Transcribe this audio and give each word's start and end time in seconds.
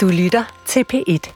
Du 0.00 0.08
lytter 0.08 0.44
til 0.66 0.84
P1. 0.92 1.32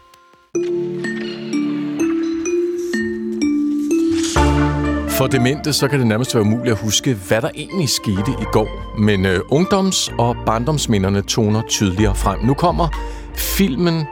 For 5.08 5.26
demente, 5.26 5.72
så 5.72 5.88
kan 5.88 5.98
det 5.98 6.06
nærmest 6.06 6.34
være 6.34 6.42
umuligt 6.42 6.72
at 6.72 6.79
huske, 6.79 7.14
hvad 7.29 7.42
der 7.42 7.50
egentlig 7.54 7.88
skete 7.88 8.30
i 8.40 8.45
går. 8.53 8.98
Men 8.98 9.27
øh, 9.27 9.40
ungdoms- 9.53 10.14
og 10.19 10.37
barndomsminderne 10.46 11.22
toner 11.22 11.62
tydeligere 11.69 12.14
frem. 12.14 12.40
Nu 12.45 12.54
kommer 12.54 12.88
filmen 13.34 14.04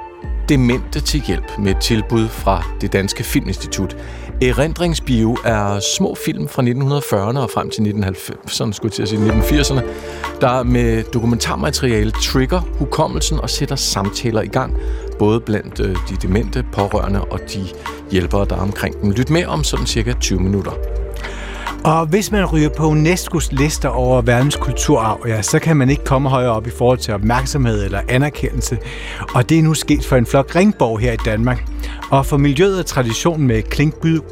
Demente 0.48 1.00
til 1.00 1.22
hjælp 1.26 1.58
med 1.58 1.74
et 1.74 1.80
tilbud 1.80 2.28
fra 2.28 2.64
det 2.80 2.92
Danske 2.92 3.24
Filminstitut. 3.24 3.96
Erindringsbio 4.48 5.36
er 5.44 5.80
små 5.96 6.14
film 6.14 6.48
fra 6.48 6.62
1940'erne 6.62 7.38
og 7.38 7.50
frem 7.50 7.70
til 7.70 7.82
1990'erne, 7.82 8.72
skulle 8.72 8.90
jeg 8.90 8.92
til 8.92 9.02
at 9.02 9.08
sige 9.08 9.30
1980'erne, 9.30 9.82
der 10.40 10.62
med 10.62 11.02
dokumentarmateriale 11.02 12.10
trigger 12.10 12.60
hukommelsen 12.60 13.40
og 13.40 13.50
sætter 13.50 13.76
samtaler 13.76 14.42
i 14.42 14.46
gang, 14.46 14.76
både 15.18 15.40
blandt 15.40 15.80
øh, 15.80 15.96
de 16.08 16.16
demente, 16.22 16.64
pårørende 16.72 17.24
og 17.24 17.40
de 17.54 17.66
hjælpere, 18.10 18.44
der 18.44 18.56
er 18.56 18.60
omkring 18.60 19.00
dem. 19.02 19.10
Lyt 19.10 19.30
med 19.30 19.46
om 19.46 19.64
sådan 19.64 19.86
cirka 19.86 20.12
20 20.20 20.40
minutter. 20.40 20.72
Og 21.84 22.06
hvis 22.06 22.32
man 22.32 22.44
ryger 22.44 22.68
på 22.68 22.92
UNESCO's 22.92 23.48
lister 23.50 23.88
over 23.88 24.22
verdens 24.22 24.56
kulturarv, 24.56 25.20
ja, 25.26 25.42
så 25.42 25.58
kan 25.58 25.76
man 25.76 25.90
ikke 25.90 26.04
komme 26.04 26.28
højere 26.28 26.50
op 26.50 26.66
i 26.66 26.70
forhold 26.70 26.98
til 26.98 27.14
opmærksomhed 27.14 27.84
eller 27.84 28.00
anerkendelse. 28.08 28.78
Og 29.34 29.48
det 29.48 29.58
er 29.58 29.62
nu 29.62 29.74
sket 29.74 30.04
for 30.04 30.16
en 30.16 30.26
flok 30.26 30.56
ringborg 30.56 30.98
her 30.98 31.12
i 31.12 31.16
Danmark. 31.24 31.64
Og 32.10 32.26
for 32.26 32.36
miljøet 32.36 32.78
og 32.78 32.86
traditionen 32.86 33.46
med 33.46 33.62
klinkbygget 33.62 34.22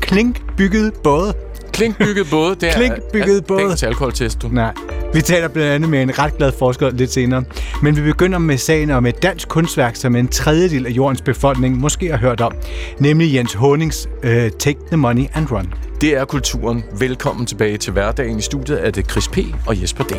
klinkbygget 0.00 0.92
både. 1.04 1.34
Klinkbygget 1.72 2.26
både, 2.30 2.54
det 2.54 2.68
er 2.68 2.72
klinkbygget 2.72 3.46
både. 3.46 3.60
dagens 3.60 3.82
alkoholtest, 3.82 4.42
du. 4.42 4.48
Nej, 4.48 4.72
vi 5.14 5.20
taler 5.20 5.48
blandt 5.48 5.70
andet 5.70 5.90
med 5.90 6.02
en 6.02 6.18
ret 6.18 6.36
glad 6.36 6.52
forsker 6.58 6.90
lidt 6.90 7.12
senere. 7.12 7.44
Men 7.82 7.96
vi 7.96 8.02
begynder 8.02 8.38
med 8.38 8.58
sagen 8.58 8.90
om 8.90 9.06
et 9.06 9.22
dansk 9.22 9.48
kunstværk, 9.48 9.96
som 9.96 10.16
en 10.16 10.28
tredjedel 10.28 10.86
af 10.86 10.90
jordens 10.90 11.22
befolkning 11.22 11.78
måske 11.78 12.10
har 12.10 12.16
hørt 12.18 12.40
om. 12.40 12.52
Nemlig 12.98 13.34
Jens 13.34 13.54
Honings 13.54 14.08
uh, 14.24 14.30
Take 14.58 14.78
the 14.86 14.96
Money 14.96 15.24
and 15.34 15.50
Run. 15.50 15.74
Det 16.00 16.16
er 16.16 16.24
kulturen. 16.24 16.84
Velkommen 16.98 17.46
tilbage 17.46 17.78
til 17.78 17.92
hverdagen. 17.92 18.38
I 18.38 18.42
studiet 18.42 18.86
er 18.86 18.90
det 18.90 19.10
Chris 19.10 19.28
P. 19.28 19.38
og 19.66 19.82
Jesper 19.82 20.04
D. 20.04 20.12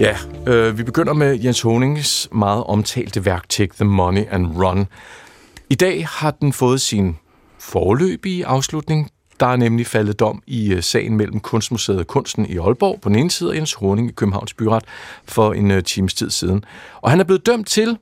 Ja, 0.00 0.16
øh, 0.46 0.78
vi 0.78 0.82
begynder 0.82 1.12
med 1.12 1.38
Jens 1.38 1.60
Honings 1.60 2.28
meget 2.32 2.64
omtalte 2.64 3.24
værk 3.24 3.48
Take 3.48 3.72
the 3.74 3.84
Money 3.84 4.22
and 4.30 4.46
Run. 4.46 4.86
I 5.70 5.74
dag 5.74 6.06
har 6.06 6.30
den 6.30 6.52
fået 6.52 6.80
sin 6.80 7.16
forløbige 7.58 8.46
afslutning. 8.46 9.10
Der 9.40 9.46
er 9.46 9.56
nemlig 9.56 9.86
faldet 9.86 10.20
dom 10.20 10.42
i 10.46 10.72
øh, 10.72 10.82
sagen 10.82 11.16
mellem 11.16 11.40
Kunstmuseet 11.40 12.06
Kunsten 12.06 12.46
i 12.46 12.58
Aalborg 12.58 13.00
på 13.00 13.08
den 13.08 13.18
ene 13.18 13.30
side 13.30 13.50
og 13.50 13.56
Jens 13.56 13.74
Horning 13.74 14.08
i 14.08 14.12
Københavns 14.12 14.54
Byret 14.54 14.84
for 15.24 15.52
en 15.52 15.70
øh, 15.70 15.84
times 15.84 16.14
tid 16.14 16.30
siden. 16.30 16.64
Og 17.00 17.10
han 17.10 17.20
er 17.20 17.24
blevet 17.24 17.46
dømt 17.46 17.68
til 17.68 17.98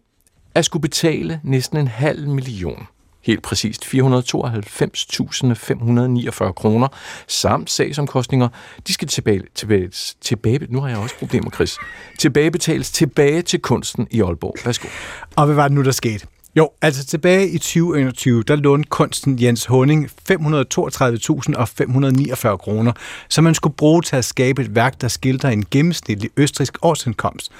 at 0.55 0.65
skulle 0.65 0.81
betale 0.81 1.41
næsten 1.45 1.79
en 1.79 1.89
halv 1.89 2.29
million 2.29 2.87
helt 3.27 3.43
præcist 3.43 3.85
492.549 3.85 6.53
kroner, 6.53 6.89
samt 7.27 7.71
sagsomkostninger. 7.71 8.49
De 8.87 8.93
skal 8.93 9.09
tilbage, 9.09 9.43
tilbage, 9.55 9.91
tilbage, 10.21 10.67
nu 10.69 10.81
har 10.81 10.89
jeg 10.89 10.99
også 10.99 11.15
problemer, 11.19 11.51
Chris, 11.51 11.79
tilbagebetales 12.19 12.91
tilbage 12.91 13.43
til 13.43 13.61
kunsten 13.61 14.07
i 14.11 14.21
Aalborg. 14.21 14.57
Værsgo. 14.65 14.89
Og 15.37 15.47
hvad 15.47 15.55
var 15.55 15.69
det 15.69 15.75
nu, 15.75 15.83
der 15.83 15.91
skete? 15.91 16.27
Jo, 16.57 16.71
altså 16.83 17.07
tilbage 17.07 17.49
i 17.49 17.59
2021, 17.59 18.43
der 18.43 18.57
lånte 18.57 18.89
kunsten 18.89 19.43
Jens 19.43 19.65
Honning 19.65 20.11
532.549 20.31 22.57
kroner, 22.57 22.93
som 23.29 23.45
man 23.45 23.55
skulle 23.55 23.77
bruge 23.77 24.03
til 24.03 24.17
at 24.17 24.25
skabe 24.25 24.63
et 24.63 24.75
værk, 24.75 25.01
der 25.01 25.09
skildrer 25.09 25.51
en 25.51 25.65
gennemsnitlig 25.71 26.31
østrisk 26.37 26.79
årsindkomst 26.83 27.53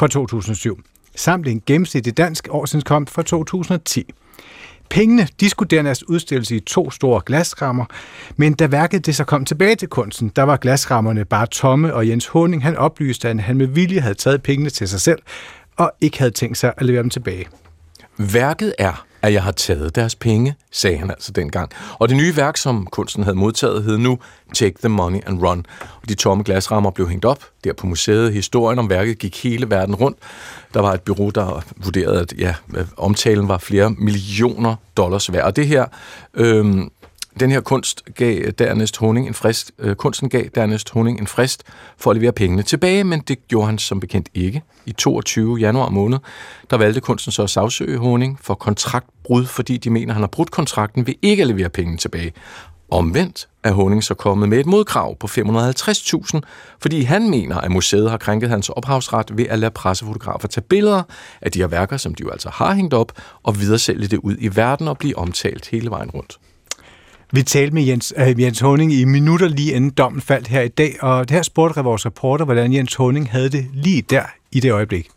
fra 0.00 0.08
2007, 0.08 0.80
samt 1.16 1.48
en 1.48 1.62
gennemsnitlig 1.66 2.16
dansk 2.16 2.48
årsindkomst 2.50 3.14
fra 3.14 3.22
2010. 3.22 4.12
Pengene 4.90 5.28
de 5.40 5.48
skulle 5.48 5.68
dernæst 5.68 6.02
udstilles 6.02 6.50
i 6.50 6.60
to 6.60 6.90
store 6.90 7.20
glasrammer, 7.26 7.84
men 8.36 8.54
da 8.54 8.66
værket 8.66 9.06
det 9.06 9.16
så 9.16 9.24
kom 9.24 9.44
tilbage 9.44 9.76
til 9.76 9.88
kunsten, 9.88 10.32
der 10.36 10.42
var 10.42 10.56
glasrammerne 10.56 11.24
bare 11.24 11.46
tomme, 11.46 11.94
og 11.94 12.08
Jens 12.08 12.26
Honing 12.26 12.62
han 12.62 12.76
oplyste, 12.76 13.28
at 13.28 13.40
han 13.40 13.56
med 13.56 13.66
vilje 13.66 14.00
havde 14.00 14.14
taget 14.14 14.42
pengene 14.42 14.70
til 14.70 14.88
sig 14.88 15.00
selv, 15.00 15.18
og 15.76 15.92
ikke 16.00 16.18
havde 16.18 16.30
tænkt 16.30 16.58
sig 16.58 16.72
at 16.76 16.86
levere 16.86 17.02
dem 17.02 17.10
tilbage. 17.10 17.46
Værket 18.16 18.74
er, 18.78 19.04
at 19.22 19.32
jeg 19.32 19.42
har 19.42 19.52
taget 19.52 19.94
deres 19.94 20.14
penge, 20.14 20.54
sagde 20.72 20.98
han 20.98 21.10
altså 21.10 21.32
dengang. 21.32 21.70
Og 21.98 22.08
det 22.08 22.16
nye 22.16 22.36
værk, 22.36 22.56
som 22.56 22.86
kunsten 22.86 23.22
havde 23.22 23.36
modtaget, 23.36 23.84
hed 23.84 23.98
nu 23.98 24.18
Take 24.54 24.74
the 24.78 24.88
Money 24.88 25.20
and 25.26 25.42
Run. 25.42 25.66
Og 26.02 26.08
de 26.08 26.14
tomme 26.14 26.44
glasrammer 26.44 26.90
blev 26.90 27.08
hængt 27.08 27.24
op 27.24 27.44
der 27.64 27.72
på 27.72 27.86
museet. 27.86 28.32
Historien 28.32 28.78
om 28.78 28.90
værket 28.90 29.18
gik 29.18 29.42
hele 29.42 29.70
verden 29.70 29.94
rundt. 29.94 30.18
Der 30.74 30.80
var 30.80 30.92
et 30.92 31.00
bureau, 31.00 31.30
der 31.30 31.64
vurderede, 31.76 32.20
at 32.20 32.34
ja, 32.38 32.54
omtalen 32.96 33.48
var 33.48 33.58
flere 33.58 33.90
millioner 33.90 34.76
dollars 34.96 35.32
værd. 35.32 35.44
Og 35.44 35.56
det 35.56 35.66
her 35.66 35.86
øh, 36.34 36.82
den 37.40 37.50
her 37.50 37.60
kunst 37.60 38.02
gav 38.14 38.50
dernæst 38.58 38.96
Honing 38.96 39.26
en 39.26 39.34
frist, 39.34 39.72
øh, 39.78 39.96
kunsten 39.96 40.28
gav 40.28 40.44
dernæst 40.54 40.90
Honing 40.90 41.20
en 41.20 41.26
frist 41.26 41.62
for 41.96 42.10
at 42.10 42.16
levere 42.16 42.32
pengene 42.32 42.62
tilbage, 42.62 43.04
men 43.04 43.20
det 43.20 43.48
gjorde 43.48 43.66
han 43.66 43.78
som 43.78 44.00
bekendt 44.00 44.28
ikke. 44.34 44.62
I 44.86 44.92
22. 44.92 45.56
januar 45.56 45.88
måned, 45.88 46.18
der 46.70 46.76
valgte 46.76 47.00
kunsten 47.00 47.32
så 47.32 47.42
at 47.42 47.50
sagsøge 47.50 47.98
Honing 47.98 48.38
for 48.42 48.54
kontraktbrud, 48.54 49.44
fordi 49.44 49.76
de 49.76 49.90
mener, 49.90 50.12
han 50.12 50.22
har 50.22 50.28
brudt 50.28 50.50
kontrakten 50.50 51.06
ved 51.06 51.14
ikke 51.22 51.42
at 51.42 51.46
levere 51.46 51.68
pengene 51.68 51.98
tilbage. 51.98 52.32
Omvendt 52.90 53.48
er 53.64 53.72
Honing 53.72 54.04
så 54.04 54.14
kommet 54.14 54.48
med 54.48 54.58
et 54.58 54.66
modkrav 54.66 55.16
på 55.16 55.26
550.000, 55.26 56.40
fordi 56.80 57.02
han 57.02 57.30
mener, 57.30 57.56
at 57.56 57.70
museet 57.70 58.10
har 58.10 58.16
krænket 58.16 58.50
hans 58.50 58.68
ophavsret 58.68 59.36
ved 59.36 59.46
at 59.48 59.58
lade 59.58 59.70
pressefotografer 59.70 60.48
tage 60.48 60.64
billeder 60.64 61.02
af 61.42 61.52
de 61.52 61.58
her 61.58 61.66
værker, 61.66 61.96
som 61.96 62.14
de 62.14 62.22
jo 62.22 62.30
altså 62.30 62.50
har 62.50 62.74
hængt 62.74 62.94
op, 62.94 63.12
og 63.42 63.60
videresælge 63.60 64.06
det 64.06 64.18
ud 64.18 64.36
i 64.38 64.56
verden 64.56 64.88
og 64.88 64.98
blive 64.98 65.18
omtalt 65.18 65.68
hele 65.68 65.90
vejen 65.90 66.10
rundt. 66.10 66.38
Vi 67.34 67.42
talte 67.42 67.74
med 67.74 67.82
Jens, 67.82 68.14
øh, 68.16 68.40
Jens 68.40 68.60
Honing 68.60 68.92
i 68.92 69.04
minutter 69.04 69.48
lige 69.48 69.72
inden 69.72 69.90
dommen 69.90 70.20
faldt 70.20 70.48
her 70.48 70.60
i 70.60 70.68
dag, 70.68 70.96
og 71.00 71.28
det 71.28 71.34
her 71.34 71.42
spurgte 71.42 71.80
vores 71.80 72.06
reporter, 72.06 72.44
hvordan 72.44 72.72
Jens 72.72 72.94
Honing 72.94 73.30
havde 73.30 73.48
det 73.48 73.66
lige 73.72 74.02
der 74.02 74.22
i 74.52 74.60
det 74.60 74.72
øjeblik. 74.72 75.08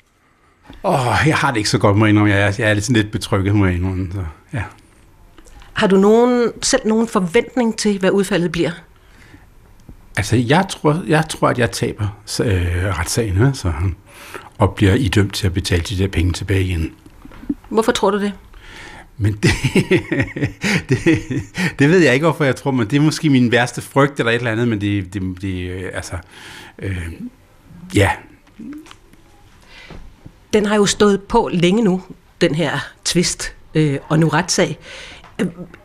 Åh, 0.84 1.08
oh, 1.08 1.28
jeg 1.28 1.38
har 1.38 1.52
det 1.52 1.58
ikke 1.58 1.70
så 1.70 1.78
godt 1.78 1.98
med 1.98 2.10
indrømme. 2.10 2.34
Jeg 2.34 2.48
er, 2.48 2.56
jeg 2.58 2.70
er 2.70 2.74
lidt, 2.74 2.90
lidt 2.90 3.12
betrykket 3.12 3.56
med 3.56 3.76
indrømme. 3.76 4.12
Så, 4.12 4.24
ja. 4.54 4.64
Har 5.74 5.88
du 5.88 5.98
nogen, 5.98 6.52
selv 6.62 6.82
nogen 6.88 7.08
forventning 7.08 7.78
til, 7.78 8.00
hvad 8.00 8.12
udfaldet 8.12 8.52
bliver? 8.52 8.72
Altså, 10.18 10.36
jeg 10.36 10.66
tror, 10.70 11.04
jeg 11.08 11.26
tror 11.30 11.48
at 11.48 11.60
jeg 11.60 11.72
taber 11.72 12.08
øh, 12.44 13.00
retssagen, 13.00 13.56
så, 13.56 13.74
og 14.58 14.74
bliver 14.76 14.94
idømt 14.94 15.34
til 15.34 15.48
at 15.48 15.54
betale 15.54 15.82
de 15.82 15.98
der 15.98 16.08
penge 16.08 16.34
tilbage 16.34 16.64
igen. 16.64 16.92
Hvorfor 17.70 17.92
tror 17.92 18.12
du 18.12 18.20
det? 18.20 18.34
Men 19.18 19.34
det, 19.44 19.52
det, 20.90 21.00
det 21.80 21.90
ved 21.90 22.00
jeg 22.00 22.14
ikke, 22.14 22.26
hvorfor 22.26 22.44
jeg 22.44 22.56
tror, 22.56 22.72
men 22.72 22.88
det 22.88 22.98
er 22.98 23.02
måske 23.02 23.30
min 23.30 23.52
værste 23.52 23.82
frygt 23.82 24.20
eller 24.20 24.32
et 24.32 24.36
eller 24.36 24.52
andet, 24.52 24.68
men 24.68 24.82
det, 24.82 25.14
det, 25.14 25.42
det 25.42 25.84
altså, 25.94 26.16
øh, 26.80 27.08
ja. 27.96 28.12
Den 30.54 30.66
har 30.66 30.76
jo 30.76 30.86
stået 30.86 31.22
på 31.24 31.50
længe 31.54 31.84
nu, 31.84 32.02
den 32.42 32.56
her 32.56 32.80
twist 33.06 33.54
øh, 33.76 33.98
og 34.08 34.20
nu 34.20 34.28
retssag. 34.28 34.78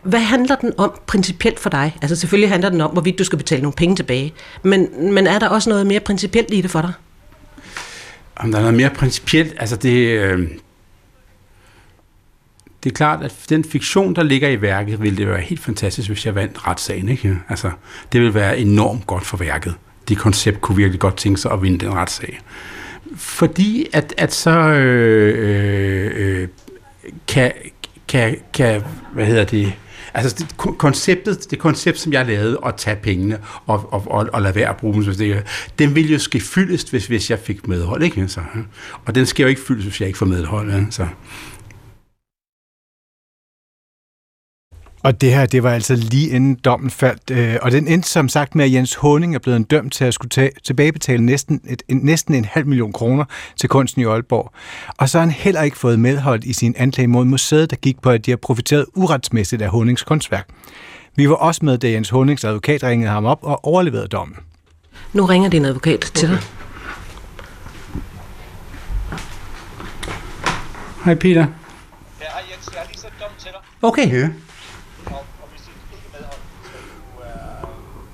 Hvad 0.02 0.20
handler 0.20 0.56
den 0.56 0.72
om 0.78 0.92
principielt 1.06 1.60
for 1.60 1.70
dig? 1.70 1.96
Altså 2.02 2.16
selvfølgelig 2.16 2.50
handler 2.50 2.68
den 2.68 2.80
om, 2.80 2.90
hvorvidt 2.90 3.18
du 3.18 3.24
skal 3.24 3.38
betale 3.38 3.62
nogle 3.62 3.74
penge 3.76 3.96
tilbage, 3.96 4.32
men, 4.62 5.12
men 5.14 5.26
er 5.26 5.38
der 5.38 5.48
også 5.48 5.70
noget 5.70 5.86
mere 5.86 6.00
principielt 6.00 6.54
i 6.54 6.60
det 6.60 6.70
for 6.70 6.80
dig? 6.80 6.92
Om 8.36 8.50
der 8.50 8.58
er 8.58 8.62
noget 8.62 8.76
mere 8.76 8.90
principielt, 8.90 9.54
altså 9.58 9.76
det... 9.76 9.96
Øh, 9.96 10.48
det 12.84 12.92
er 12.92 12.94
klart, 12.94 13.22
at 13.22 13.34
den 13.48 13.64
fiktion, 13.64 14.14
der 14.14 14.22
ligger 14.22 14.48
i 14.48 14.60
værket, 14.60 15.02
ville 15.02 15.18
det 15.18 15.28
være 15.28 15.40
helt 15.40 15.60
fantastisk, 15.60 16.08
hvis 16.08 16.26
jeg 16.26 16.34
vandt 16.34 16.66
retssagen. 16.66 17.08
Ikke? 17.08 17.38
Altså, 17.48 17.70
det 18.12 18.20
ville 18.20 18.34
være 18.34 18.58
enormt 18.58 19.06
godt 19.06 19.26
for 19.26 19.36
værket. 19.36 19.74
Det 20.08 20.18
koncept 20.18 20.60
kunne 20.60 20.76
virkelig 20.76 21.00
godt 21.00 21.16
tænke 21.16 21.40
sig 21.40 21.52
at 21.52 21.62
vinde 21.62 21.78
den 21.78 21.94
retssag. 21.94 22.40
Fordi 23.16 23.86
at, 23.92 24.14
at 24.16 24.34
så 24.34 24.50
øh, 24.50 25.34
øh, 25.38 26.40
øh 26.40 26.48
kan, 27.28 27.52
kan, 28.08 28.36
kan, 28.54 28.82
hvad 29.12 29.26
hedder 29.26 29.44
det, 29.44 29.72
altså 30.14 30.36
det, 30.38 30.78
konceptet, 30.78 31.50
det 31.50 31.58
koncept, 31.58 31.98
som 31.98 32.12
jeg 32.12 32.26
lavede, 32.26 32.58
at 32.66 32.74
tage 32.76 32.96
pengene 32.96 33.38
og, 33.66 33.92
og, 33.92 34.04
og, 34.10 34.28
og 34.32 34.42
lade 34.42 34.54
være 34.54 34.68
at 34.68 34.76
bruge 34.76 34.94
dem, 34.94 35.14
det, 35.14 35.42
den 35.78 35.94
ville 35.94 36.12
jo 36.12 36.18
ske 36.18 36.40
fyldest, 36.40 36.90
hvis, 36.90 37.06
hvis 37.06 37.30
jeg 37.30 37.38
fik 37.38 37.68
medhold, 37.68 38.02
ikke? 38.02 38.28
Så, 38.28 38.40
og 39.04 39.14
den 39.14 39.26
skal 39.26 39.42
jo 39.42 39.48
ikke 39.48 39.60
fyldes, 39.60 39.84
hvis 39.84 40.00
jeg 40.00 40.06
ikke 40.06 40.18
får 40.18 40.26
medhold. 40.26 40.86
Så. 40.90 41.06
Og 45.02 45.20
det 45.20 45.34
her, 45.34 45.46
det 45.46 45.62
var 45.62 45.72
altså 45.72 45.94
lige 45.94 46.28
inden 46.30 46.54
dommen 46.54 46.90
faldt. 46.90 47.30
Øh, 47.30 47.56
og 47.62 47.70
den 47.72 47.88
endte 47.88 48.08
som 48.08 48.28
sagt 48.28 48.54
med, 48.54 48.64
at 48.64 48.72
Jens 48.72 48.94
Honing 48.94 49.34
er 49.34 49.38
blevet 49.38 49.70
dømt 49.70 49.92
til 49.92 50.04
at 50.04 50.14
skulle 50.14 50.30
tage, 50.30 50.50
tilbagebetale 50.64 51.24
næsten, 51.24 51.60
et, 51.68 51.82
næsten 51.88 52.34
en 52.34 52.44
halv 52.44 52.66
million 52.66 52.92
kroner 52.92 53.24
til 53.56 53.68
kunsten 53.68 54.02
i 54.02 54.04
Aalborg. 54.04 54.52
Og 54.98 55.08
så 55.08 55.18
har 55.18 55.24
han 55.24 55.34
heller 55.34 55.62
ikke 55.62 55.76
fået 55.76 55.98
medhold 56.00 56.44
i 56.44 56.52
sin 56.52 56.74
anklage 56.76 57.06
mod 57.06 57.24
museet, 57.24 57.70
der 57.70 57.76
gik 57.76 58.02
på, 58.02 58.10
at 58.10 58.26
de 58.26 58.30
har 58.30 58.36
profiteret 58.36 58.86
uretsmæssigt 58.94 59.62
af 59.62 59.68
Honings 59.68 60.02
kunstværk. 60.02 60.48
Vi 61.16 61.28
var 61.28 61.34
også 61.34 61.64
med, 61.64 61.78
da 61.78 61.90
Jens 61.90 62.08
Honings 62.08 62.44
advokat 62.44 62.82
ringede 62.82 63.10
ham 63.10 63.24
op 63.24 63.38
og 63.42 63.64
overleverede 63.64 64.08
dommen. 64.08 64.36
Nu 65.12 65.24
ringer 65.24 65.50
din 65.50 65.64
advokat 65.64 66.00
til 66.00 66.28
okay. 66.28 66.36
dig. 66.38 66.46
Hej 71.04 71.14
Peter. 71.14 71.40
Ja, 71.40 71.46
hej 72.20 72.42
Jens, 72.52 72.68
jeg 72.72 72.80
har 72.80 72.86
lige 72.88 72.98
sendt 72.98 73.14
dom 73.20 73.30
til 73.38 73.50
dig, 73.52 73.60
Okay. 73.82 74.12
Ja. 74.20 74.28
og, 75.06 75.12
og 75.42 75.48
hvis 75.50 75.60
det 75.60 75.72
ikke 75.92 76.06
er 76.06 76.20
medhold, 76.20 76.40
så 76.64 76.76
du 76.86 77.22
er 77.22 77.66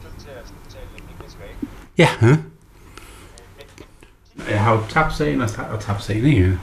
dømt 0.02 0.20
til 0.20 0.28
at 0.28 0.44
betale 0.64 0.86
pengene 0.96 1.30
tilbage. 1.30 1.85
Ja. 1.98 2.08
ja. 2.22 2.36
Jeg 4.50 4.60
har 4.60 4.72
jo 4.72 4.80
tabt 4.88 5.16
sagen 5.16 5.40
og, 5.40 5.48
og 5.72 5.80
tabt 5.80 6.02
sagen, 6.04 6.24
ikke? 6.26 6.58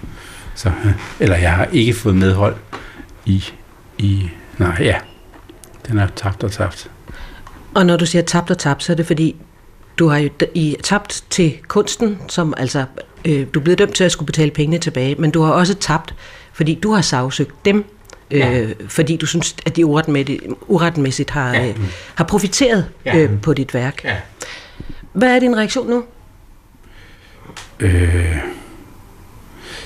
Så, 0.56 0.72
eller 1.20 1.36
jeg 1.38 1.54
har 1.54 1.66
ikke 1.66 1.94
fået 1.94 2.16
medhold 2.16 2.56
i, 3.26 3.44
i, 3.98 4.30
nej, 4.58 4.76
ja. 4.80 4.96
Den 5.88 5.98
er 5.98 6.08
tabt 6.16 6.44
og 6.44 6.52
tabt. 6.52 6.92
Og 7.76 7.86
når 7.86 7.98
du 7.98 8.06
siger 8.06 8.22
tabt 8.22 8.52
og 8.52 8.58
tabt, 8.58 8.84
så 8.84 8.92
er 8.92 8.96
det 8.96 9.08
fordi, 9.08 9.36
du 10.00 10.08
har 10.08 10.18
jo 10.18 10.30
i 10.54 10.76
tabt 10.84 11.24
til 11.30 11.58
kunsten, 11.68 12.18
som 12.30 12.54
altså, 12.58 12.86
øh, 13.26 13.48
du 13.54 13.60
er 13.60 13.64
blevet 13.64 13.80
dømt 13.80 13.96
til 13.96 14.04
at 14.04 14.12
skulle 14.12 14.26
betale 14.28 14.52
pengene 14.52 14.78
tilbage, 14.78 15.16
men 15.16 15.32
du 15.32 15.42
har 15.42 15.52
også 15.54 15.74
tabt, 15.76 16.16
fordi 16.54 16.80
du 16.84 16.92
har 16.92 17.02
sagsøgt 17.02 17.66
dem, 17.66 17.86
øh, 18.32 18.40
Ja. 18.40 18.66
fordi 18.88 19.18
du 19.18 19.26
synes, 19.26 19.56
at 19.66 19.76
de 19.76 19.86
uretmæssigt 20.68 21.30
har, 21.30 21.54
Ja. 21.54 21.68
øh, 21.68 21.76
har 22.16 22.24
profiteret 22.24 22.86
Ja. 23.06 23.18
øh, 23.18 23.42
på 23.42 23.54
dit 23.54 23.74
værk. 23.74 24.04
Ja. 24.04 24.16
Hvad 25.14 25.36
er 25.36 25.40
din 25.40 25.58
reaktion 25.58 25.90
nu? 25.90 26.04
Øh, 27.80 28.38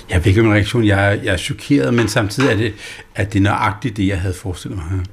jeg 0.10 0.18
ved 0.18 0.26
ikke, 0.26 0.42
om 0.42 0.48
en 0.48 0.54
reaktion. 0.54 0.86
Jeg, 0.86 1.00
er- 1.14 1.22
jeg 1.24 1.34
er 1.34 1.38
chokeret, 1.38 1.94
men 1.94 2.08
samtidig 2.08 2.52
er 2.52 2.56
det, 2.56 2.74
at 3.16 3.34
det 3.34 3.40
er 3.40 3.44
nøjagtigt 3.44 3.98
det, 3.98 4.08
jeg 4.08 4.22
havde 4.22 4.34
forestillet 4.34 4.78
mig. 4.78 5.06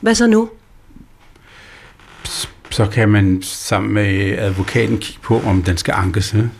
Hvad 0.00 0.14
så 0.14 0.26
nu? 0.26 0.50
Så 2.70 2.86
kan 2.92 3.08
man 3.08 3.42
sammen 3.42 3.94
med 3.94 4.38
advokaten 4.38 4.98
kigge 4.98 5.20
på, 5.22 5.40
om 5.40 5.62
den 5.62 5.76
skal 5.76 5.92
ankes. 5.92 6.32
ikke? 6.34 6.50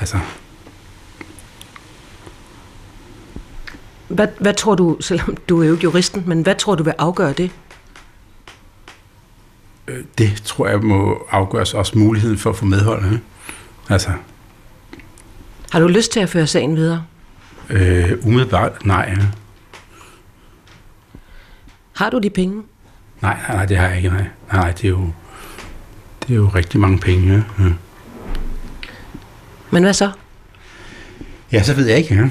Altså, 0.00 0.18
Hvad, 4.08 4.28
hvad 4.40 4.54
tror 4.54 4.74
du, 4.74 4.96
selvom 5.00 5.36
du 5.48 5.62
er 5.62 5.66
jo 5.66 5.72
ikke 5.72 5.84
juristen, 5.84 6.22
men 6.26 6.42
hvad 6.42 6.54
tror 6.54 6.74
du 6.74 6.82
vil 6.82 6.94
afgøre 6.98 7.32
det? 7.32 7.50
Øh, 9.88 10.04
det 10.18 10.42
tror 10.44 10.68
jeg 10.68 10.80
må 10.80 11.26
afgøres 11.30 11.74
også 11.74 11.98
muligheden 11.98 12.38
for 12.38 12.50
at 12.50 12.56
få 12.56 12.64
medhold. 12.64 13.04
Ikke? 13.04 13.20
Altså, 13.88 14.10
Har 15.72 15.80
du 15.80 15.86
lyst 15.88 16.12
til 16.12 16.20
at 16.20 16.28
føre 16.28 16.46
sagen 16.46 16.76
videre? 16.76 17.04
øh, 17.70 18.12
umiddelbart, 18.26 18.86
nej. 18.86 19.10
ikke? 19.10 19.28
Har 21.92 22.10
du 22.10 22.18
de 22.18 22.30
penge? 22.30 22.62
Nej, 23.22 23.38
nej, 23.48 23.56
nej, 23.56 23.66
det 23.66 23.76
har 23.76 23.86
jeg 23.88 23.96
ikke, 23.96 24.08
nej. 24.08 24.26
Nej, 24.52 24.70
det 24.72 24.84
er 24.84 24.88
jo, 24.88 25.10
det 26.22 26.30
er 26.30 26.34
jo 26.36 26.48
rigtig 26.54 26.80
mange 26.80 26.98
penge. 26.98 27.22
ikke? 27.36 27.44
Ja. 27.58 27.64
Men 29.70 29.82
hvad 29.82 29.92
så? 29.92 30.10
Ja, 31.52 31.62
så 31.62 31.74
ved 31.74 31.86
jeg 31.86 31.98
ikke. 31.98 32.14
Ja. 32.14 32.28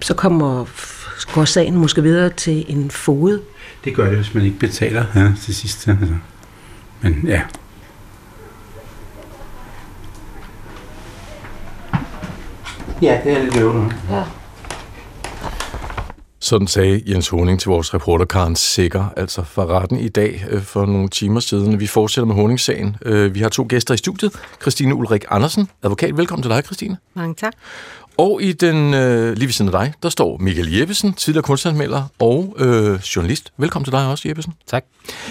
Så 0.00 0.14
kommer, 0.14 0.64
går 1.24 1.44
sagen 1.44 1.76
måske 1.76 2.02
videre 2.02 2.30
til 2.30 2.64
en 2.68 2.90
fod. 2.90 3.42
Det 3.84 3.96
gør 3.96 4.06
det, 4.06 4.16
hvis 4.16 4.34
man 4.34 4.44
ikke 4.44 4.58
betaler 4.58 5.04
ja, 5.14 5.32
til 5.44 5.54
sidst. 5.54 5.86
ja, 5.86 5.92
Altså. 5.92 6.14
Men 7.00 7.24
ja. 7.26 7.42
Ja, 13.02 13.20
det 13.24 13.32
er 13.32 13.42
lidt 13.42 13.56
øvrigt. 13.56 13.94
Sådan 16.40 16.66
sagde 16.66 17.02
Jens 17.06 17.28
Honing 17.28 17.60
til 17.60 17.68
vores 17.68 17.94
reporter 17.94 18.24
Karen 18.24 18.56
Sikker, 18.56 19.12
altså 19.16 19.42
fra 19.42 19.66
retten 19.66 19.98
i 19.98 20.08
dag 20.08 20.44
øh, 20.50 20.62
for 20.62 20.86
nogle 20.86 21.08
timer 21.08 21.40
siden. 21.40 21.80
Vi 21.80 21.86
fortsætter 21.86 22.26
med 22.26 22.34
Honingssagen. 22.34 22.96
Øh, 23.04 23.34
vi 23.34 23.40
har 23.40 23.48
to 23.48 23.66
gæster 23.68 23.94
i 23.94 23.96
studiet. 23.96 24.32
Christine 24.60 24.94
Ulrik 24.94 25.24
Andersen, 25.30 25.68
advokat. 25.82 26.16
Velkommen 26.16 26.42
til 26.42 26.50
dig, 26.50 26.64
Christine. 26.64 26.96
Mange 27.14 27.34
tak. 27.34 27.52
Og 28.18 28.42
i 28.42 28.52
den, 28.52 28.94
øh, 28.94 29.32
lige 29.36 29.46
ved 29.46 29.52
siden 29.52 29.74
af 29.74 29.80
dig, 29.80 29.92
der 30.02 30.08
står 30.08 30.36
Michael 30.38 30.72
Jeppesen, 30.72 31.12
tidligere 31.12 31.42
kunstanmelder 31.42 32.02
og 32.18 32.54
øh, 32.58 33.00
journalist. 33.16 33.52
Velkommen 33.56 33.84
til 33.84 33.92
dig 33.92 34.06
også, 34.10 34.28
Jeppesen. 34.28 34.52
Tak. 34.66 34.84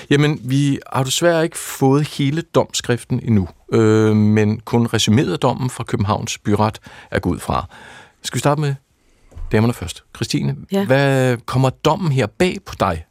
Jamen, 0.09 0.39
vi 0.43 0.79
har 0.93 1.03
desværre 1.03 1.43
ikke 1.43 1.57
fået 1.57 2.07
hele 2.07 2.41
domskriften 2.41 3.19
endnu, 3.23 3.47
øh, 3.73 4.15
men 4.15 4.59
kun 4.59 4.85
resumeret 4.87 5.33
af 5.33 5.39
dommen 5.39 5.69
fra 5.69 5.83
Københavns 5.83 6.37
Byret 6.37 6.79
er 7.11 7.19
gået 7.19 7.41
fra. 7.41 7.65
Skal 8.23 8.35
vi 8.35 8.39
starte 8.39 8.61
med 8.61 8.75
damerne 9.51 9.73
først? 9.73 10.03
Christine, 10.15 10.55
Ja. 10.71 10.85
hvad 10.85 11.37
kommer 11.45 11.69
dommen 11.69 12.11
her 12.11 12.25
bag 12.25 12.57
på 12.65 12.75
dig? 12.79 13.05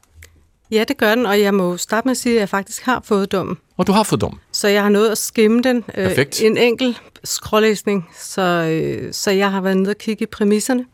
Ja, 0.71 0.85
det 0.89 0.97
gør 0.97 1.15
den, 1.15 1.27
og 1.27 1.41
jeg 1.41 1.55
må 1.55 1.77
starte 1.77 2.09
med 2.09 2.11
at 2.11 2.17
sige, 2.17 2.35
at 2.35 2.41
jeg 2.41 2.49
faktisk 2.49 2.83
har 2.85 3.03
fået 3.05 3.33
dommen. 3.33 3.57
Og 3.77 3.87
du 3.87 3.93
har 3.93 4.03
fået 4.03 4.21
dommen. 4.21 4.41
Så 4.53 4.69
jeg 4.69 4.83
har 4.83 4.89
nået 4.89 5.09
at 5.11 5.19
skimme 5.19 5.63
den. 5.63 5.77
øh, 5.77 6.09
Perfekt. 6.09 6.43
En 6.43 6.57
enkelt 6.57 7.03
skrålæsning, 7.25 8.09
så, 8.19 8.43
øh, 8.43 9.13
så 9.13 9.31
jeg 9.31 9.51
har 9.51 9.61
været 9.61 9.77
nede 9.77 9.91
og 9.91 9.99
kigge 9.99 10.23
i 10.23 10.27
præmisserne. 10.27 10.85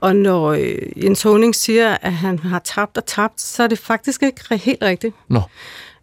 Og 0.00 0.16
når 0.16 0.46
øh, 0.52 1.04
Jens 1.04 1.22
Honing 1.22 1.54
siger, 1.54 1.96
at 2.02 2.12
han 2.12 2.38
har 2.38 2.58
tabt 2.58 2.96
og 2.96 3.06
tabt, 3.06 3.40
så 3.40 3.62
er 3.62 3.66
det 3.66 3.78
faktisk 3.78 4.22
ikke 4.22 4.56
helt 4.56 4.82
rigtigt. 4.82 5.14
Nå, 5.28 5.40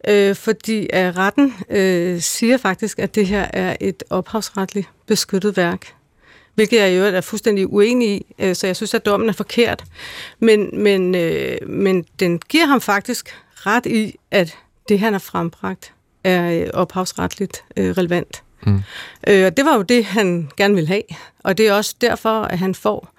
Øh, 0.07 0.35
fordi 0.35 0.87
at 0.93 1.17
retten 1.17 1.53
øh, 1.69 2.21
siger 2.21 2.57
faktisk, 2.57 2.99
at 2.99 3.15
det 3.15 3.27
her 3.27 3.47
er 3.53 3.75
et 3.81 4.03
ophavsretligt 4.09 4.87
beskyttet 5.07 5.57
værk. 5.57 5.93
Hvilket 6.59 6.79
jeg 6.79 6.91
i 6.91 6.95
øvrigt 6.95 7.15
er 7.15 7.21
fuldstændig 7.21 7.73
uenig 7.73 8.09
i, 8.09 8.25
øh, 8.39 8.55
så 8.55 8.67
jeg 8.67 8.75
synes, 8.75 8.93
at 8.93 9.05
dommen 9.05 9.29
er 9.29 9.33
forkert. 9.33 9.83
Men, 10.39 10.69
men, 10.83 11.15
øh, 11.15 11.57
men 11.67 12.05
den 12.19 12.39
giver 12.49 12.65
ham 12.65 12.81
faktisk 12.81 13.35
ret 13.53 13.85
i, 13.85 14.15
at 14.31 14.57
det, 14.89 14.99
han 14.99 15.13
har 15.13 15.19
frembragt, 15.19 15.93
er 16.23 16.61
øh, 16.61 16.67
ophavsretligt 16.73 17.63
øh, 17.77 17.91
relevant. 17.91 18.43
Mm. 18.65 18.79
Øh, 19.27 19.45
og 19.45 19.57
det 19.57 19.65
var 19.65 19.75
jo 19.75 19.81
det, 19.81 20.05
han 20.05 20.49
gerne 20.57 20.75
ville 20.75 20.87
have. 20.87 21.03
Og 21.43 21.57
det 21.57 21.67
er 21.67 21.73
også 21.73 21.95
derfor, 22.01 22.41
at 22.41 22.59
han 22.59 22.75
får 22.75 23.13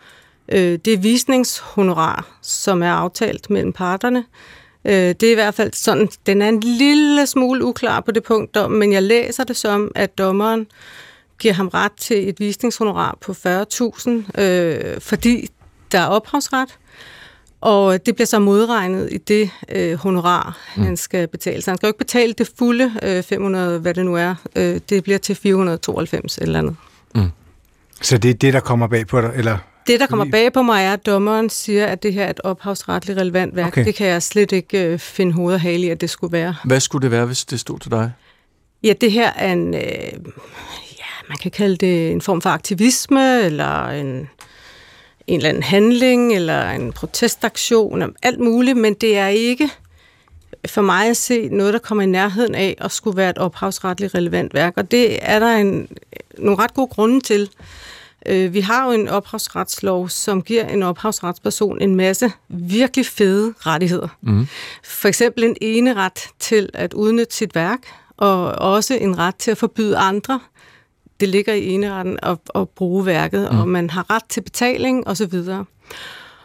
øh, 0.49 0.79
det 0.85 1.03
visningshonorar, 1.03 2.39
som 2.43 2.83
er 2.83 2.93
aftalt 2.93 3.51
mellem 3.51 3.73
parterne. 3.73 4.25
Øh, 4.85 4.93
det 4.93 5.23
er 5.23 5.33
i 5.33 5.35
hvert 5.35 5.55
fald 5.55 5.73
sådan, 5.73 6.09
den 6.27 6.43
er 6.43 6.49
en 6.49 6.61
lille 6.61 7.27
smule 7.27 7.65
uklar 7.65 8.01
på 8.01 8.11
det 8.11 8.23
punkt, 8.23 8.71
men 8.71 8.93
jeg 8.93 9.03
læser 9.03 9.45
det 9.45 9.57
som, 9.57 9.93
at 9.95 10.19
dommeren 10.19 10.67
giver 11.41 11.55
ham 11.55 11.69
ret 11.69 11.93
til 11.93 12.29
et 12.29 12.41
visningshonorar 12.41 13.19
på 13.21 13.33
40.000, 13.33 14.41
øh, 14.41 15.01
fordi 15.01 15.49
der 15.93 15.99
er 15.99 16.07
ophavsret, 16.07 16.79
og 17.61 18.07
det 18.07 18.15
bliver 18.15 18.27
så 18.27 18.39
modregnet 18.39 19.09
i 19.13 19.19
det 19.19 19.51
øh, 19.69 19.95
honorar, 19.95 20.59
mm. 20.77 20.83
han 20.83 20.97
skal 20.97 21.29
betale. 21.29 21.63
Så 21.63 21.71
han 21.71 21.79
skal 21.79 21.87
jo 21.87 21.89
ikke 21.89 21.99
betale 21.99 22.33
det 22.33 22.51
fulde 22.59 22.93
øh, 23.03 23.23
500, 23.23 23.79
hvad 23.79 23.95
det 23.95 24.05
nu 24.05 24.17
er. 24.17 24.35
Øh, 24.57 24.81
det 24.89 25.05
bliver 25.05 25.19
til 25.19 25.37
492 25.37 26.39
eller 26.39 26.59
andet. 26.59 26.77
Så 28.03 28.19
det 28.19 28.31
er 28.31 28.35
det, 28.35 28.53
der 28.53 28.61
kommer 28.61 28.87
bag 28.87 29.07
på 29.07 29.21
dig? 29.21 29.33
Eller? 29.35 29.59
Det, 29.87 30.01
der 30.01 30.07
kommer 30.07 30.25
bag 30.31 30.53
på 30.53 30.63
mig, 30.63 30.85
er, 30.85 30.93
at 30.93 31.07
dommeren 31.07 31.51
siger, 31.51 31.87
at 31.87 32.03
det 32.03 32.13
her 32.13 32.25
er 32.25 32.31
et 32.31 32.41
ophavsretligt 32.45 33.19
relevant 33.19 33.57
værk. 33.57 33.67
Okay. 33.67 33.85
Det 33.85 33.95
kan 33.95 34.07
jeg 34.07 34.23
slet 34.23 34.53
ikke 34.53 34.85
øh, 34.85 34.99
finde 34.99 35.33
hoved 35.33 35.55
og 35.55 35.61
hale 35.61 35.87
i, 35.87 35.89
at 35.89 36.01
det 36.01 36.11
skulle 36.11 36.33
være. 36.33 36.55
hvad 36.65 36.81
skulle 36.81 37.03
det 37.03 37.11
være, 37.11 37.27
hvis 37.27 37.45
det 37.45 37.61
stod 37.61 37.79
til 37.79 37.91
dig? 37.91 38.13
Ja, 38.83 38.93
det 39.01 39.13
her 39.13 39.33
er 39.37 39.53
en, 39.53 39.75
øh, 39.75 39.81
man 41.31 41.39
kan 41.39 41.51
kalde 41.51 41.77
det 41.77 42.11
en 42.11 42.21
form 42.21 42.41
for 42.41 42.51
aktivisme, 42.51 43.41
eller 43.43 43.89
en, 43.89 44.07
en 45.27 45.37
eller 45.37 45.49
anden 45.49 45.63
handling, 45.63 46.35
eller 46.35 46.71
en 46.71 46.93
protestaktion, 46.93 48.15
alt 48.23 48.41
muligt, 48.41 48.77
men 48.77 48.95
det 48.95 49.17
er 49.19 49.29
ikke 49.29 49.71
for 50.67 50.83
mig 50.83 51.09
at 51.09 51.17
se 51.17 51.49
noget, 51.49 51.73
der 51.73 51.79
kommer 51.79 52.03
i 52.03 52.07
nærheden 52.07 52.55
af 52.55 52.77
at 52.79 52.93
skulle 52.93 53.17
være 53.17 53.31
et 53.31 53.39
ophavsretligt 53.39 54.15
relevant 54.15 54.55
værk, 54.55 54.73
og 54.77 54.91
det 54.91 55.19
er 55.23 55.39
der 55.39 55.57
en, 55.57 55.89
nogle 56.39 56.59
ret 56.59 56.75
gode 56.75 56.87
grunde 56.87 57.21
til. 57.21 57.51
Øh, 58.27 58.55
Vi 58.55 58.61
har 58.61 58.87
jo 58.87 58.93
en 58.93 59.09
ophavsretslov, 59.09 60.09
som 60.09 60.43
giver 60.43 60.67
en 60.67 60.83
ophavsretsperson 60.83 61.81
en 61.81 61.95
masse 61.97 62.33
virkelig 62.49 63.07
fede 63.07 63.55
rettigheder. 63.59 64.09
Mm. 64.21 64.47
For 64.85 65.09
eksempel 65.09 65.45
en 65.45 65.57
ene 65.61 65.95
ret 65.95 66.29
til 66.39 66.71
at 66.75 66.95
udnytte 66.95 67.37
sit 67.37 67.55
værk, 67.55 67.81
og 68.17 68.53
også 68.53 68.95
en 68.95 69.19
ret 69.19 69.37
til 69.37 69.51
at 69.51 69.59
forbyde 69.59 69.97
andre. 69.97 70.41
Det 71.21 71.29
ligger 71.29 71.55
i 71.55 71.67
eneretten 71.69 72.19
at, 72.23 72.39
at 72.55 72.69
bruge 72.69 73.07
værket, 73.07 73.49
mm. 73.53 73.61
og 73.61 73.69
man 73.69 73.91
har 73.91 74.11
ret 74.11 74.25
til 74.29 74.41
betaling 74.41 75.09
osv. 75.09 75.35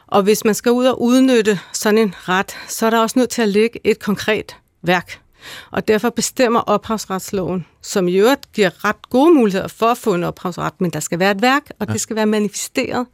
Og 0.07 0.23
hvis 0.23 0.45
man 0.45 0.53
skal 0.55 0.71
ud 0.71 0.85
og 0.85 1.01
udnytte 1.01 1.59
sådan 1.73 1.97
en 1.97 2.15
ret, 2.17 2.57
så 2.67 2.85
er 2.85 2.89
der 2.89 2.99
også 2.99 3.19
nødt 3.19 3.29
til 3.29 3.41
at 3.41 3.49
ligge 3.49 3.79
et 3.83 3.99
konkret 3.99 4.55
værk. 4.81 5.19
Og 5.71 5.87
derfor 5.87 6.09
bestemmer 6.09 6.59
ophavsretsloven, 6.59 7.65
som 7.81 8.07
i 8.07 8.15
øvrigt 8.15 8.51
giver 8.53 8.85
ret 8.85 9.09
gode 9.09 9.33
muligheder 9.33 9.67
for 9.67 9.85
at 9.85 9.97
få 9.97 10.13
en 10.13 10.23
ophavsret, 10.23 10.81
men 10.81 10.91
der 10.91 10.99
skal 10.99 11.19
være 11.19 11.31
et 11.31 11.41
værk, 11.41 11.63
og 11.79 11.87
det 11.87 12.01
skal 12.01 12.15
være 12.15 12.25
manifesteret. 12.25 13.05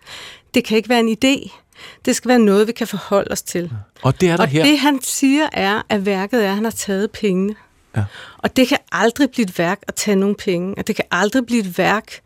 Det 0.53 0.63
kan 0.63 0.77
ikke 0.77 0.89
være 0.89 0.99
en 0.99 1.17
idé. 1.25 1.57
Det 2.05 2.15
skal 2.15 2.29
være 2.29 2.39
noget, 2.39 2.67
vi 2.67 2.71
kan 2.71 2.87
forholde 2.87 3.31
os 3.31 3.41
til. 3.41 3.71
Og 4.01 4.21
det 4.21 4.29
er 4.29 4.37
der 4.37 4.43
Og 4.43 4.49
her. 4.49 4.63
det 4.63 4.79
han 4.79 5.01
siger 5.01 5.49
er, 5.53 5.81
at 5.89 6.05
værket 6.05 6.45
er, 6.45 6.49
at 6.49 6.55
han 6.55 6.63
har 6.63 6.71
taget 6.71 7.11
pengene. 7.11 7.55
Ja. 7.95 8.03
Og 8.37 8.55
det 8.55 8.67
kan 8.67 8.77
aldrig 8.91 9.29
blive 9.29 9.43
et 9.43 9.59
værk 9.59 9.79
at 9.87 9.95
tage 9.95 10.15
nogle 10.15 10.35
penge. 10.35 10.75
Og 10.77 10.87
det 10.87 10.95
kan 10.95 11.05
aldrig 11.11 11.45
blive 11.45 11.61
et 11.61 11.77
værk 11.77 12.21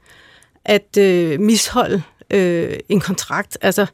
at 0.65 0.97
øh, 0.97 1.39
misholde 1.39 2.01
øh, 2.31 2.77
en 2.89 2.99
kontrakt. 2.99 3.57
Altså, 3.61 3.85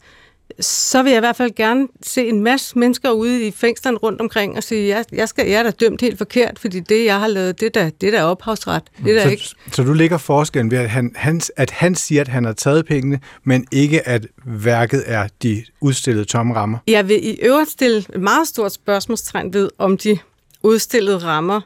så 0.60 1.04
vil 1.04 1.10
jeg 1.10 1.18
i 1.18 1.20
hvert 1.20 1.36
fald 1.36 1.56
gerne 1.56 1.88
se 2.04 2.28
en 2.28 2.44
masse 2.44 2.80
mennesker 2.80 3.12
ude 3.12 3.48
i 3.48 3.52
fængslerne 3.52 3.98
rundt 3.98 4.22
omkring 4.22 4.58
og 4.58 4.64
sige, 4.64 4.88
jeg, 4.88 5.06
jeg, 5.12 5.30
skal, 5.30 5.48
jeg 5.48 5.60
er 5.60 5.64
da 5.64 5.72
dømt 5.72 6.02
helt 6.02 6.18
forkert, 6.18 6.60
fordi 6.60 6.80
det, 6.80 7.06
jeg 7.06 7.20
har 7.20 7.28
lavet, 7.28 7.60
det 7.60 7.66
er 7.66 7.82
da, 7.82 7.92
det 8.02 8.08
er 8.08 8.12
da 8.12 8.24
ophavsret. 8.24 8.84
Det 9.06 9.18
er 9.18 9.24
da 9.24 9.30
ikke... 9.30 9.44
Så, 9.44 9.56
så 9.72 9.84
du 9.84 9.94
ligger 9.94 10.18
forskellen 10.18 10.72
ved, 10.72 10.78
at 10.78 10.90
han, 10.90 11.12
han, 11.16 11.42
at 11.58 11.72
han 11.72 11.96
siger, 11.96 12.22
at 12.22 12.28
han 12.28 12.46
har 12.46 12.54
taget 12.54 12.86
pengene, 12.86 13.20
men 13.44 13.66
ikke 13.72 14.08
at 14.08 14.28
værket 14.46 15.04
er 15.06 15.28
de 15.44 15.64
udstillede 15.82 16.26
tomme 16.26 16.56
rammer? 16.56 16.78
Jeg 16.88 17.08
vil 17.08 17.28
i 17.28 17.38
øvrigt 17.42 17.70
stille 17.70 17.98
et 17.98 18.22
meget 18.22 18.48
stort 18.48 18.74
spørgsmålstegn 18.74 19.54
ved, 19.54 19.70
om 19.78 19.98
de 19.98 20.18
udstillede 20.64 21.18
rammer 21.18 21.62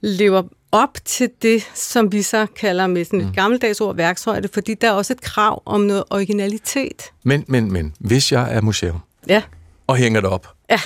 lever 0.00 0.42
op 0.72 0.98
til 1.04 1.30
det, 1.42 1.70
som 1.74 2.12
vi 2.12 2.22
så 2.22 2.46
kalder 2.56 2.86
med 2.86 3.04
sådan 3.04 3.20
et 3.20 3.26
mm. 3.26 3.32
gammeldags 3.32 3.80
ord 3.80 3.96
værkshøjde, 3.96 4.48
fordi 4.54 4.74
der 4.74 4.88
er 4.88 4.92
også 4.92 5.12
et 5.12 5.20
krav 5.20 5.62
om 5.66 5.80
noget 5.80 6.04
originalitet. 6.10 7.02
Men, 7.24 7.44
men, 7.48 7.72
men, 7.72 7.94
hvis 7.98 8.32
jeg 8.32 8.54
er 8.54 8.60
museum 8.60 9.00
Ja, 9.28 9.42
og 9.86 9.96
hænger 9.96 10.20
det 10.20 10.30
op, 10.30 10.48
ja. 10.70 10.80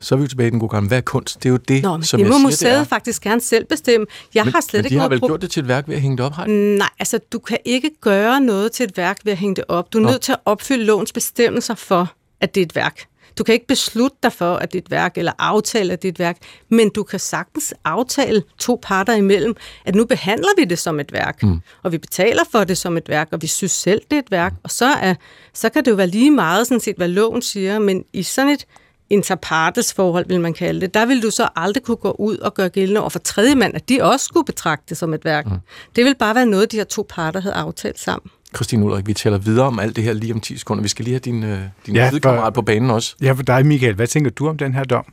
så 0.00 0.14
er 0.14 0.16
vi 0.16 0.22
jo 0.22 0.28
tilbage 0.28 0.46
i 0.46 0.50
den 0.50 0.58
gode 0.58 0.70
gamle. 0.70 0.88
Hvad 0.88 0.98
er 0.98 1.02
kunst? 1.02 1.42
Det 1.42 1.48
er 1.48 1.50
jo 1.50 1.56
det, 1.56 1.82
Nå, 1.82 1.96
men 1.96 2.04
som 2.04 2.18
det 2.18 2.24
jeg 2.24 2.30
må 2.30 2.36
siger, 2.38 2.46
museet 2.46 2.72
det 2.72 2.80
er. 2.80 2.84
faktisk 2.84 3.22
gerne 3.22 3.40
selv 3.40 3.64
bestemme. 3.64 4.06
Jeg 4.34 4.44
men, 4.44 4.52
har 4.54 4.60
slet 4.60 4.78
men 4.78 4.84
ikke 4.84 4.94
de 4.94 5.00
har 5.00 5.08
vel 5.08 5.20
gjort 5.20 5.42
det 5.42 5.50
til 5.50 5.60
et 5.60 5.68
værk 5.68 5.88
ved 5.88 5.94
at 5.94 6.00
hænge 6.00 6.16
det 6.16 6.26
op, 6.26 6.32
har 6.32 6.46
de? 6.46 6.76
Nej, 6.78 6.88
altså 6.98 7.18
du 7.32 7.38
kan 7.38 7.58
ikke 7.64 7.90
gøre 8.00 8.40
noget 8.40 8.72
til 8.72 8.84
et 8.84 8.96
værk 8.96 9.18
ved 9.24 9.32
at 9.32 9.38
hænge 9.38 9.56
det 9.56 9.64
op. 9.68 9.92
Du 9.92 9.98
er 9.98 10.02
Nå. 10.02 10.10
nødt 10.10 10.22
til 10.22 10.32
at 10.32 10.38
opfylde 10.44 10.84
lovens 10.84 11.12
bestemmelser 11.12 11.74
for, 11.74 12.12
at 12.40 12.54
det 12.54 12.60
er 12.60 12.64
et 12.66 12.74
værk. 12.74 13.06
Du 13.38 13.44
kan 13.44 13.52
ikke 13.52 13.66
beslutte 13.66 14.16
dig 14.22 14.32
for, 14.32 14.54
at 14.54 14.74
et 14.74 14.90
værk, 14.90 15.18
eller 15.18 15.32
aftale, 15.38 15.92
at 15.92 16.04
et 16.04 16.18
værk, 16.18 16.36
men 16.68 16.90
du 16.90 17.02
kan 17.02 17.18
sagtens 17.18 17.74
aftale 17.84 18.42
to 18.58 18.78
parter 18.82 19.14
imellem, 19.14 19.56
at 19.84 19.94
nu 19.94 20.04
behandler 20.04 20.48
vi 20.56 20.64
det 20.64 20.78
som 20.78 21.00
et 21.00 21.12
værk, 21.12 21.42
mm. 21.42 21.60
og 21.82 21.92
vi 21.92 21.98
betaler 21.98 22.42
for 22.52 22.64
det 22.64 22.78
som 22.78 22.96
et 22.96 23.08
værk, 23.08 23.28
og 23.32 23.42
vi 23.42 23.46
synes 23.46 23.72
selv, 23.72 24.02
det 24.10 24.16
er 24.16 24.22
et 24.22 24.30
værk, 24.30 24.54
og 24.62 24.70
så, 24.70 24.86
er, 24.86 25.14
så 25.54 25.68
kan 25.68 25.84
det 25.84 25.90
jo 25.90 25.96
være 25.96 26.06
lige 26.06 26.30
meget, 26.30 26.66
sådan 26.66 26.80
set, 26.80 26.96
hvad 26.96 27.08
loven 27.08 27.42
siger, 27.42 27.78
men 27.78 28.04
i 28.12 28.22
sådan 28.22 28.50
et 28.50 28.66
interpartes 29.10 29.94
forhold, 29.94 30.26
vil 30.28 30.40
man 30.40 30.54
kalde 30.54 30.80
det, 30.80 30.94
der 30.94 31.06
vil 31.06 31.22
du 31.22 31.30
så 31.30 31.48
aldrig 31.56 31.82
kunne 31.82 31.96
gå 31.96 32.16
ud 32.18 32.36
og 32.36 32.54
gøre 32.54 32.68
gældende 32.68 33.00
over 33.00 33.10
for 33.10 33.18
tredje 33.18 33.54
mand, 33.54 33.74
at 33.74 33.88
de 33.88 34.02
også 34.02 34.24
skulle 34.24 34.44
betragte 34.44 34.84
det 34.88 34.96
som 34.96 35.14
et 35.14 35.24
værk. 35.24 35.46
Mm. 35.46 35.58
Det 35.96 36.04
vil 36.04 36.14
bare 36.14 36.34
være 36.34 36.46
noget, 36.46 36.72
de 36.72 36.76
her 36.76 36.84
to 36.84 37.06
parter 37.08 37.40
havde 37.40 37.54
aftalt 37.54 37.98
sammen. 37.98 38.30
Christine 38.54 38.84
Ulrik, 38.84 39.06
vi 39.06 39.14
taler 39.14 39.38
videre 39.38 39.66
om 39.66 39.78
alt 39.78 39.96
det 39.96 40.04
her 40.04 40.12
lige 40.12 40.32
om 40.34 40.40
10 40.40 40.56
sekunder. 40.58 40.82
Vi 40.82 40.88
skal 40.88 41.04
lige 41.04 41.12
have 41.14 41.20
din, 41.20 41.44
øh, 41.44 41.60
din 41.86 41.94
Ja, 41.96 42.04
ja, 42.04 42.10
for- 42.10 42.18
kammerat 42.18 42.54
på 42.54 42.62
banen 42.62 42.90
også. 42.90 43.14
Ja, 43.22 43.32
for 43.32 43.42
dig, 43.42 43.66
Michael. 43.66 43.94
Hvad 43.94 44.06
tænker 44.06 44.30
du 44.30 44.48
om 44.48 44.56
den 44.58 44.74
her 44.74 44.84
dom? 44.84 45.04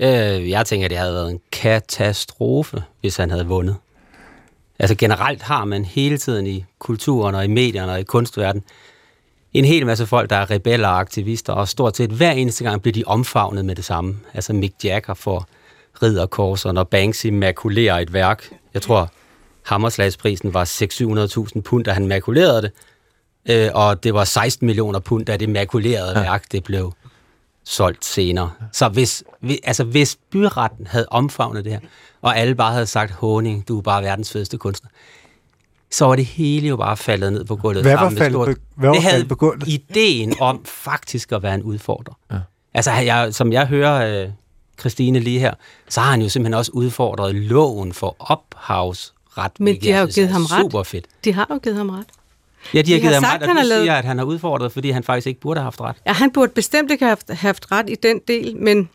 Øh, 0.00 0.50
jeg 0.50 0.66
tænker, 0.66 0.88
det 0.88 0.96
havde 0.98 1.12
været 1.14 1.30
en 1.30 1.40
katastrofe, 1.52 2.82
hvis 3.00 3.16
han 3.16 3.30
havde 3.30 3.46
vundet. 3.46 3.76
Altså 4.78 4.94
generelt 4.94 5.42
har 5.42 5.64
man 5.64 5.84
hele 5.84 6.18
tiden 6.18 6.46
i 6.46 6.64
kulturen 6.78 7.34
og 7.34 7.44
i 7.44 7.48
medierne 7.48 7.92
og 7.92 8.00
i 8.00 8.02
kunstverdenen 8.02 8.64
en 9.52 9.64
hel 9.64 9.86
masse 9.86 10.06
folk, 10.06 10.30
der 10.30 10.36
er 10.36 10.50
rebeller 10.50 10.88
og 10.88 11.00
aktivister, 11.00 11.52
og 11.52 11.68
stort 11.68 11.96
set 11.96 12.10
hver 12.10 12.30
eneste 12.32 12.64
gang 12.64 12.82
bliver 12.82 12.92
de 12.92 13.04
omfavnet 13.06 13.64
med 13.64 13.74
det 13.74 13.84
samme. 13.84 14.16
Altså 14.34 14.52
Mick 14.52 14.84
Jagger 14.84 15.14
får 15.14 15.46
ridderkors, 16.02 16.64
og 16.64 16.74
når 16.74 16.84
Banksy 16.84 17.26
makulerer 17.26 17.98
et 17.98 18.12
værk, 18.12 18.48
jeg 18.74 18.82
tror 18.82 19.10
Hammerslagsprisen 19.66 20.54
var 20.54 20.64
600-700.000 21.56 21.60
pund, 21.60 21.84
da 21.84 21.92
han 21.92 22.06
makulerede 22.06 22.62
det, 22.62 22.70
øh, 23.50 23.70
og 23.74 24.04
det 24.04 24.14
var 24.14 24.24
16 24.24 24.66
millioner 24.66 24.98
pund, 24.98 25.26
da 25.26 25.36
det 25.36 25.48
makulerede 25.48 26.18
ja. 26.18 26.20
værk, 26.20 26.52
det 26.52 26.64
blev 26.64 26.92
solgt 27.64 28.04
senere. 28.04 28.50
Så 28.72 28.88
hvis, 28.88 29.24
vi- 29.40 29.60
altså 29.64 29.84
hvis 29.84 30.16
byretten 30.30 30.86
havde 30.86 31.06
omfavnet 31.10 31.64
det 31.64 31.72
her, 31.72 31.80
og 32.22 32.38
alle 32.38 32.54
bare 32.54 32.72
havde 32.72 32.86
sagt, 32.86 33.12
Honing, 33.12 33.68
du 33.68 33.78
er 33.78 33.82
bare 33.82 34.02
verdens 34.02 34.32
fedeste 34.32 34.58
kunstner, 34.58 34.90
så 35.90 36.04
var 36.06 36.16
det 36.16 36.24
hele 36.24 36.68
jo 36.68 36.76
bare 36.76 36.96
faldet 36.96 37.32
ned 37.32 37.44
på 37.44 37.56
gulvet. 37.56 37.82
Hvad 37.84 37.92
var 37.96 38.10
faldet 38.10 38.32
stort- 38.32 38.48
på- 38.48 38.62
hvad 38.76 38.88
var 38.88 38.94
det 38.94 39.02
havde 39.02 39.24
på 39.24 39.34
gulvet? 39.34 39.68
ideen 39.68 40.34
om 40.40 40.64
faktisk 40.64 41.32
at 41.32 41.42
være 41.42 41.54
en 41.54 41.62
udfordrer. 41.62 42.14
Ja. 42.32 42.38
Altså, 42.74 42.90
jeg, 42.92 43.34
som 43.34 43.52
jeg 43.52 43.66
hører 43.66 44.22
øh, 44.24 44.30
Christine 44.80 45.18
lige 45.18 45.38
her, 45.40 45.54
så 45.88 46.00
har 46.00 46.10
han 46.10 46.22
jo 46.22 46.28
simpelthen 46.28 46.54
også 46.54 46.70
udfordret 46.74 47.34
loven 47.34 47.92
for 47.92 48.16
ophavsret. 49.38 49.60
Men 49.60 49.80
de 49.82 49.92
har 49.92 50.00
jo 50.00 50.06
givet 50.14 50.28
ham 50.28 50.44
ret. 50.44 50.60
Super 50.62 50.82
fedt. 50.82 51.06
De 51.24 51.32
har 51.32 51.46
jo 51.50 51.58
givet 51.58 51.76
ham 51.76 51.90
ret. 51.90 52.06
Ja, 52.74 52.82
de 52.82 52.90
har 52.92 52.96
har 52.96 53.00
givet 53.00 53.14
ham 53.14 53.22
sagt, 53.22 53.34
ret, 53.34 53.42
og 53.42 53.48
han 53.48 53.56
du 53.56 53.60
har 53.60 53.66
lavet- 53.68 53.82
siger, 53.84 53.94
at 53.94 54.04
han 54.04 54.18
har 54.18 54.24
udfordret, 54.24 54.72
fordi 54.72 54.90
han 54.90 55.04
faktisk 55.04 55.26
ikke 55.26 55.40
burde 55.40 55.60
have 55.60 55.64
haft 55.64 55.80
ret. 55.80 55.96
Ja, 56.06 56.12
han 56.12 56.30
burde 56.30 56.52
bestemt 56.52 56.90
ikke 56.90 57.04
have 57.04 57.08
haft, 57.10 57.30
haft 57.40 57.72
ret 57.72 57.90
i 57.90 57.94
den 57.94 58.20
del, 58.28 58.56
men 58.56 58.88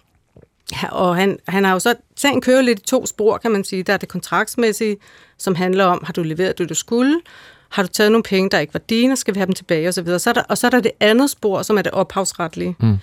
og 0.91 1.15
han, 1.15 1.37
han 1.47 1.63
har 1.63 1.73
jo 1.73 1.79
så, 1.79 1.95
sagen 2.17 2.41
kører 2.41 2.61
lidt 2.61 2.79
i 2.79 2.83
to 2.83 3.05
spor, 3.05 3.37
kan 3.37 3.51
man 3.51 3.63
sige. 3.63 3.83
Der 3.83 3.93
er 3.93 3.97
det 3.97 4.09
kontraktsmæssige, 4.09 4.97
som 5.37 5.55
handler 5.55 5.85
om, 5.85 6.03
har 6.05 6.13
du 6.13 6.23
leveret 6.23 6.57
det, 6.57 6.69
du 6.69 6.73
skulle? 6.75 7.19
Har 7.71 7.83
du 7.83 7.87
taget 7.89 8.11
nogle 8.11 8.23
penge, 8.23 8.49
der 8.49 8.59
ikke 8.59 8.73
var 8.73 8.81
dine, 8.89 9.15
skal 9.17 9.33
vi 9.33 9.39
have 9.39 9.45
dem 9.45 9.53
tilbage 9.55 9.87
osv. 9.89 10.05
Så, 10.05 10.19
så 10.19 10.29
er 10.29 10.33
der, 10.33 10.41
og 10.49 10.57
så 10.57 10.67
er 10.67 10.71
der 10.71 10.79
det 10.79 10.91
andet 10.99 11.29
spor, 11.29 11.61
som 11.61 11.77
er 11.77 11.81
det 11.81 11.91
ophavsretlige. 11.91 12.75
Mm. 12.79 12.97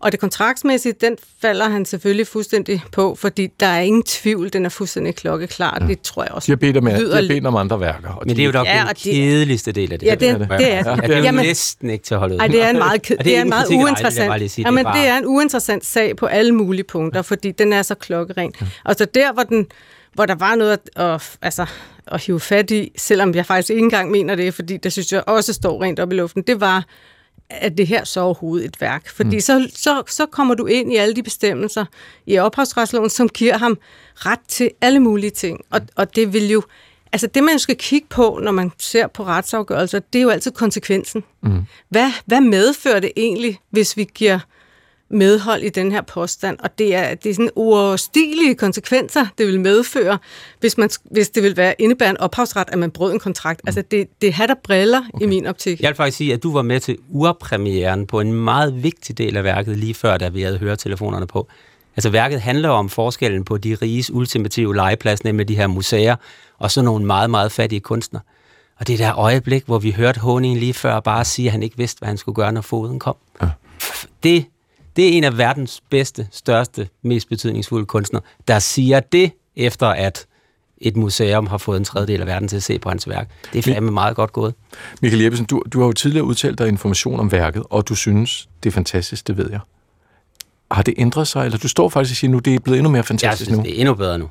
Og 0.00 0.12
det 0.12 0.20
kontraktsmæssige, 0.20 0.94
den 1.00 1.16
falder 1.42 1.68
han 1.68 1.84
selvfølgelig 1.84 2.26
fuldstændig 2.26 2.82
på, 2.92 3.14
fordi 3.14 3.48
der 3.60 3.66
er 3.66 3.80
ingen 3.80 4.02
tvivl, 4.02 4.52
den 4.52 4.64
er 4.64 4.68
fuldstændig 4.68 5.14
klokkeklar. 5.14 5.78
Ja. 5.80 5.86
Det 5.86 6.00
tror 6.00 6.22
jeg 6.22 6.32
også 6.32 6.46
De 6.46 6.52
har 6.52 6.56
bedt 6.56 6.76
om, 6.76 6.84
de 6.84 6.98
lyder 6.98 7.14
har 7.22 7.28
bedt 7.28 7.46
om 7.46 7.56
andre 7.56 7.80
værker. 7.80 8.08
Og 8.08 8.22
Men 8.26 8.36
det 8.36 8.42
er 8.42 8.46
jo 8.46 8.52
nok 8.52 8.66
Ja, 8.66 8.76
ja, 8.76 8.82
og 8.82 8.88
den 8.88 8.94
det- 8.94 9.02
kedeligste 9.02 9.72
del 9.72 9.92
af 9.92 9.98
det. 9.98 10.06
Ja, 10.06 10.10
her. 10.10 10.18
det, 10.18 10.40
det, 10.40 10.58
det 10.58 10.72
er 10.72 10.90
Ja, 10.90 10.96
det 10.96 11.10
er 11.16 11.22
Jamen, 11.22 11.44
næsten 11.46 11.90
ikke 11.90 12.04
til 12.04 12.14
at 12.14 12.20
holde 12.20 12.34
ud. 12.34 12.40
Ej, 12.40 12.46
det 12.46 12.62
er 12.62 12.68
en 12.70 12.78
meget, 12.78 13.02
ked, 13.02 13.18
Og 13.18 13.24
det 13.24 13.36
er 13.36 13.42
en 13.42 13.48
meget 13.48 13.70
jeg 13.70 13.78
uinteressant. 13.78 14.38
lige 14.38 14.48
sige. 14.48 14.64
Jamen, 14.66 14.78
Det 14.78 14.86
er 14.86 14.92
det 14.92 14.98
bare- 15.00 15.06
er 15.06 15.18
en 15.18 15.26
uinteressant 15.26 15.84
sag 15.86 16.16
på 16.16 16.26
alle 16.26 16.52
mulige 16.52 16.84
punkter, 16.84 17.22
fordi 17.22 17.50
den 17.50 17.72
er 17.72 17.82
så 17.82 17.94
klokkeren. 17.94 18.52
Og 18.84 18.94
så 18.98 19.04
der, 19.14 19.32
hvor, 19.32 19.42
den, 19.42 19.66
hvor 20.14 20.26
der 20.26 20.34
var 20.34 20.54
noget 20.54 20.72
at, 20.72 21.02
at, 21.02 21.38
altså, 21.42 21.66
at 22.06 22.24
hive 22.24 22.40
fat 22.40 22.70
i, 22.70 22.92
selvom 22.96 23.34
jeg 23.34 23.46
faktisk 23.46 23.70
ikke 23.70 23.82
engang 23.82 24.10
mener 24.10 24.34
det, 24.34 24.54
fordi 24.54 24.76
det 24.76 24.92
synes 24.92 25.12
jeg 25.12 25.22
også 25.26 25.52
står 25.52 25.82
rent 25.82 26.00
op 26.00 26.12
i 26.12 26.14
luften, 26.14 26.42
det 26.42 26.60
var, 26.60 26.84
at 27.50 27.78
det 27.78 27.86
her 27.86 28.04
så 28.04 28.20
overhovedet 28.20 28.66
et 28.66 28.80
værk. 28.80 29.08
Fordi 29.08 29.36
mm. 29.36 29.40
så, 29.40 29.70
så, 29.74 30.02
så 30.08 30.26
kommer 30.26 30.54
du 30.54 30.66
ind 30.66 30.92
i 30.92 30.96
alle 30.96 31.14
de 31.14 31.22
bestemmelser 31.22 31.84
i 32.26 32.38
ophavsretsloven, 32.38 33.10
som 33.10 33.28
giver 33.28 33.58
ham 33.58 33.78
ret 34.14 34.40
til 34.48 34.70
alle 34.80 35.00
mulige 35.00 35.30
ting. 35.30 35.60
Og, 35.70 35.80
og 35.96 36.16
det 36.16 36.32
vil 36.32 36.50
jo... 36.50 36.62
Altså 37.12 37.26
det, 37.26 37.44
man 37.44 37.58
skal 37.58 37.76
kigge 37.76 38.06
på, 38.10 38.40
når 38.42 38.52
man 38.52 38.72
ser 38.78 39.06
på 39.06 39.24
retsafgørelser, 39.24 39.98
det 39.98 40.18
er 40.18 40.22
jo 40.22 40.28
altid 40.28 40.50
konsekvensen. 40.50 41.24
Mm. 41.42 41.62
Hvad, 41.88 42.10
hvad 42.26 42.40
medfører 42.40 43.00
det 43.00 43.12
egentlig, 43.16 43.58
hvis 43.70 43.96
vi 43.96 44.08
giver 44.14 44.38
medhold 45.12 45.62
i 45.62 45.68
den 45.68 45.92
her 45.92 46.02
påstand? 46.02 46.58
Og 46.58 46.78
det 46.78 46.94
er, 46.94 47.14
det 47.14 47.30
er 47.30 47.34
sådan 47.34 47.50
uoverstigelige 47.56 48.54
konsekvenser, 48.54 49.26
det 49.38 49.46
vil 49.46 49.60
medføre, 49.60 50.18
hvis, 50.60 50.78
man, 50.78 50.90
hvis 51.10 51.30
det 51.30 51.42
vil 51.42 51.56
være 51.56 51.74
indebære 51.78 52.10
en 52.10 52.16
ophavsret, 52.16 52.68
at 52.72 52.78
man 52.78 52.90
brød 52.90 53.12
en 53.12 53.18
kontrakt. 53.18 53.60
Altså 53.66 53.82
det, 53.90 54.08
det 54.20 54.28
er 54.28 54.32
hat 54.32 54.50
og 54.50 54.58
briller 54.64 55.02
okay. 55.14 55.26
i 55.26 55.28
min 55.28 55.46
optik. 55.46 55.80
Jeg 55.80 55.88
vil 55.88 55.96
faktisk 55.96 56.16
sige, 56.16 56.32
at 56.32 56.42
du 56.42 56.52
var 56.52 56.62
med 56.62 56.80
til 56.80 56.98
urpremieren 57.08 58.06
på 58.06 58.20
en 58.20 58.32
meget 58.32 58.82
vigtig 58.82 59.18
del 59.18 59.36
af 59.36 59.44
værket, 59.44 59.78
lige 59.78 59.94
før, 59.94 60.16
da 60.16 60.28
vi 60.28 60.42
havde 60.42 60.58
høretelefonerne 60.58 61.26
på. 61.26 61.48
Altså 61.96 62.10
værket 62.10 62.40
handler 62.40 62.68
om 62.68 62.88
forskellen 62.88 63.44
på 63.44 63.58
de 63.58 63.74
riges 63.74 64.10
ultimative 64.10 64.74
legeplads, 64.74 65.24
nemlig 65.24 65.48
de 65.48 65.56
her 65.56 65.66
museer, 65.66 66.16
og 66.58 66.70
så 66.70 66.82
nogle 66.82 67.06
meget, 67.06 67.30
meget 67.30 67.52
fattige 67.52 67.80
kunstnere. 67.80 68.22
Og 68.80 68.86
det 68.86 68.98
der 68.98 69.18
øjeblik, 69.18 69.64
hvor 69.66 69.78
vi 69.78 69.90
hørte 69.90 70.20
Honing 70.20 70.58
lige 70.58 70.74
før 70.74 71.00
bare 71.00 71.24
sige, 71.24 71.48
at 71.48 71.52
han 71.52 71.62
ikke 71.62 71.76
vidste, 71.76 71.98
hvad 71.98 72.08
han 72.08 72.16
skulle 72.16 72.36
gøre, 72.36 72.52
når 72.52 72.60
foden 72.60 72.98
kom. 72.98 73.16
Ja. 73.42 73.48
Det, 74.22 74.44
det 74.96 75.08
er 75.08 75.12
en 75.12 75.24
af 75.24 75.38
verdens 75.38 75.82
bedste, 75.90 76.28
største, 76.30 76.88
mest 77.02 77.28
betydningsfulde 77.28 77.86
kunstnere, 77.86 78.22
der 78.48 78.58
siger 78.58 79.00
det, 79.00 79.32
efter 79.56 79.86
at 79.86 80.26
et 80.78 80.96
museum 80.96 81.46
har 81.46 81.58
fået 81.58 81.76
en 81.76 81.84
tredjedel 81.84 82.20
af 82.20 82.26
verden 82.26 82.48
til 82.48 82.56
at 82.56 82.62
se 82.62 82.78
på 82.78 82.88
hans 82.88 83.08
værk. 83.08 83.30
Det 83.52 83.58
er 83.58 83.72
fandme 83.74 83.90
meget 83.90 84.16
godt 84.16 84.32
gået. 84.32 84.54
Michael 85.02 85.22
Jeppesen, 85.22 85.46
du, 85.46 85.62
du 85.72 85.78
har 85.78 85.86
jo 85.86 85.92
tidligere 85.92 86.24
udtalt 86.24 86.58
dig 86.58 86.68
information 86.68 87.20
om 87.20 87.32
værket, 87.32 87.62
og 87.70 87.88
du 87.88 87.94
synes, 87.94 88.48
det 88.62 88.68
er 88.68 88.72
fantastisk, 88.72 89.26
det 89.26 89.36
ved 89.36 89.50
jeg. 89.50 89.60
Har 90.70 90.82
det 90.82 90.94
ændret 90.96 91.28
sig, 91.28 91.44
eller 91.44 91.58
du 91.58 91.68
står 91.68 91.88
faktisk 91.88 92.12
og 92.12 92.16
siger 92.16 92.30
nu, 92.30 92.38
det 92.38 92.54
er 92.54 92.58
blevet 92.58 92.78
endnu 92.78 92.90
mere 92.90 92.98
Jeg 92.98 93.04
fantastisk 93.04 93.48
synes, 93.48 93.58
nu? 93.58 93.64
det 93.64 93.76
er 93.76 93.80
endnu 93.80 93.94
bedre 93.94 94.18
nu. 94.18 94.28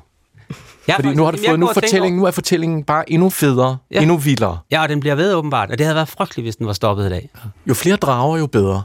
Jeg 0.88 0.94
Fordi 0.94 1.14
nu 1.14 1.24
har 1.24 1.30
du 1.30 1.38
jeg 1.42 1.48
fået, 1.48 1.60
nu, 1.60 1.70
fortællingen, 1.74 2.18
nu 2.18 2.26
er 2.26 2.30
fortællingen 2.30 2.84
bare 2.84 3.12
endnu 3.12 3.30
federe, 3.30 3.76
ja. 3.90 4.00
endnu 4.00 4.16
vildere. 4.16 4.58
Ja, 4.70 4.82
og 4.82 4.88
den 4.88 5.00
bliver 5.00 5.14
ved 5.14 5.34
åbenbart, 5.34 5.70
og 5.70 5.78
det 5.78 5.86
havde 5.86 5.94
været 5.94 6.08
frygteligt, 6.08 6.44
hvis 6.44 6.56
den 6.56 6.66
var 6.66 6.72
stoppet 6.72 7.06
i 7.06 7.08
dag. 7.08 7.28
Jo 7.66 7.74
flere 7.74 7.96
drager, 7.96 8.38
jo 8.38 8.46
bedre. 8.46 8.82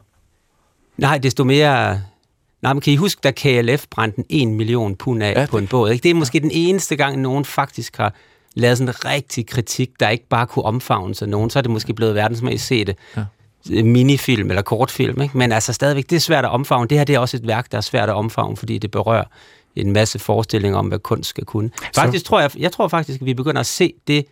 Nej, 0.98 1.18
desto 1.18 1.44
mere... 1.44 2.02
Nej, 2.62 2.74
men 2.74 2.82
kan 2.82 2.94
I 2.94 2.96
huske, 2.96 3.20
da 3.24 3.32
KLF 3.32 3.86
brændte 3.92 4.24
en 4.30 4.56
million 4.56 4.96
pund 4.96 5.24
af 5.24 5.34
Ja, 5.36 5.46
på 5.46 5.58
en 5.58 5.68
båd? 5.68 5.92
Ikke? 5.92 6.04
Det 6.04 6.12
er 6.12 6.16
måske 6.16 6.40
den 6.40 6.52
eneste 6.54 6.96
gang, 6.96 7.22
nogen 7.22 7.46
faktisk 7.46 7.98
har 7.98 8.14
lavet 8.54 8.78
sådan 8.78 8.90
en 8.90 9.06
rigtig 9.06 9.48
kritik, 9.48 9.90
der 10.00 10.10
ikke 10.10 10.28
bare 10.30 10.48
kunne 10.48 10.66
omfavnes 10.66 11.22
af 11.22 11.30
nogen. 11.30 11.50
Så 11.50 11.60
er 11.60 11.62
det 11.62 11.72
måske 11.72 11.94
blevet 11.94 12.16
verdens 12.16 12.42
mest 12.42 12.68
sete 12.68 12.96
ja. 13.18 13.24
minifilm 13.84 14.50
eller 14.50 14.62
kortfilm. 14.62 15.22
Ikke? 15.22 15.38
Men 15.38 15.52
altså 15.52 15.74
stadigvæk, 15.74 16.10
det 16.10 16.16
er 16.16 16.20
svært 16.20 16.46
at 16.46 16.52
omfavne. 16.52 16.88
Det 16.88 16.98
her 16.98 17.06
det 17.06 17.16
er 17.16 17.20
også 17.20 17.38
et 17.38 17.48
værk, 17.48 17.72
der 17.72 17.78
er 17.78 17.82
svært 17.82 18.10
at 18.10 18.16
omfavne, 18.16 18.58
fordi 18.58 18.78
det 18.78 18.92
berører 18.92 19.24
en 19.76 19.92
masse 19.94 20.20
forestillinger 20.20 20.80
om, 20.80 20.88
hvad 20.88 21.00
kunst 21.00 21.30
skal 21.30 21.46
kunne. 21.46 21.70
Faktisk 21.96 22.26
tror 22.26 22.40
jeg, 22.40 22.52
jeg 22.58 22.72
tror 22.72 22.88
faktisk, 22.88 23.22
at 23.22 23.26
vi 23.26 23.34
begynder 23.34 23.60
at 23.60 23.66
se 23.66 23.94
det, 24.08 24.26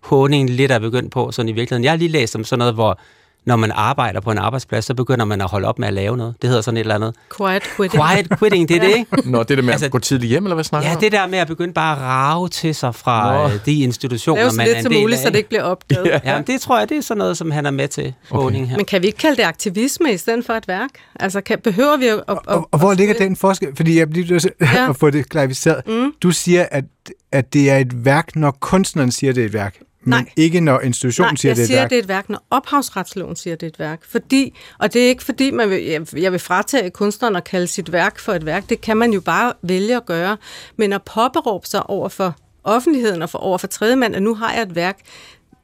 håningen 0.00 0.48
lidt 0.48 0.70
er 0.70 0.78
begyndt 0.78 1.12
på, 1.12 1.32
sådan 1.32 1.48
i 1.48 1.52
virkeligheden. 1.52 1.84
Jeg 1.84 1.92
har 1.92 1.96
lige 1.96 2.08
læst 2.08 2.36
om 2.36 2.44
sådan 2.44 2.58
noget, 2.58 2.74
hvor 2.74 3.00
når 3.46 3.56
man 3.56 3.70
arbejder 3.74 4.20
på 4.20 4.30
en 4.30 4.38
arbejdsplads, 4.38 4.84
så 4.84 4.94
begynder 4.94 5.24
man 5.24 5.40
at 5.40 5.46
holde 5.50 5.68
op 5.68 5.78
med 5.78 5.88
at 5.88 5.94
lave 5.94 6.16
noget. 6.16 6.34
Det 6.42 6.48
hedder 6.50 6.62
sådan 6.62 6.76
et 6.76 6.80
eller 6.80 6.94
andet. 6.94 7.14
Quiet 7.36 7.62
quitting. 7.76 8.02
Quiet 8.02 8.38
quitting, 8.38 8.68
det 8.68 8.76
er 8.76 8.80
det, 8.88 8.96
ikke? 8.96 9.30
Nå, 9.30 9.42
det 9.42 9.50
er 9.50 9.54
det 9.54 9.64
med 9.64 9.72
Altså- 9.72 9.86
at 9.86 9.92
gå 9.92 9.98
tidligt 9.98 10.28
hjem, 10.28 10.44
eller 10.44 10.54
hvad 10.54 10.64
snakker 10.64 10.88
Ja, 10.90 10.96
det 11.00 11.12
der 11.12 11.26
med 11.26 11.38
at 11.38 11.46
begynde 11.48 11.72
bare 11.72 11.96
at 11.96 12.02
rave 12.02 12.48
til 12.48 12.74
sig 12.74 12.94
fra 12.94 13.48
Nå. 13.48 13.54
øh, 13.54 13.60
de 13.66 13.80
institutioner, 13.82 14.52
man 14.52 14.60
er 14.60 14.64
lidt 14.64 14.76
en 14.76 14.82
som 14.82 14.92
del 14.92 15.00
muligt, 15.02 15.18
af. 15.18 15.22
så 15.22 15.30
det 15.30 15.36
ikke 15.36 15.48
bliver 15.48 15.62
opdaget. 15.62 16.06
Ja. 16.06 16.18
Ja, 16.24 16.36
men 16.36 16.46
det 16.46 16.60
tror 16.60 16.78
jeg, 16.78 16.88
det 16.88 16.96
er 16.96 17.02
sådan 17.02 17.18
noget, 17.18 17.36
som 17.36 17.50
han 17.50 17.66
er 17.66 17.70
med 17.70 17.88
til, 17.88 18.14
Håning 18.30 18.68
her. 18.70 18.76
Men 18.76 18.84
kan 18.86 19.02
vi 19.02 19.06
ikke 19.06 19.18
kalde 19.18 19.36
det 19.36 19.42
aktivisme 19.42 20.12
i 20.12 20.16
stedet 20.16 20.46
for 20.46 20.52
et 20.52 20.68
værk? 20.68 20.90
Altså, 21.20 21.40
kan, 21.40 21.58
behøver 21.58 21.96
vi 21.96 22.06
at... 22.06 22.14
at, 22.14 22.22
at 22.28 22.38
Og, 22.46 22.68
og 22.72 22.78
hvor 22.78 22.94
ligger 22.94 23.14
den 23.14 23.36
forskel? 23.36 23.68
Fordi 23.76 23.98
jeg 23.98 24.10
bliver 24.10 24.26
nødt 24.30 24.42
til 24.42 24.50
Ja. 24.60 24.90
at 24.90 24.96
få 24.96 25.10
det 25.10 25.28
klarificeret. 25.28 25.82
Mm. 25.86 26.12
Du 26.22 26.30
siger, 26.30 26.66
at, 26.70 26.84
at 27.32 27.52
det 27.52 27.70
er 27.70 27.76
et 27.78 28.04
værk, 28.04 28.36
når 28.36 28.50
kunstneren 28.60 29.12
siger, 29.12 29.32
det 29.32 29.40
er 29.42 29.46
et 29.46 29.52
værk. 29.52 29.76
Men 30.04 30.10
Nej. 30.10 30.24
ikke 30.36 30.60
når 30.60 30.80
institutionen 30.80 31.28
Nej, 31.30 31.36
siger, 31.36 31.50
jeg 31.50 31.56
det 31.56 31.60
er 31.60 31.64
et 31.64 31.68
siger, 31.68 31.80
værk. 31.80 31.90
det 31.90 31.98
er 31.98 32.02
et 32.02 32.08
værk, 32.08 32.28
når 32.28 32.42
ophavsretsloven 32.50 33.36
siger, 33.36 33.56
det 33.56 33.66
er 33.66 33.70
et 33.70 33.78
værk. 33.78 34.00
Fordi, 34.08 34.54
og 34.78 34.92
det 34.92 35.04
er 35.04 35.08
ikke 35.08 35.24
fordi, 35.24 35.50
man 35.50 35.70
vil, 35.70 35.84
jeg, 35.84 36.06
jeg 36.16 36.32
vil 36.32 36.40
fratage 36.40 36.90
kunstneren 36.90 37.36
at 37.36 37.44
kalde 37.44 37.66
sit 37.66 37.92
værk 37.92 38.18
for 38.18 38.32
et 38.32 38.46
værk. 38.46 38.68
Det 38.68 38.80
kan 38.80 38.96
man 38.96 39.12
jo 39.12 39.20
bare 39.20 39.52
vælge 39.62 39.96
at 39.96 40.06
gøre. 40.06 40.36
Men 40.76 40.92
at 40.92 41.02
påberåbe 41.02 41.66
sig 41.66 41.90
over 41.90 42.08
for 42.08 42.34
offentligheden 42.64 43.22
og 43.22 43.30
for, 43.30 43.38
over 43.38 43.58
for 43.58 43.66
tredje 43.66 43.96
mand, 43.96 44.16
at 44.16 44.22
nu 44.22 44.34
har 44.34 44.52
jeg 44.52 44.62
et 44.62 44.74
værk, 44.74 44.98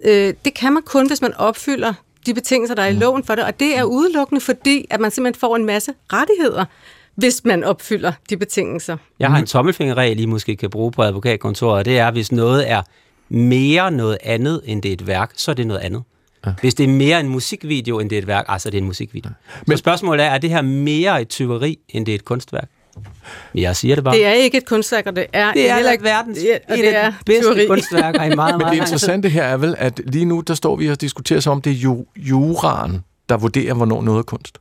øh, 0.04 0.34
det 0.44 0.54
kan 0.54 0.72
man 0.72 0.82
kun, 0.82 1.06
hvis 1.06 1.22
man 1.22 1.34
opfylder 1.34 1.94
de 2.26 2.34
betingelser, 2.34 2.74
der 2.74 2.82
er 2.82 2.86
i 2.86 2.92
loven 2.92 3.24
for 3.24 3.34
det. 3.34 3.44
Og 3.44 3.60
det 3.60 3.78
er 3.78 3.84
udelukkende 3.84 4.40
fordi, 4.40 4.86
at 4.90 5.00
man 5.00 5.10
simpelthen 5.10 5.40
får 5.40 5.56
en 5.56 5.64
masse 5.64 5.92
rettigheder, 6.12 6.64
hvis 7.14 7.44
man 7.44 7.64
opfylder 7.64 8.12
de 8.30 8.36
betingelser. 8.36 8.96
Jeg 9.18 9.30
har 9.30 9.38
en 9.38 9.46
tommelfingerregel, 9.46 10.20
I 10.20 10.26
måske 10.26 10.56
kan 10.56 10.70
bruge 10.70 10.92
på 10.92 11.02
advokatkontoret, 11.02 11.78
og 11.78 11.84
det 11.84 11.98
er, 11.98 12.10
hvis 12.10 12.32
noget 12.32 12.70
er 12.70 12.82
mere 13.28 13.90
noget 13.90 14.18
andet, 14.22 14.60
end 14.64 14.82
det 14.82 14.88
er 14.88 14.92
et 14.92 15.06
værk, 15.06 15.30
så 15.36 15.50
er 15.50 15.54
det 15.54 15.66
noget 15.66 15.80
andet. 15.80 16.02
Ja. 16.46 16.52
Hvis 16.60 16.74
det 16.74 16.84
er 16.84 16.88
mere 16.88 17.20
en 17.20 17.28
musikvideo, 17.28 17.98
end 17.98 18.10
det 18.10 18.18
er 18.18 18.22
et 18.22 18.26
værk, 18.26 18.44
altså 18.48 18.70
det 18.70 18.76
er 18.78 18.82
en 18.82 18.86
musikvideo. 18.86 19.28
Men 19.30 19.64
Men- 19.66 19.76
så 19.76 19.80
spørgsmålet 19.80 20.24
er, 20.26 20.30
er 20.30 20.38
det 20.38 20.50
her 20.50 20.62
mere 20.62 21.22
et 21.22 21.28
tyveri, 21.28 21.78
end 21.88 22.06
det 22.06 22.12
er 22.12 22.16
et 22.16 22.24
kunstværk? 22.24 22.68
Jeg 23.54 23.76
siger 23.76 23.94
det 23.94 24.04
bare. 24.04 24.14
Det 24.14 24.26
er 24.26 24.32
ikke 24.32 24.56
et 24.56 24.66
kunstværk, 24.66 25.06
og 25.06 25.16
det 25.16 25.26
er, 25.32 25.52
det 25.52 25.70
er 25.70 25.74
heller 25.74 25.92
ikke 25.92 26.04
verdens 26.04 26.38
ja, 26.44 26.56
og 26.68 26.78
et 26.78 26.84
det 26.84 26.96
er 26.96 27.12
bedste 27.26 27.52
tyveri. 27.52 27.66
kunstværker 27.66 28.22
i 28.24 28.34
meget, 28.34 28.36
meget 28.36 28.58
Men 28.58 28.66
det 28.66 28.74
interessante 28.76 29.28
her 29.28 29.42
er 29.42 29.56
vel, 29.56 29.74
at 29.78 30.00
lige 30.06 30.24
nu, 30.24 30.40
der 30.40 30.54
står 30.54 30.76
vi 30.76 30.90
og 30.90 31.00
diskuterer 31.00 31.40
sig 31.40 31.52
om, 31.52 31.62
det 31.62 31.70
er 31.70 31.74
ju, 31.76 32.06
juraen, 32.16 33.04
der 33.28 33.36
vurderer, 33.36 33.74
hvornår 33.74 34.02
noget 34.02 34.18
er 34.18 34.22
kunst. 34.22 34.58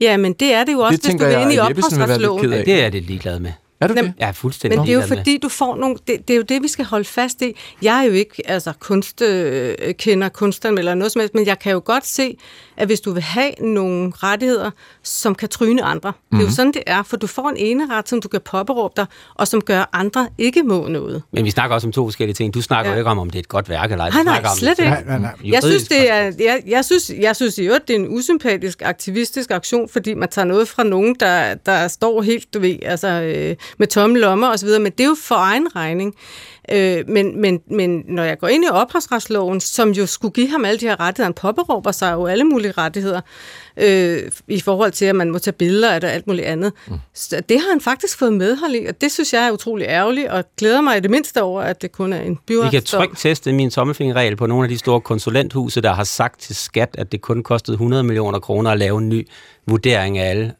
Ja, 0.00 0.16
men 0.16 0.32
det 0.32 0.54
er 0.54 0.64
det 0.64 0.72
jo 0.72 0.78
også, 0.78 0.96
Det 0.96 1.00
hvis 1.00 1.04
du 1.04 1.08
tænker 1.08 1.26
vil 1.26 1.32
jeg, 1.32 1.42
ind 1.42 1.52
i 1.52 1.58
ophavsretsloven. 1.58 2.44
Det 2.52 2.84
er 2.84 2.90
det 2.90 3.02
ligeglad 3.02 3.40
med. 3.40 3.52
Er 3.80 3.86
du 3.86 3.94
Jamen, 3.96 4.12
det? 4.12 4.14
Er 4.18 4.32
fuldstændig 4.32 4.78
Men 4.78 4.86
det 4.86 4.94
er 4.94 5.00
jo 5.00 5.06
fordi, 5.06 5.38
du 5.38 5.48
får 5.48 5.76
nogle... 5.76 5.96
Det, 6.06 6.28
det 6.28 6.34
er 6.34 6.36
jo 6.36 6.42
det, 6.42 6.62
vi 6.62 6.68
skal 6.68 6.84
holde 6.84 7.04
fast 7.04 7.42
i. 7.42 7.56
Jeg 7.82 7.98
er 7.98 8.02
jo 8.02 8.12
ikke 8.12 8.42
altså, 8.46 8.72
kunstkender, 8.80 10.28
kunstner 10.28 10.70
eller 10.70 10.94
noget 10.94 11.12
som 11.12 11.20
helst, 11.20 11.34
men 11.34 11.46
jeg 11.46 11.58
kan 11.58 11.72
jo 11.72 11.82
godt 11.84 12.06
se, 12.06 12.36
at 12.76 12.86
hvis 12.86 13.00
du 13.00 13.12
vil 13.12 13.22
have 13.22 13.50
nogle 13.60 14.12
rettigheder, 14.16 14.70
som 15.02 15.34
kan 15.34 15.48
tryne 15.48 15.82
andre, 15.82 16.10
mm-hmm. 16.10 16.38
det 16.38 16.44
er 16.44 16.50
jo 16.50 16.54
sådan, 16.54 16.72
det 16.72 16.82
er, 16.86 17.02
for 17.02 17.16
du 17.16 17.26
får 17.26 17.48
en 17.48 17.56
ene 17.56 17.94
ret, 17.96 18.08
som 18.08 18.20
du 18.20 18.28
kan 18.28 18.40
påberåbe 18.40 18.94
dig, 18.96 19.06
og 19.34 19.48
som 19.48 19.60
gør 19.60 19.90
andre 19.92 20.28
ikke 20.38 20.62
må 20.62 20.88
noget. 20.88 21.22
Men 21.32 21.44
vi 21.44 21.50
snakker 21.50 21.74
også 21.74 21.88
om 21.88 21.92
to 21.92 22.06
forskellige 22.06 22.34
ting. 22.34 22.54
Du 22.54 22.62
snakker 22.62 22.90
Ja. 22.90 22.94
jo 22.94 23.00
ikke 23.00 23.10
om, 23.10 23.18
om 23.18 23.30
det 23.30 23.38
er 23.38 23.40
et 23.40 23.48
godt 23.48 23.68
værk 23.68 23.90
eller 23.92 24.04
ej. 24.04 24.10
Nej, 24.10 24.22
nej, 24.22 24.42
om 24.50 24.56
slet 24.58 24.76
det 24.76 24.84
ikke. 24.84 24.94
Nej, 24.94 25.04
nej, 25.06 25.18
nej. 25.18 25.52
Jeg 25.52 25.62
synes, 25.62 25.88
det 25.88 26.10
er, 26.10 26.32
jeg, 26.38 26.62
jeg 26.66 26.84
synes, 26.84 27.10
jeg 27.20 27.36
synes 27.36 27.58
i 27.58 27.62
øvrigt, 27.62 27.88
det 27.88 27.96
er 27.96 28.00
en 28.00 28.08
usympatisk, 28.08 28.82
aktivistisk 28.84 29.50
aktion, 29.50 29.88
fordi 29.88 30.14
man 30.14 30.28
tager 30.28 30.46
noget 30.46 30.68
fra 30.68 30.82
nogen, 30.82 31.16
der, 31.20 31.54
der 31.54 31.88
står 31.88 32.22
helt, 32.22 32.54
du 32.54 32.58
ved, 32.60 32.76
altså, 32.82 33.08
øh, 33.08 33.56
med 33.78 33.86
tomme 33.86 34.18
lommer 34.18 34.48
osv., 34.48 34.68
men 34.68 34.92
det 34.92 35.00
er 35.00 35.08
jo 35.08 35.16
for 35.22 35.34
egen 35.34 35.76
regning. 35.76 36.14
Øh, 36.72 37.04
men, 37.08 37.40
men, 37.40 37.60
men 37.70 38.04
når 38.08 38.22
jeg 38.22 38.38
går 38.38 38.48
ind 38.48 38.64
i 38.64 38.68
ophavsretsloven, 38.68 39.60
som 39.60 39.90
jo 39.90 40.06
skulle 40.06 40.32
give 40.32 40.48
ham 40.48 40.64
alle 40.64 40.80
de 40.80 40.86
her 40.86 41.00
rettigheder, 41.00 41.26
han 41.26 41.34
påberåber 41.34 41.92
sig 41.92 42.12
jo 42.12 42.26
alle 42.26 42.44
mulige 42.44 42.72
rettigheder, 42.72 43.20
øh, 43.76 44.22
i 44.48 44.60
forhold 44.60 44.92
til, 44.92 45.04
at 45.04 45.16
man 45.16 45.30
må 45.30 45.38
tage 45.38 45.52
billeder 45.52 45.92
af 45.92 46.00
det 46.00 46.10
og 46.10 46.14
alt 46.14 46.26
muligt 46.26 46.46
andet. 46.46 46.72
Mm. 46.88 46.94
Så 47.14 47.42
det 47.48 47.60
har 47.60 47.68
han 47.68 47.80
faktisk 47.80 48.18
fået 48.18 48.32
medhold 48.32 48.74
i, 48.74 48.86
og 48.86 49.00
det 49.00 49.12
synes 49.12 49.32
jeg 49.32 49.46
er 49.46 49.52
utrolig 49.52 49.86
ærgerligt, 49.86 50.28
og 50.28 50.44
glæder 50.58 50.80
mig 50.80 50.96
i 50.96 51.00
det 51.00 51.10
mindste 51.10 51.42
over, 51.42 51.62
at 51.62 51.82
det 51.82 51.92
kun 51.92 52.12
er 52.12 52.20
en 52.20 52.38
Vi 52.48 52.54
kan 52.70 52.82
trygt 52.82 53.18
teste 53.18 53.52
min 53.52 53.70
tommelfingerregel 53.70 54.36
på 54.36 54.46
nogle 54.46 54.64
af 54.64 54.68
de 54.68 54.78
store 54.78 55.00
konsulenthuse, 55.00 55.80
der 55.80 55.92
har 55.92 56.04
sagt 56.04 56.40
til 56.40 56.56
skat, 56.56 56.94
at 56.98 57.12
det 57.12 57.20
kun 57.20 57.42
kostede 57.42 57.74
100 57.74 58.02
millioner 58.02 58.38
kroner 58.38 58.70
at 58.70 58.78
lave 58.78 58.98
en 58.98 59.08
ny 59.08 59.28
vurdering 59.66 60.18
af 60.18 60.30
alle 60.30 60.52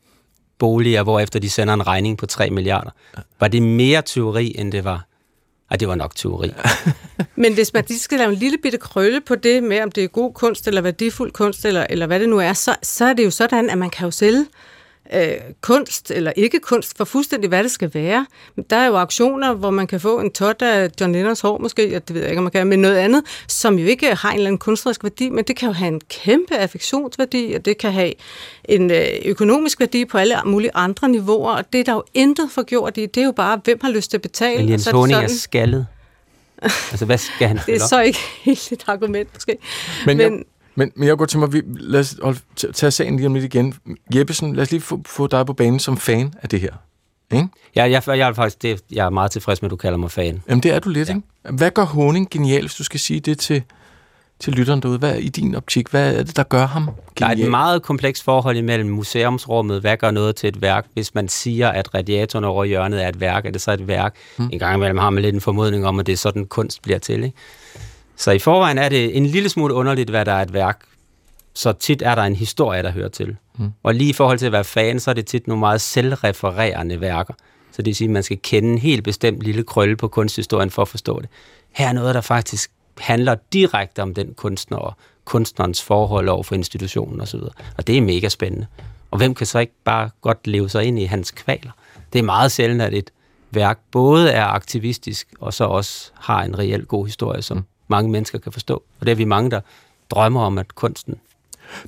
boliger, 0.59 1.03
hvorefter 1.03 1.39
de 1.39 1.51
sender 1.51 1.75
en 1.75 1.87
regning 1.87 2.19
på 2.19 2.27
3 2.27 2.51
milliarder. 2.51 2.91
Var 3.41 3.49
det 3.49 3.63
mere 3.63 4.03
teori, 4.03 4.55
end 4.59 4.73
det 4.73 4.85
var? 4.85 5.05
Ej, 5.71 5.77
det 5.77 5.89
var 5.89 5.95
nok 5.95 6.17
teori. 6.17 6.51
Men 7.37 7.55
hvis 7.55 7.73
man 7.73 7.85
lige 7.89 7.99
skal 7.99 8.19
lave 8.19 8.33
en 8.33 8.39
lille 8.39 8.59
bitte 8.63 8.79
krølle 8.79 9.21
på 9.21 9.35
det 9.35 9.63
med, 9.63 9.83
om 9.83 9.93
det 9.93 10.05
er 10.05 10.09
god 10.09 10.33
kunst 10.33 10.69
eller 10.69 10.81
værdifuld 10.81 11.33
kunst, 11.33 11.65
eller, 11.65 11.87
eller 11.91 12.07
hvad 12.07 12.21
det 12.21 12.29
nu 12.29 12.39
er, 12.39 12.53
så, 12.53 12.77
så 12.83 13.05
er 13.05 13.13
det 13.13 13.25
jo 13.25 13.31
sådan, 13.31 13.71
at 13.71 13.79
man 13.79 13.91
kan 13.91 14.05
jo 14.05 14.11
sælge 14.11 14.47
øh, 15.15 15.31
kunst 15.61 16.11
eller 16.11 16.33
ikke 16.37 16.61
kunst 16.61 16.97
for 16.97 17.05
fuldstændig, 17.05 17.49
hvad 17.49 17.63
det 17.63 17.71
skal 17.71 17.91
være. 17.95 18.27
Der 18.71 18.77
er 18.77 18.87
jo 18.87 18.97
auktioner, 18.97 19.55
hvor 19.55 19.71
man 19.71 19.87
kan 19.87 20.01
få 20.01 20.21
en 20.21 20.31
tot 20.33 20.63
af 20.63 20.91
John 21.01 21.13
Lennons 21.13 21.41
hår 21.41 21.59
måske, 21.59 21.89
ja, 21.91 21.95
det 21.99 22.15
ved 22.15 22.21
jeg 22.21 22.31
ikke, 22.31 22.39
om 22.39 22.45
man 22.45 22.51
kan, 22.53 22.67
men 22.67 22.79
noget 22.79 22.97
andet, 22.97 23.23
som 23.49 23.79
jo 23.79 23.87
ikke 23.87 24.15
har 24.15 24.31
en 24.31 24.37
eller 24.37 24.47
anden 24.49 24.59
kunstnerisk 24.59 25.05
værdi, 25.05 25.31
men 25.31 25.45
det 25.45 25.57
kan 25.57 25.67
jo 25.69 25.73
have 25.73 25.89
en 25.89 26.01
kæmpe 26.09 26.57
affektionsværdi, 26.57 27.53
og 27.57 27.65
det 27.65 27.79
kan 27.79 27.93
have 27.93 28.13
en 28.65 28.91
øh, 28.91 29.07
økonomisk 29.25 29.81
værdi 29.81 30.05
på 30.05 30.19
alle 30.19 30.35
mulige 30.45 30.71
andre 30.75 31.09
niveauer, 31.09 31.51
og 31.53 31.73
det 31.73 31.81
er 31.81 31.85
der 31.85 31.93
jo 31.93 32.03
intet 32.15 32.51
for 32.51 32.63
gjort 32.63 32.97
i. 32.97 33.07
Det 33.07 33.21
er 33.21 33.25
jo 33.25 33.33
bare, 33.33 33.61
hvem 33.65 33.79
har 33.83 33.91
lyst 33.91 34.11
til 34.11 34.17
at 34.17 34.23
betale. 34.23 34.57
Men 34.57 34.65
og 34.65 34.71
Jens 34.71 34.83
så 34.83 34.91
er 34.91 35.23
er 35.23 35.29
skaldet. 35.29 35.87
Altså, 36.63 37.05
hvad 37.05 37.19
skal 37.19 37.49
han 37.49 37.59
Det 37.67 37.75
er 37.75 37.87
så 37.87 38.01
ikke 38.01 38.19
helt 38.43 38.73
et 38.73 38.85
argument, 38.87 39.29
måske. 39.35 39.57
Men, 40.07 40.17
Men- 40.17 40.31
men, 40.31 40.39
jeg, 40.39 40.45
men, 40.79 40.93
men 40.97 41.09
jeg 41.09 41.17
går 41.17 41.25
til 41.25 41.39
mig, 41.39 41.53
vi, 41.53 41.63
lad 41.67 42.01
os 42.01 42.17
holde, 42.23 42.39
tage 42.73 42.91
sagen 42.91 43.17
lige 43.17 43.27
om 43.27 43.35
lidt 43.35 43.45
igen. 43.45 43.75
Jeppesen, 44.15 44.57
lad 44.57 44.63
os 44.63 44.71
lige 44.71 44.81
få, 44.81 45.01
få 45.07 45.27
dig 45.27 45.47
på 45.47 45.53
banen 45.53 45.79
som 45.79 45.97
fan 45.97 46.35
af 46.43 46.49
det 46.49 46.61
her. 46.61 46.73
Ikke? 47.33 47.49
Ja, 47.77 47.91
jeg, 47.91 48.03
jeg, 48.07 48.29
er 48.29 48.33
faktisk, 48.33 48.63
det, 48.63 48.81
jeg 48.93 49.07
er 49.07 49.11
meget 49.11 49.31
tilfreds 49.31 49.63
med, 49.63 49.67
at 49.67 49.71
du 49.71 49.77
kalder 49.77 49.99
mig 49.99 50.11
fan. 50.11 50.43
Jamen, 50.49 50.63
det 50.63 50.75
er 50.75 50.79
du 50.79 50.89
lidt, 50.89 51.09
ja. 51.09 51.15
ikke? 51.15 51.57
Hvad 51.57 51.71
gør 51.71 51.85
Honing 51.85 52.31
genial, 52.31 52.61
hvis 52.61 52.75
du 52.75 52.85
skal 52.85 53.01
sige 53.01 53.21
det 53.21 53.39
til, 53.39 53.63
til 54.41 54.53
lytteren 54.53 54.83
derude? 54.83 54.99
Hvad 54.99 55.11
er 55.11 55.17
i 55.17 55.29
din 55.29 55.55
optik? 55.55 55.89
Hvad 55.89 56.15
er 56.15 56.23
det, 56.23 56.37
der 56.37 56.43
gør 56.43 56.67
ham 56.67 56.91
Der 57.19 57.27
er 57.27 57.31
genial? 57.31 57.47
et 57.47 57.51
meget 57.51 57.83
komplekst 57.83 58.25
forhold 58.25 58.57
imellem 58.57 58.89
museumsrummet, 58.89 59.81
hvad 59.81 59.97
gør 59.97 60.11
noget 60.11 60.37
til 60.37 60.49
et 60.49 60.63
værk. 60.63 60.87
Hvis 60.95 61.15
man 61.15 61.29
siger, 61.29 61.69
at 61.69 61.95
radiatoren 61.95 62.45
over 62.45 62.65
hjørnet 62.65 63.05
er 63.05 63.09
et 63.09 63.21
værk, 63.21 63.47
er 63.47 63.51
det 63.51 63.61
så 63.61 63.73
et 63.73 63.89
værk? 63.89 64.15
Hmm. 64.37 64.49
En 64.53 64.59
gang 64.59 64.77
imellem 64.77 64.99
har 64.99 65.11
man 65.11 65.23
lidt 65.23 65.35
en 65.35 65.41
formodning 65.41 65.87
om, 65.87 66.01
at 66.01 66.07
det 66.07 66.13
er 66.13 66.17
sådan, 66.17 66.47
kunst 66.47 66.83
bliver 66.83 66.99
til. 66.99 67.25
Ikke? 67.25 67.37
Så 68.19 68.31
i 68.31 68.39
forvejen 68.39 68.79
er 68.79 68.89
det 68.89 69.17
en 69.17 69.27
lille 69.27 69.49
smule 69.49 69.75
underligt, 69.75 70.11
hvad 70.11 70.25
der 70.25 70.33
er 70.33 70.43
et 70.43 70.53
værk. 70.53 70.81
Så 71.55 71.73
tit 71.73 72.03
er 72.03 72.15
der 72.15 72.23
en 72.23 72.37
historie, 72.37 72.83
der 72.83 72.91
hører 72.91 73.09
til. 73.09 73.37
Hmm. 73.57 73.71
Og 73.83 73.95
lige 73.95 74.11
i 74.11 74.13
forhold 74.13 74.39
til 74.39 74.47
at 74.47 74.53
være 74.53 74.65
fan, 74.65 75.01
så 75.01 75.11
er 75.11 75.15
det 75.15 75.27
tit 75.27 75.47
nogle 75.47 75.61
meget 75.61 75.81
selvrefererende 75.81 77.01
værker. 77.01 77.35
Så 77.73 77.77
det 77.83 77.87
vil 77.87 77.97
sige, 77.97 78.09
at 78.09 78.13
man 78.13 78.23
skal 78.23 78.39
kende 78.43 78.69
en 78.69 78.79
helt 78.79 79.05
bestemt 79.05 79.43
lille 79.43 79.63
krølle 79.63 79.97
på 79.97 80.09
kunsthistorien 80.09 80.71
for 80.71 80.83
at 80.83 80.89
forstå 80.89 81.21
det. 81.21 81.29
Her 81.73 81.89
er 81.89 81.93
noget, 81.93 82.15
der 82.15 82.21
faktisk 82.21 82.71
handler 82.99 83.37
direkte 83.53 84.03
om 84.03 84.15
den 84.15 84.35
kunstner 84.35 84.79
og 84.79 84.95
kunstnerens 85.25 85.83
forhold 85.83 86.29
over 86.29 86.43
for 86.43 86.55
institutionen 86.55 87.21
osv. 87.21 87.41
Og 87.77 87.87
det 87.87 87.99
er 87.99 88.03
mega 88.03 88.29
spændende. 88.29 88.67
Og 89.11 89.19
hvem 89.19 89.35
kan 89.35 89.47
så 89.47 89.59
ikke 89.59 89.75
bare 89.85 90.11
godt 90.21 90.47
leve 90.47 90.69
sig 90.69 90.85
ind 90.85 90.99
i 90.99 91.05
hans 91.05 91.31
kvaler? 91.31 91.71
Det 92.13 92.19
er 92.19 92.23
meget 92.23 92.53
sjældent, 92.53 92.83
at 92.83 92.95
et 92.95 93.11
værk 93.51 93.79
både 93.91 94.31
er 94.31 94.45
aktivistisk, 94.45 95.29
og 95.41 95.55
så 95.55 95.65
også 95.65 96.11
har 96.15 96.43
en 96.43 96.59
reel 96.59 96.85
god 96.85 97.07
historie, 97.07 97.43
som 97.43 97.65
mange 97.89 98.11
mennesker 98.11 98.39
kan 98.39 98.53
forstå. 98.53 98.83
Og 99.01 99.07
det 99.07 99.13
er 99.13 99.17
vi 99.17 99.25
mange, 99.25 99.51
der 99.51 99.61
drømmer 100.11 100.41
om, 100.41 100.59
at 100.59 100.75
kunsten 100.75 101.15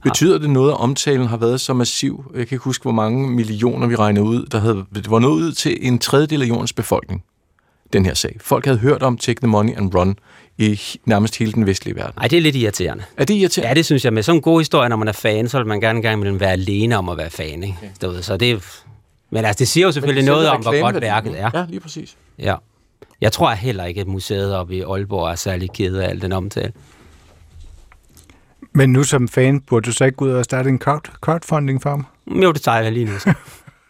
Betyder 0.02 0.38
det 0.38 0.50
noget, 0.50 0.70
at 0.70 0.76
omtalen 0.76 1.26
har 1.26 1.36
været 1.36 1.60
så 1.60 1.74
massiv? 1.74 2.32
Jeg 2.34 2.46
kan 2.46 2.56
ikke 2.56 2.64
huske, 2.64 2.82
hvor 2.82 2.92
mange 2.92 3.30
millioner 3.30 3.86
vi 3.86 3.96
regnede 3.96 4.24
ud. 4.24 4.46
Der 4.46 4.58
havde, 4.58 4.84
det 4.94 5.10
var 5.10 5.18
nået 5.18 5.42
ud 5.42 5.52
til 5.52 5.78
en 5.80 5.98
tredjedel 5.98 6.42
af 6.42 6.46
jordens 6.46 6.72
befolkning, 6.72 7.24
den 7.92 8.06
her 8.06 8.14
sag. 8.14 8.36
Folk 8.40 8.64
havde 8.64 8.78
hørt 8.78 9.02
om 9.02 9.16
Take 9.16 9.40
the 9.40 9.46
Money 9.46 9.76
and 9.76 9.94
Run 9.94 10.16
i 10.58 10.80
nærmest 11.04 11.38
hele 11.38 11.52
den 11.52 11.66
vestlige 11.66 11.96
verden. 11.96 12.14
Ej, 12.16 12.28
det 12.28 12.36
er 12.36 12.40
lidt 12.40 12.56
irriterende. 12.56 13.04
Er 13.16 13.24
det 13.24 13.34
irriterende? 13.34 13.68
Ja, 13.68 13.74
det 13.74 13.84
synes 13.84 14.04
jeg. 14.04 14.12
Med 14.12 14.22
sådan 14.22 14.36
en 14.38 14.42
god 14.42 14.60
historie, 14.60 14.88
når 14.88 14.96
man 14.96 15.08
er 15.08 15.12
fan, 15.12 15.48
så 15.48 15.58
vil 15.58 15.66
man 15.66 15.80
gerne 15.80 15.96
engang 15.96 16.16
imellem 16.16 16.40
være 16.40 16.52
alene 16.52 16.98
om 16.98 17.08
at 17.08 17.16
være 17.18 17.30
fan. 17.30 17.62
Ikke? 17.62 17.76
Okay. 18.02 18.22
Så 18.22 18.36
det 18.36 18.82
men 19.30 19.44
altså, 19.44 19.58
det 19.58 19.68
siger 19.68 19.86
jo 19.86 19.92
selvfølgelig 19.92 20.24
noget 20.24 20.48
om, 20.48 20.60
hvor 20.60 20.80
godt 20.80 21.00
værket 21.00 21.40
er. 21.40 21.50
Ja, 21.54 21.64
lige 21.68 21.80
præcis. 21.80 22.16
Ja. 22.38 22.54
Jeg 23.20 23.32
tror 23.32 23.50
heller 23.50 23.84
ikke, 23.84 24.00
at 24.00 24.06
museet 24.06 24.56
oppe 24.56 24.76
i 24.76 24.80
Aalborg 24.80 25.30
er 25.30 25.34
særlig 25.34 25.70
ked 25.72 25.96
af 25.96 26.08
al 26.08 26.22
den 26.22 26.32
omtale. 26.32 26.72
Men 28.72 28.92
nu 28.92 29.04
som 29.04 29.28
fan, 29.28 29.60
burde 29.60 29.86
du 29.86 29.92
så 29.92 30.04
ikke 30.04 30.16
gå 30.16 30.24
ud 30.24 30.30
og 30.30 30.44
starte 30.44 30.68
en 30.68 30.78
crowd, 30.78 31.10
crowdfunding 31.20 31.82
for 31.82 31.90
ham? 31.90 32.06
Jo, 32.42 32.52
det 32.52 32.62
tager 32.62 32.80
jeg 32.80 32.92
lige 32.92 33.04
nu. 33.06 33.12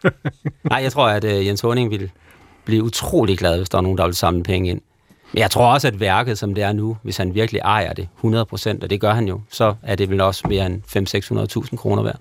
Nej, 0.69 0.79
jeg 0.83 0.91
tror, 0.91 1.07
at 1.07 1.23
uh, 1.23 1.47
Jens 1.47 1.61
Honing 1.61 1.91
ville 1.91 2.09
blive 2.65 2.83
utrolig 2.83 3.37
glad, 3.37 3.57
hvis 3.57 3.69
der 3.69 3.77
er 3.77 3.81
nogen, 3.81 3.97
der 3.97 4.05
vil 4.05 4.15
samle 4.15 4.43
penge 4.43 4.69
ind. 4.69 4.81
Men 5.33 5.39
jeg 5.39 5.51
tror 5.51 5.73
også, 5.73 5.87
at 5.87 5.99
værket, 5.99 6.37
som 6.37 6.55
det 6.55 6.63
er 6.63 6.73
nu, 6.73 6.97
hvis 7.03 7.17
han 7.17 7.35
virkelig 7.35 7.59
ejer 7.59 7.93
det 7.93 8.07
100 8.17 8.45
procent, 8.45 8.83
og 8.83 8.89
det 8.89 9.01
gør 9.01 9.13
han 9.13 9.27
jo, 9.27 9.41
så 9.49 9.75
er 9.81 9.95
det 9.95 10.09
vel 10.09 10.21
også 10.21 10.47
mere 10.47 10.65
end 10.65 10.81
500-600.000 11.71 11.75
kroner 11.75 12.03
værd. 12.03 12.19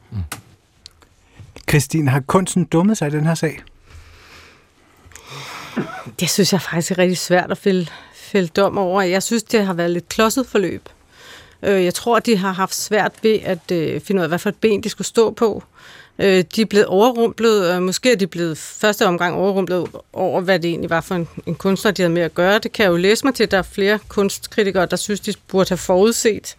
Christine, 1.68 2.10
har 2.10 2.20
kunsten 2.20 2.64
dummet 2.64 2.98
sig 2.98 3.08
i 3.08 3.10
den 3.10 3.26
her 3.26 3.34
sag? 3.34 3.58
Det 6.20 6.30
synes 6.30 6.52
jeg 6.52 6.62
faktisk 6.62 6.90
er 6.90 6.98
rigtig 6.98 7.18
svært 7.18 7.50
at 7.50 7.58
fælde, 7.58 7.86
fælde 8.14 8.48
dom 8.48 8.78
over. 8.78 9.02
Jeg 9.02 9.22
synes, 9.22 9.42
det 9.42 9.66
har 9.66 9.74
været 9.74 9.90
lidt 9.90 10.08
klodset 10.08 10.46
forløb. 10.46 10.88
Øh, 11.62 11.84
jeg 11.84 11.94
tror, 11.94 12.18
de 12.18 12.36
har 12.36 12.52
haft 12.52 12.74
svært 12.74 13.12
ved 13.22 13.38
at 13.42 13.70
øh, 13.72 14.00
finde 14.00 14.18
ud 14.18 14.22
af, 14.22 14.28
hvad 14.28 14.38
for 14.38 14.48
et 14.48 14.56
ben 14.56 14.82
de 14.82 14.88
skulle 14.88 15.06
stå 15.06 15.30
på. 15.30 15.62
Øh, 16.18 16.44
de 16.56 16.60
er 16.60 16.66
blevet 16.66 16.86
overrumplet, 16.86 17.70
og 17.70 17.82
måske 17.82 18.12
er 18.12 18.16
de 18.16 18.26
blevet 18.26 18.58
første 18.58 19.06
omgang 19.06 19.34
overrumplet 19.36 19.86
over, 20.12 20.40
hvad 20.40 20.58
det 20.58 20.68
egentlig 20.68 20.90
var 20.90 21.00
for 21.00 21.14
en, 21.14 21.28
en 21.46 21.54
kunstner, 21.54 21.90
de 21.90 22.02
havde 22.02 22.14
med 22.14 22.22
at 22.22 22.34
gøre. 22.34 22.58
Det 22.58 22.72
kan 22.72 22.84
jeg 22.84 22.90
jo 22.90 22.96
læse 22.96 23.26
mig 23.26 23.34
til, 23.34 23.50
der 23.50 23.58
er 23.58 23.62
flere 23.62 23.98
kunstkritikere, 24.08 24.86
der 24.86 24.96
synes, 24.96 25.20
de 25.20 25.34
burde 25.48 25.68
have 25.68 25.78
forudset. 25.78 26.56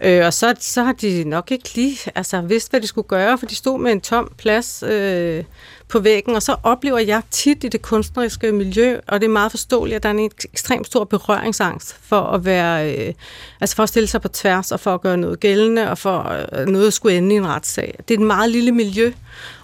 Øh, 0.00 0.26
og 0.26 0.32
så, 0.32 0.54
så 0.60 0.82
har 0.82 0.92
de 0.92 1.24
nok 1.24 1.50
ikke 1.50 1.74
lige 1.74 1.98
altså, 2.14 2.40
vidst, 2.40 2.70
hvad 2.70 2.80
de 2.80 2.86
skulle 2.86 3.08
gøre, 3.08 3.38
for 3.38 3.46
de 3.46 3.54
stod 3.54 3.78
med 3.78 3.92
en 3.92 4.00
tom 4.00 4.32
plads 4.38 4.82
øh, 4.82 5.44
på 5.92 5.98
væggen, 6.00 6.34
og 6.34 6.42
så 6.42 6.56
oplever 6.62 6.98
jeg 6.98 7.22
tit 7.30 7.64
i 7.64 7.68
det 7.68 7.82
kunstneriske 7.82 8.52
miljø, 8.52 8.98
og 9.08 9.20
det 9.20 9.26
er 9.26 9.30
meget 9.30 9.50
forståeligt, 9.50 9.96
at 9.96 10.02
der 10.02 10.08
er 10.08 10.12
en 10.12 10.30
ekstremt 10.52 10.86
stor 10.86 11.04
berøringsangst 11.04 11.96
for 12.02 12.20
at 12.20 12.44
være, 12.44 12.96
øh, 12.96 13.14
altså 13.60 13.76
for 13.76 13.82
at 13.82 13.88
stille 13.88 14.06
sig 14.06 14.20
på 14.20 14.28
tværs, 14.28 14.72
og 14.72 14.80
for 14.80 14.94
at 14.94 15.00
gøre 15.00 15.16
noget 15.16 15.40
gældende, 15.40 15.90
og 15.90 15.98
for 15.98 16.46
øh, 16.52 16.66
noget 16.66 16.86
at 16.86 16.92
skulle 16.92 17.16
ende 17.16 17.34
i 17.34 17.38
en 17.38 17.46
retssag. 17.46 17.98
Det 18.08 18.14
er 18.14 18.18
et 18.18 18.26
meget 18.26 18.50
lille 18.50 18.72
miljø, 18.72 19.12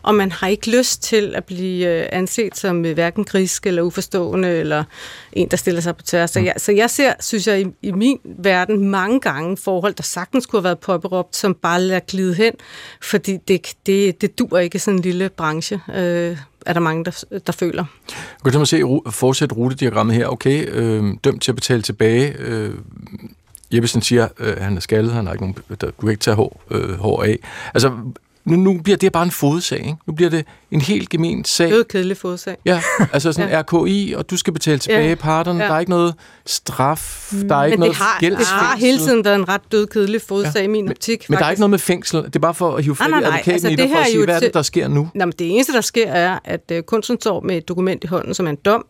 og 0.02 0.14
man 0.14 0.32
har 0.32 0.48
ikke 0.48 0.78
lyst 0.78 1.02
til 1.02 1.34
at 1.36 1.44
blive 1.44 1.86
øh, 1.86 2.08
anset 2.12 2.56
som 2.56 2.84
øh, 2.84 2.94
hverken 2.94 3.24
grisk 3.24 3.66
eller 3.66 3.82
uforstående, 3.82 4.48
eller 4.48 4.84
en, 5.32 5.48
der 5.48 5.56
stiller 5.56 5.80
sig 5.80 5.96
på 5.96 6.02
tværs. 6.02 6.30
Så 6.30 6.40
jeg, 6.40 6.54
så 6.56 6.72
jeg 6.72 6.90
ser, 6.90 7.12
synes 7.20 7.46
jeg, 7.46 7.60
i, 7.60 7.66
i 7.82 7.92
min 7.92 8.18
verden 8.24 8.88
mange 8.88 9.20
gange 9.20 9.56
forhold, 9.56 9.94
der 9.94 10.02
sagtens 10.02 10.46
kunne 10.46 10.58
have 10.58 10.64
været 10.64 10.78
påberåbt, 10.78 11.36
som 11.36 11.54
bare 11.54 11.80
lader 11.80 12.00
glide 12.00 12.34
hen, 12.34 12.52
fordi 13.02 13.36
det, 13.48 13.74
det, 13.86 14.20
det 14.20 14.38
dur 14.38 14.58
ikke 14.58 14.78
sådan 14.78 14.98
en 14.98 15.02
lille 15.02 15.28
branche. 15.28 15.80
Øh, 15.94 16.17
øh, 16.18 16.36
er 16.66 16.72
der 16.72 16.80
mange, 16.80 17.04
der, 17.04 17.24
der 17.46 17.52
føler. 17.52 17.84
Jeg 18.44 18.52
kan 18.52 18.66
se 18.66 18.82
fortsætte 19.10 19.54
rutediagrammet 19.54 20.16
her. 20.16 20.26
Okay, 20.26 20.68
øh, 20.68 21.14
dømt 21.24 21.42
til 21.42 21.52
at 21.52 21.56
betale 21.56 21.82
tilbage. 21.82 22.34
Øh, 22.38 22.74
Jeppesen 23.74 24.02
siger, 24.02 24.28
øh, 24.38 24.56
han 24.60 24.76
er 24.76 24.80
skaldet, 24.80 25.12
han 25.12 25.26
har 25.26 25.32
ikke 25.32 25.44
nogen, 25.44 25.56
der, 25.80 25.86
du 25.86 26.00
kan 26.00 26.10
ikke 26.10 26.20
tage 26.20 26.34
hår, 26.34 26.62
øh, 26.70 26.98
hår 26.98 27.22
af. 27.22 27.38
Altså, 27.74 27.92
nu, 28.48 28.56
nu 28.56 28.80
bliver 28.82 28.96
det 28.96 29.12
bare 29.12 29.22
en 29.22 29.30
fodsag, 29.30 29.78
ikke? 29.78 29.96
Nu 30.06 30.12
bliver 30.12 30.30
det 30.30 30.46
en 30.70 30.80
helt 30.80 31.08
gemen 31.08 31.44
sag. 31.44 31.68
Det 31.70 31.78
er 31.78 31.82
kedelig 31.82 32.16
fodsag. 32.16 32.56
Ja, 32.64 32.82
altså 33.12 33.32
sådan 33.32 33.50
ja. 33.54 33.62
RKI, 33.62 34.14
og 34.16 34.30
du 34.30 34.36
skal 34.36 34.52
betale 34.52 34.78
tilbage 34.78 35.08
ja. 35.08 35.14
parterne. 35.14 35.62
Ja. 35.62 35.68
Der 35.68 35.74
er 35.74 35.80
ikke 35.80 35.90
noget 35.90 36.14
straf, 36.46 37.32
der 37.48 37.56
er 37.56 37.64
ikke 37.64 37.76
men 37.76 37.80
noget 37.80 37.96
har, 37.96 38.18
det 38.20 38.46
har 38.46 38.76
hele 38.76 38.98
tiden 38.98 39.24
været 39.24 39.34
en 39.34 39.48
ret 39.48 39.60
død 39.72 39.86
kedelig 39.86 40.22
fodsag 40.22 40.60
ja. 40.60 40.64
i 40.64 40.66
min 40.66 40.88
optik. 40.90 41.10
Men, 41.10 41.16
faktisk. 41.18 41.30
men 41.30 41.38
der 41.38 41.44
er 41.44 41.50
ikke 41.50 41.60
noget 41.60 41.70
med 41.70 41.78
fængsel. 41.78 42.22
Det 42.22 42.36
er 42.36 42.40
bare 42.40 42.54
for 42.54 42.76
at 42.76 42.84
hive 42.84 42.96
fat 42.96 43.08
i 43.08 43.12
advokaten 43.12 43.52
altså, 43.52 43.68
i 43.68 43.76
dig, 43.76 43.90
for 43.90 43.98
at 43.98 44.06
sige, 44.06 44.24
hvad 44.24 44.34
er 44.34 44.40
det, 44.40 44.54
der 44.54 44.62
sker 44.62 44.88
nu? 44.88 45.08
Nå, 45.14 45.24
men 45.24 45.32
det 45.38 45.50
eneste, 45.50 45.72
der 45.72 45.80
sker, 45.80 46.06
er, 46.06 46.38
at 46.44 46.72
uh, 46.72 46.78
kunsten 46.80 47.20
står 47.20 47.40
med 47.40 47.56
et 47.56 47.68
dokument 47.68 48.04
i 48.04 48.06
hånden, 48.06 48.34
som 48.34 48.46
er 48.46 48.50
en 48.50 48.58
dom, 48.64 48.86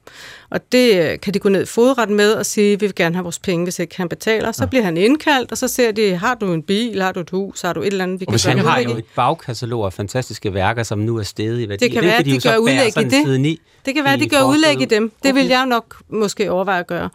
og 0.50 0.72
det 0.72 1.12
uh, 1.12 1.20
kan 1.20 1.34
de 1.34 1.38
gå 1.38 1.48
ned 1.48 1.62
i 1.62 1.66
fodret 1.66 2.10
med 2.10 2.32
og 2.32 2.46
sige, 2.46 2.80
vi 2.80 2.86
vil 2.86 2.94
gerne 2.94 3.14
have 3.14 3.22
vores 3.22 3.38
penge, 3.38 3.64
hvis 3.64 3.78
ikke 3.78 3.96
han 3.96 4.08
betaler. 4.08 4.52
Så 4.52 4.62
ja. 4.62 4.68
bliver 4.68 4.82
han 4.82 4.96
indkaldt, 4.96 5.52
og 5.52 5.58
så 5.58 5.68
ser 5.68 5.92
de, 5.92 6.16
har 6.16 6.34
du 6.34 6.52
en 6.52 6.62
bil, 6.62 7.02
har 7.02 7.12
du 7.12 7.20
et 7.20 7.30
hus, 7.30 7.60
har 7.62 7.72
du 7.72 7.80
et 7.80 7.86
eller 7.86 8.04
andet, 8.04 8.20
vi 8.20 8.26
og 8.28 8.40
kan 8.40 8.58
Han 8.58 8.66
har 8.66 8.80
jo 8.80 8.96
et 8.96 9.04
bagkatalog 9.16 9.86
af 9.86 9.92
fantastiske 9.92 10.54
værker, 10.54 10.82
som 10.82 10.98
nu 10.98 11.16
er 11.18 11.22
steget 11.22 11.60
i 11.60 11.68
værdi. 11.68 11.84
Det 11.84 11.92
kan 11.92 12.04
være, 12.04 12.16
at 12.16 12.24
de, 12.24 12.30
de 12.30 12.40
gør 12.40 12.56
udlæg 12.56 12.98
i 12.98 13.04
det. 13.04 13.58
Det 13.86 13.94
kan 13.94 14.04
være, 14.04 14.12
at 14.12 14.20
de 14.20 14.28
gør 14.28 14.42
udlæg 14.42 14.80
i 14.80 14.84
dem. 14.84 15.12
Det 15.22 15.34
vil 15.34 15.46
jeg 15.46 15.66
nok 15.66 15.96
måske 16.08 16.50
overveje 16.50 16.80
at 16.80 16.86
gøre. 16.86 17.10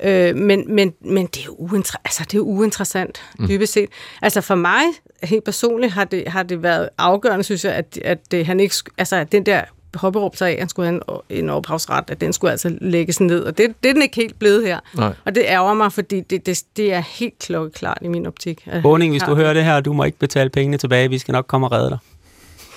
Øh, 0.00 0.36
men, 0.36 0.74
men, 0.74 0.92
men 1.00 1.26
det 1.26 1.44
er 1.44 1.50
uinter- 1.50 2.00
altså, 2.04 2.24
det 2.30 2.34
er 2.34 2.40
uinteressant, 2.40 3.22
mm. 3.38 3.48
dybest 3.48 3.72
set. 3.72 3.88
Altså 4.22 4.40
for 4.40 4.54
mig, 4.54 4.82
helt 5.22 5.44
personligt, 5.44 5.92
har 5.92 6.04
det, 6.04 6.28
har 6.28 6.42
det 6.42 6.62
været 6.62 6.88
afgørende, 6.98 7.44
synes 7.44 7.64
jeg, 7.64 7.72
at, 7.72 7.98
at 8.04 8.18
det, 8.30 8.46
han 8.46 8.60
ikke, 8.60 8.74
altså, 8.98 9.16
at 9.16 9.32
den 9.32 9.46
der 9.46 9.62
hopperup 9.94 10.36
sig 10.36 10.48
af, 10.48 10.52
at 10.52 10.58
han 10.58 10.68
skulle 10.68 10.86
have 10.88 11.00
en, 11.30 11.38
en 11.38 11.50
ophavsret, 11.50 12.10
at 12.10 12.20
den 12.20 12.32
skulle 12.32 12.50
altså 12.50 12.76
lægges 12.80 13.20
ned. 13.20 13.40
Og 13.40 13.58
det, 13.58 13.74
det 13.82 13.88
er 13.88 13.92
den 13.92 14.02
ikke 14.02 14.16
helt 14.16 14.38
blevet 14.38 14.66
her. 14.66 14.80
Nej. 14.94 15.12
Og 15.24 15.34
det 15.34 15.44
ærger 15.46 15.74
mig, 15.74 15.92
fordi 15.92 16.20
det, 16.20 16.46
det, 16.46 16.62
det 16.76 16.92
er 16.92 17.00
helt 17.00 17.38
klokkeklart 17.38 17.98
i 18.02 18.08
min 18.08 18.26
optik. 18.26 18.68
Boning, 18.82 19.12
hvis 19.12 19.22
du 19.22 19.34
hører 19.34 19.54
det 19.54 19.64
her, 19.64 19.80
du 19.80 19.92
må 19.92 20.04
ikke 20.04 20.18
betale 20.18 20.50
pengene 20.50 20.76
tilbage, 20.76 21.08
vi 21.08 21.18
skal 21.18 21.32
nok 21.32 21.46
komme 21.46 21.66
og 21.66 21.72
redde 21.72 21.90
dig. 21.90 21.98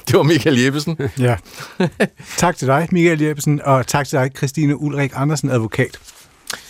Det 0.08 0.18
var 0.18 0.24
Michael 0.24 0.60
Jeppesen. 0.60 0.98
ja. 1.20 1.36
Tak 2.38 2.58
til 2.58 2.68
dig, 2.68 2.88
Michael 2.92 3.22
Jeppesen, 3.22 3.62
og 3.64 3.88
tak 3.88 4.08
til 4.08 4.20
dig, 4.20 4.32
Christine 4.38 4.82
Ulrik 4.82 5.12
Andersen, 5.16 5.50
advokat. 5.50 6.00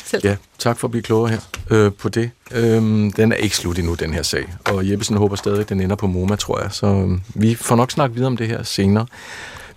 Selv. 0.05 0.21
Ja, 0.25 0.35
tak 0.59 0.77
for 0.77 0.87
at 0.87 0.91
blive 0.91 1.03
klogere 1.03 1.29
her 1.29 1.39
øh, 1.69 1.91
på 1.93 2.09
det. 2.09 2.31
Øhm, 2.51 3.11
den 3.11 3.31
er 3.31 3.35
ikke 3.35 3.55
slut 3.55 3.77
endnu, 3.79 3.93
den 3.93 4.13
her 4.13 4.23
sag. 4.23 4.53
Og 4.65 4.89
Jeppesen 4.89 5.17
håber 5.17 5.35
stadig, 5.35 5.59
at 5.59 5.69
den 5.69 5.81
ender 5.81 5.95
på 5.95 6.07
MoMA, 6.07 6.35
tror 6.35 6.61
jeg. 6.61 6.71
Så 6.71 6.85
øh, 6.85 7.41
vi 7.41 7.55
får 7.55 7.75
nok 7.75 7.91
snakke 7.91 8.15
videre 8.15 8.27
om 8.27 8.37
det 8.37 8.47
her 8.47 8.63
senere. 8.63 9.05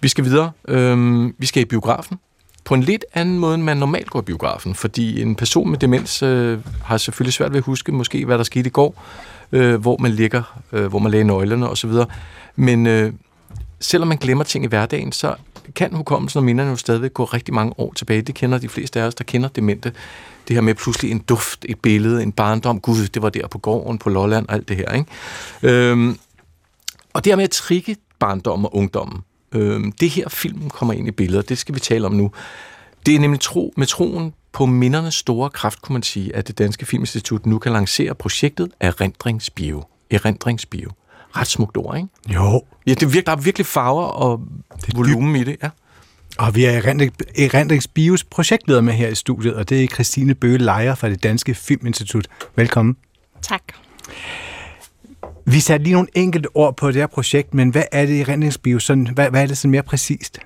Vi 0.01 0.09
skal 0.09 0.25
videre. 0.25 0.53
Øhm, 0.69 1.35
vi 1.39 1.47
skal 1.47 1.63
i 1.63 1.65
biografen. 1.65 2.19
På 2.65 2.75
en 2.75 2.83
lidt 2.83 3.05
anden 3.15 3.39
måde, 3.39 3.55
end 3.55 3.63
man 3.63 3.77
normalt 3.77 4.11
går 4.11 4.19
i 4.21 4.23
biografen. 4.23 4.75
Fordi 4.75 5.23
en 5.23 5.35
person 5.35 5.71
med 5.71 5.79
demens 5.79 6.23
øh, 6.23 6.59
har 6.85 6.97
selvfølgelig 6.97 7.33
svært 7.33 7.51
ved 7.51 7.59
at 7.59 7.65
huske, 7.65 7.93
måske 7.93 8.25
hvad 8.25 8.39
der 8.39 8.45
skete 8.45 8.67
i 8.67 8.71
går, 8.71 9.05
øh, 9.53 9.81
hvor 9.81 9.97
man 9.97 10.11
ligger, 10.11 10.61
øh, 10.73 10.87
hvor 10.87 10.99
man 10.99 11.11
lægger 11.11 11.27
nøglerne 11.27 11.69
osv. 11.69 11.91
Men 12.57 12.87
øh, 12.87 13.13
selvom 13.81 14.09
man 14.09 14.19
glemmer 14.19 14.45
ting 14.45 14.65
i 14.65 14.69
hverdagen, 14.69 15.13
så 15.13 15.35
kan 15.75 15.95
hukommelsen 15.95 16.39
og 16.39 16.45
minderne 16.45 16.71
jo 16.71 16.77
stadigvæk 16.77 17.15
gå 17.15 17.25
rigtig 17.25 17.55
mange 17.55 17.75
år 17.79 17.93
tilbage. 17.93 18.23
Det 18.23 18.35
kender 18.35 18.59
de 18.59 18.69
fleste 18.69 19.01
af 19.01 19.07
os, 19.07 19.15
der 19.15 19.25
kender 19.25 19.49
demente. 19.49 19.93
Det 20.49 20.57
her 20.57 20.61
med 20.61 20.75
pludselig 20.75 21.11
en 21.11 21.19
duft, 21.19 21.67
et 21.69 21.81
billede, 21.81 22.23
en 22.23 22.33
barndom. 22.33 22.81
Gud, 22.81 23.09
det 23.09 23.23
var 23.23 23.31
der 23.31 23.47
på 23.47 23.59
gården, 23.59 23.99
på 23.99 24.11
Lolland 24.11 24.49
og 24.49 24.55
alt 24.55 24.69
det 24.69 24.77
her. 24.77 24.93
Ikke? 24.93 25.11
Øhm, 25.63 26.19
og 27.13 27.25
det 27.25 27.31
her 27.31 27.37
med 27.37 27.45
at 27.45 27.51
trigge 27.51 27.97
barndommen 28.19 28.67
og 28.67 28.77
ungdommen. 28.77 29.21
Øhm, 29.55 29.93
det 29.93 30.11
her 30.11 30.29
film 30.29 30.71
kommer 30.71 30.95
ind 30.95 31.09
i 31.09 31.11
billedet, 31.11 31.49
det 31.49 31.59
skal 31.59 31.75
vi 31.75 31.81
tale 31.81 32.07
om 32.07 32.13
nu. 32.13 32.31
Det 33.07 33.15
er 33.15 33.21
nemlig 33.21 33.41
tro, 33.41 33.73
med 33.77 33.87
troen 33.87 34.33
på 34.53 34.67
mindernes 34.67 35.15
store 35.15 35.51
kraft, 35.51 35.83
kunne 35.83 35.93
man 35.93 36.03
sige, 36.03 36.37
at 36.37 36.49
det 36.49 36.59
Danske 36.59 36.87
Filminstitut 36.87 37.47
nu 37.47 37.59
kan 37.59 37.73
lancere 37.73 38.15
projektet 38.15 38.71
Erindringsbio. 38.81 39.85
Erindringsbio 40.11 40.91
ret 41.37 41.47
smukt 41.47 41.77
ord, 41.77 41.97
ikke? 41.97 42.09
Jo. 42.35 42.63
Ja, 42.87 42.95
det 42.95 43.13
virker, 43.13 43.25
der 43.25 43.33
er 43.33 43.43
virkelig 43.43 43.67
farver 43.67 44.05
og 44.05 44.41
det 44.87 44.97
volumen 44.97 45.37
i 45.37 45.45
det, 45.45 45.57
ja. 45.63 45.69
Og 46.39 46.55
vi 46.55 46.65
er 46.65 46.71
Erindrings 47.39 47.89
Bios 47.89 48.25
projektleder 48.25 48.81
med 48.81 48.93
her 48.93 49.09
i 49.09 49.15
studiet, 49.15 49.55
og 49.55 49.69
det 49.69 49.85
er 49.85 49.89
Christine 49.89 50.35
Bøge 50.35 50.59
Lejer 50.59 50.95
fra 50.95 51.09
det 51.09 51.23
Danske 51.23 51.55
Filminstitut. 51.55 52.29
Velkommen. 52.57 52.97
Tak. 53.43 53.63
Vi 55.51 55.61
satte 55.61 55.85
lige 55.85 55.95
nogle 55.95 56.09
enkelte 56.15 56.49
ord 56.55 56.77
på 56.77 56.89
det 56.89 56.97
her 56.97 57.07
projekt, 57.07 57.55
men 57.55 57.71
hvad 57.71 57.83
er 57.93 58.07
det 58.07 58.13
i 58.13 58.21
Erindringsbio? 58.21 58.79
Sådan, 58.79 59.09
hvad, 59.15 59.31
hvad 59.31 59.43
er 59.43 59.47
det 59.47 59.59
sådan 59.59 59.71
mere 59.71 59.83
præcist? 59.83 60.39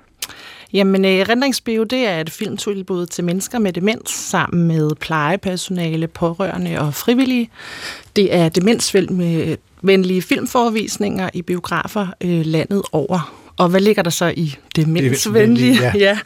Jamen, 0.73 1.05
Erindringsbio, 1.05 1.85
det 1.85 2.07
er 2.07 2.21
et 2.21 2.31
filmtilbud 2.31 3.07
til 3.07 3.25
mennesker 3.25 3.59
med 3.59 3.73
demens, 3.73 4.11
sammen 4.11 4.69
med 4.69 4.91
plejepersonale, 5.01 6.07
pårørende 6.07 6.81
og 6.81 6.95
frivillige. 6.95 7.51
Det 8.17 8.35
er 8.35 8.49
demensfilm 8.49 9.15
med 9.15 9.57
venlige 9.83 10.23
filmforvisninger 10.23 11.31
i 11.35 11.43
biografer 11.43 12.07
øh, 12.21 12.47
landet 12.47 12.83
over. 12.93 13.35
Og 13.57 13.69
hvad 13.69 13.81
ligger 13.81 14.03
der 14.03 14.11
så 14.11 14.33
i 14.37 14.55
demensvenlige? 14.77 15.79
Ja. 15.81 15.93
ja. 16.07 16.19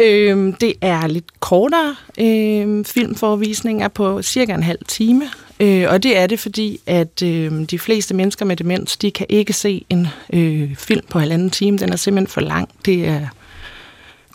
Øhm, 0.00 0.52
det 0.52 0.72
er 0.80 1.06
lidt 1.06 1.40
kortere 1.40 1.96
øh, 2.18 2.84
filmforvisninger 2.84 3.88
på 3.88 4.22
cirka 4.22 4.54
en 4.54 4.62
halv 4.62 4.78
time. 4.88 5.30
Øh, 5.60 5.86
og 5.90 6.02
det 6.02 6.16
er 6.16 6.26
det, 6.26 6.40
fordi 6.40 6.80
at 6.86 7.22
øh, 7.22 7.52
de 7.70 7.78
fleste 7.78 8.14
mennesker 8.14 8.44
med 8.44 8.56
demens, 8.56 8.96
de 8.96 9.10
kan 9.10 9.26
ikke 9.28 9.52
se 9.52 9.84
en 9.90 10.06
øh, 10.32 10.76
film 10.76 11.06
på 11.10 11.18
halvanden 11.18 11.50
time. 11.50 11.78
Den 11.78 11.92
er 11.92 11.96
simpelthen 11.96 12.32
for 12.32 12.40
lang. 12.40 12.68
Det 12.84 13.08
er 13.08 13.26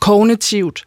kognitivt 0.01 0.85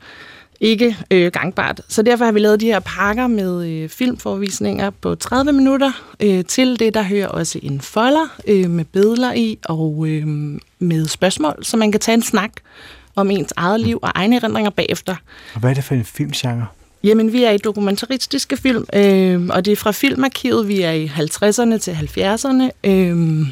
ikke 0.60 0.96
øh, 1.10 1.32
gangbart. 1.32 1.80
Så 1.88 2.02
derfor 2.02 2.24
har 2.24 2.32
vi 2.32 2.38
lavet 2.38 2.60
de 2.60 2.66
her 2.66 2.80
pakker 2.80 3.26
med 3.26 3.68
øh, 3.68 3.88
filmforvisninger 3.88 4.90
på 4.90 5.14
30 5.14 5.52
minutter. 5.52 6.14
Øh, 6.20 6.44
til 6.44 6.78
det, 6.78 6.94
der 6.94 7.02
hører 7.02 7.28
også 7.28 7.58
en 7.62 7.80
folder 7.80 8.37
øh, 8.48 8.70
med 8.70 8.84
billeder 8.84 9.32
i 9.32 9.58
og 9.64 10.04
øh, 10.08 10.26
med 10.78 11.06
spørgsmål, 11.06 11.64
så 11.64 11.76
man 11.76 11.92
kan 11.92 12.00
tage 12.00 12.14
en 12.14 12.22
snak 12.22 12.52
om 13.16 13.31
ens 13.31 13.53
eget 13.57 13.81
liv 13.81 13.98
og 14.03 14.11
egne 14.14 14.37
erindringer 14.37 14.70
bagefter. 14.70 15.16
Og 15.55 15.61
hvad 15.61 15.70
er 15.70 15.74
det 15.74 15.85
for 15.85 15.94
en 15.94 16.05
filmgenre? 16.05 16.66
Jamen, 17.05 17.33
vi 17.33 17.44
er 17.44 17.50
i 17.50 17.59
dokumentaristiske 17.59 18.57
film, 18.57 18.87
øh, 18.94 19.48
og 19.50 19.64
det 19.64 19.72
er 19.72 19.77
fra 19.77 19.92
Filmarkivet. 19.92 20.68
Vi 20.68 20.81
er 20.81 20.90
i 20.90 21.07
50'erne 21.07 21.79
til 21.79 21.92
70'erne. 21.92 22.70
Øh, 22.85 23.46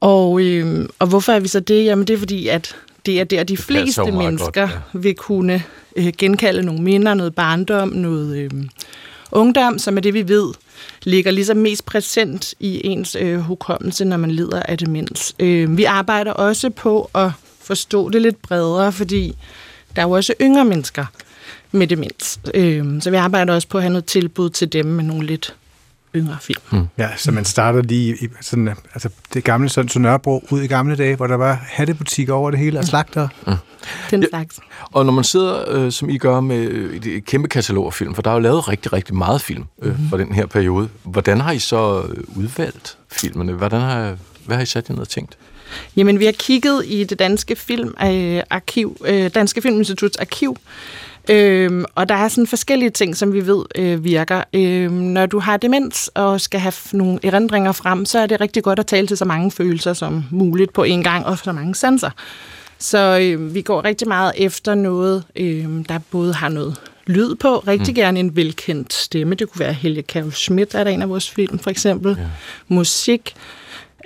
og, 0.00 0.40
øh, 0.40 0.88
og 0.98 1.06
hvorfor 1.06 1.32
er 1.32 1.40
vi 1.40 1.48
så 1.48 1.60
det? 1.60 1.84
Jamen, 1.84 2.06
det 2.06 2.14
er 2.14 2.18
fordi, 2.18 2.48
at 2.48 2.76
det 3.06 3.20
er 3.20 3.24
der, 3.24 3.44
de 3.44 3.56
fleste 3.56 4.02
det 4.02 4.14
mennesker 4.14 4.60
godt, 4.60 4.70
ja. 4.94 4.98
vil 4.98 5.14
kunne 5.14 5.62
øh, 5.96 6.12
genkalde 6.18 6.62
nogle 6.62 6.82
minder, 6.82 7.14
noget 7.14 7.34
barndom, 7.34 7.88
noget 7.88 8.36
øh, 8.36 8.50
ungdom, 9.32 9.78
som 9.78 9.96
er 9.96 10.00
det, 10.00 10.14
vi 10.14 10.28
ved, 10.28 10.52
ligger 11.02 11.30
ligesom 11.30 11.56
mest 11.56 11.84
præsent 11.84 12.54
i 12.60 12.86
ens 12.86 13.16
øh, 13.20 13.38
hukommelse, 13.38 14.04
når 14.04 14.16
man 14.16 14.30
lider 14.30 14.62
af 14.62 14.78
demens. 14.78 15.34
Øh, 15.38 15.76
vi 15.76 15.84
arbejder 15.84 16.32
også 16.32 16.70
på 16.70 17.10
at 17.14 17.30
forstå 17.68 18.08
det 18.08 18.22
lidt 18.22 18.42
bredere, 18.42 18.92
fordi 18.92 19.36
der 19.96 20.02
er 20.02 20.06
jo 20.06 20.12
også 20.12 20.34
yngre 20.40 20.64
mennesker 20.64 21.04
med 21.72 21.86
demens. 21.86 22.40
Øh, 22.54 23.02
så 23.02 23.10
vi 23.10 23.16
arbejder 23.16 23.54
også 23.54 23.68
på 23.68 23.78
at 23.78 23.82
have 23.82 23.92
noget 23.92 24.04
tilbud 24.04 24.50
til 24.50 24.72
dem 24.72 24.86
med 24.86 25.04
nogle 25.04 25.26
lidt 25.26 25.54
yngre 26.16 26.36
film. 26.40 26.60
Mm. 26.72 26.86
Ja, 26.98 27.08
så 27.16 27.32
man 27.32 27.44
starter 27.44 27.82
lige 27.82 28.16
i 28.20 28.28
sådan, 28.40 28.68
altså 28.68 29.08
det 29.34 29.44
gamle 29.44 29.68
sådan, 29.68 29.88
så 29.88 29.98
Nørrebro 29.98 30.44
ud 30.50 30.62
i 30.62 30.66
gamle 30.66 30.96
dage, 30.96 31.16
hvor 31.16 31.26
der 31.26 31.34
var 31.34 31.60
hattebutikker 31.62 32.34
over 32.34 32.50
det 32.50 32.60
hele 32.60 32.78
og 32.78 32.84
slagter. 32.84 33.28
Mm. 33.46 33.52
Den 34.10 34.24
slags. 34.30 34.58
Ja, 34.58 34.84
og 34.92 35.06
når 35.06 35.12
man 35.12 35.24
sidder, 35.24 35.64
øh, 35.68 35.92
som 35.92 36.10
I 36.10 36.18
gør 36.18 36.40
med 36.40 36.58
et, 36.58 37.06
et 37.06 37.24
kæmpe 37.24 37.48
katalog 37.48 37.86
af 37.86 37.94
film, 37.94 38.14
for 38.14 38.22
der 38.22 38.30
er 38.30 38.34
jo 38.34 38.40
lavet 38.40 38.68
rigtig, 38.68 38.92
rigtig 38.92 39.14
meget 39.14 39.40
film 39.40 39.64
øh, 39.82 40.00
mm. 40.00 40.08
for 40.08 40.16
den 40.16 40.32
her 40.32 40.46
periode. 40.46 40.88
Hvordan 41.02 41.40
har 41.40 41.52
I 41.52 41.58
så 41.58 42.04
udvalgt 42.36 42.98
filmene? 43.12 43.52
Hvordan 43.52 43.80
har, 43.80 44.16
hvad 44.46 44.56
har 44.56 44.62
I 44.62 44.66
sat 44.66 44.88
jer 44.88 44.94
ned 44.94 45.02
og 45.02 45.08
tænkt? 45.08 45.38
Jamen, 45.96 46.20
vi 46.20 46.24
har 46.24 46.32
kigget 46.32 46.82
i 46.86 47.04
det 47.04 47.18
danske 47.18 47.56
filmarkiv, 47.56 48.96
øh, 49.04 49.30
Danske 49.34 49.62
Filminstituts 49.62 50.16
arkiv, 50.16 50.56
Øhm, 51.30 51.84
og 51.94 52.08
der 52.08 52.14
er 52.14 52.28
sådan 52.28 52.46
forskellige 52.46 52.90
ting, 52.90 53.16
som 53.16 53.32
vi 53.32 53.46
ved 53.46 53.64
øh, 53.74 54.04
virker. 54.04 54.42
Øhm, 54.52 54.92
når 54.92 55.26
du 55.26 55.38
har 55.38 55.56
demens 55.56 56.10
og 56.14 56.40
skal 56.40 56.60
have 56.60 56.72
nogle 56.92 57.18
erindringer 57.22 57.72
frem, 57.72 58.04
så 58.04 58.18
er 58.18 58.26
det 58.26 58.40
rigtig 58.40 58.62
godt 58.62 58.78
at 58.78 58.86
tale 58.86 59.06
til 59.06 59.16
så 59.16 59.24
mange 59.24 59.50
følelser 59.50 59.92
som 59.92 60.24
muligt 60.30 60.72
på 60.72 60.82
en 60.82 61.02
gang, 61.02 61.26
og 61.26 61.38
så 61.38 61.52
mange 61.52 61.74
sanser. 61.74 62.10
Så 62.78 63.18
øh, 63.22 63.54
vi 63.54 63.62
går 63.62 63.84
rigtig 63.84 64.08
meget 64.08 64.32
efter 64.36 64.74
noget, 64.74 65.24
øh, 65.36 65.66
der 65.88 65.98
både 66.10 66.34
har 66.34 66.48
noget 66.48 66.80
lyd 67.06 67.34
på, 67.34 67.58
rigtig 67.58 67.92
mm. 67.92 67.94
gerne 67.94 68.20
en 68.20 68.36
velkendt 68.36 68.94
stemme. 68.94 69.34
Det 69.34 69.50
kunne 69.50 69.60
være 69.60 69.72
Helge 69.72 70.02
Kjær 70.02 70.30
Schmidt, 70.30 70.74
er 70.74 70.84
der 70.84 70.90
en 70.90 71.02
af 71.02 71.08
vores 71.08 71.30
film, 71.30 71.58
for 71.58 71.70
eksempel. 71.70 72.16
Ja. 72.18 72.24
Musik. 72.68 73.34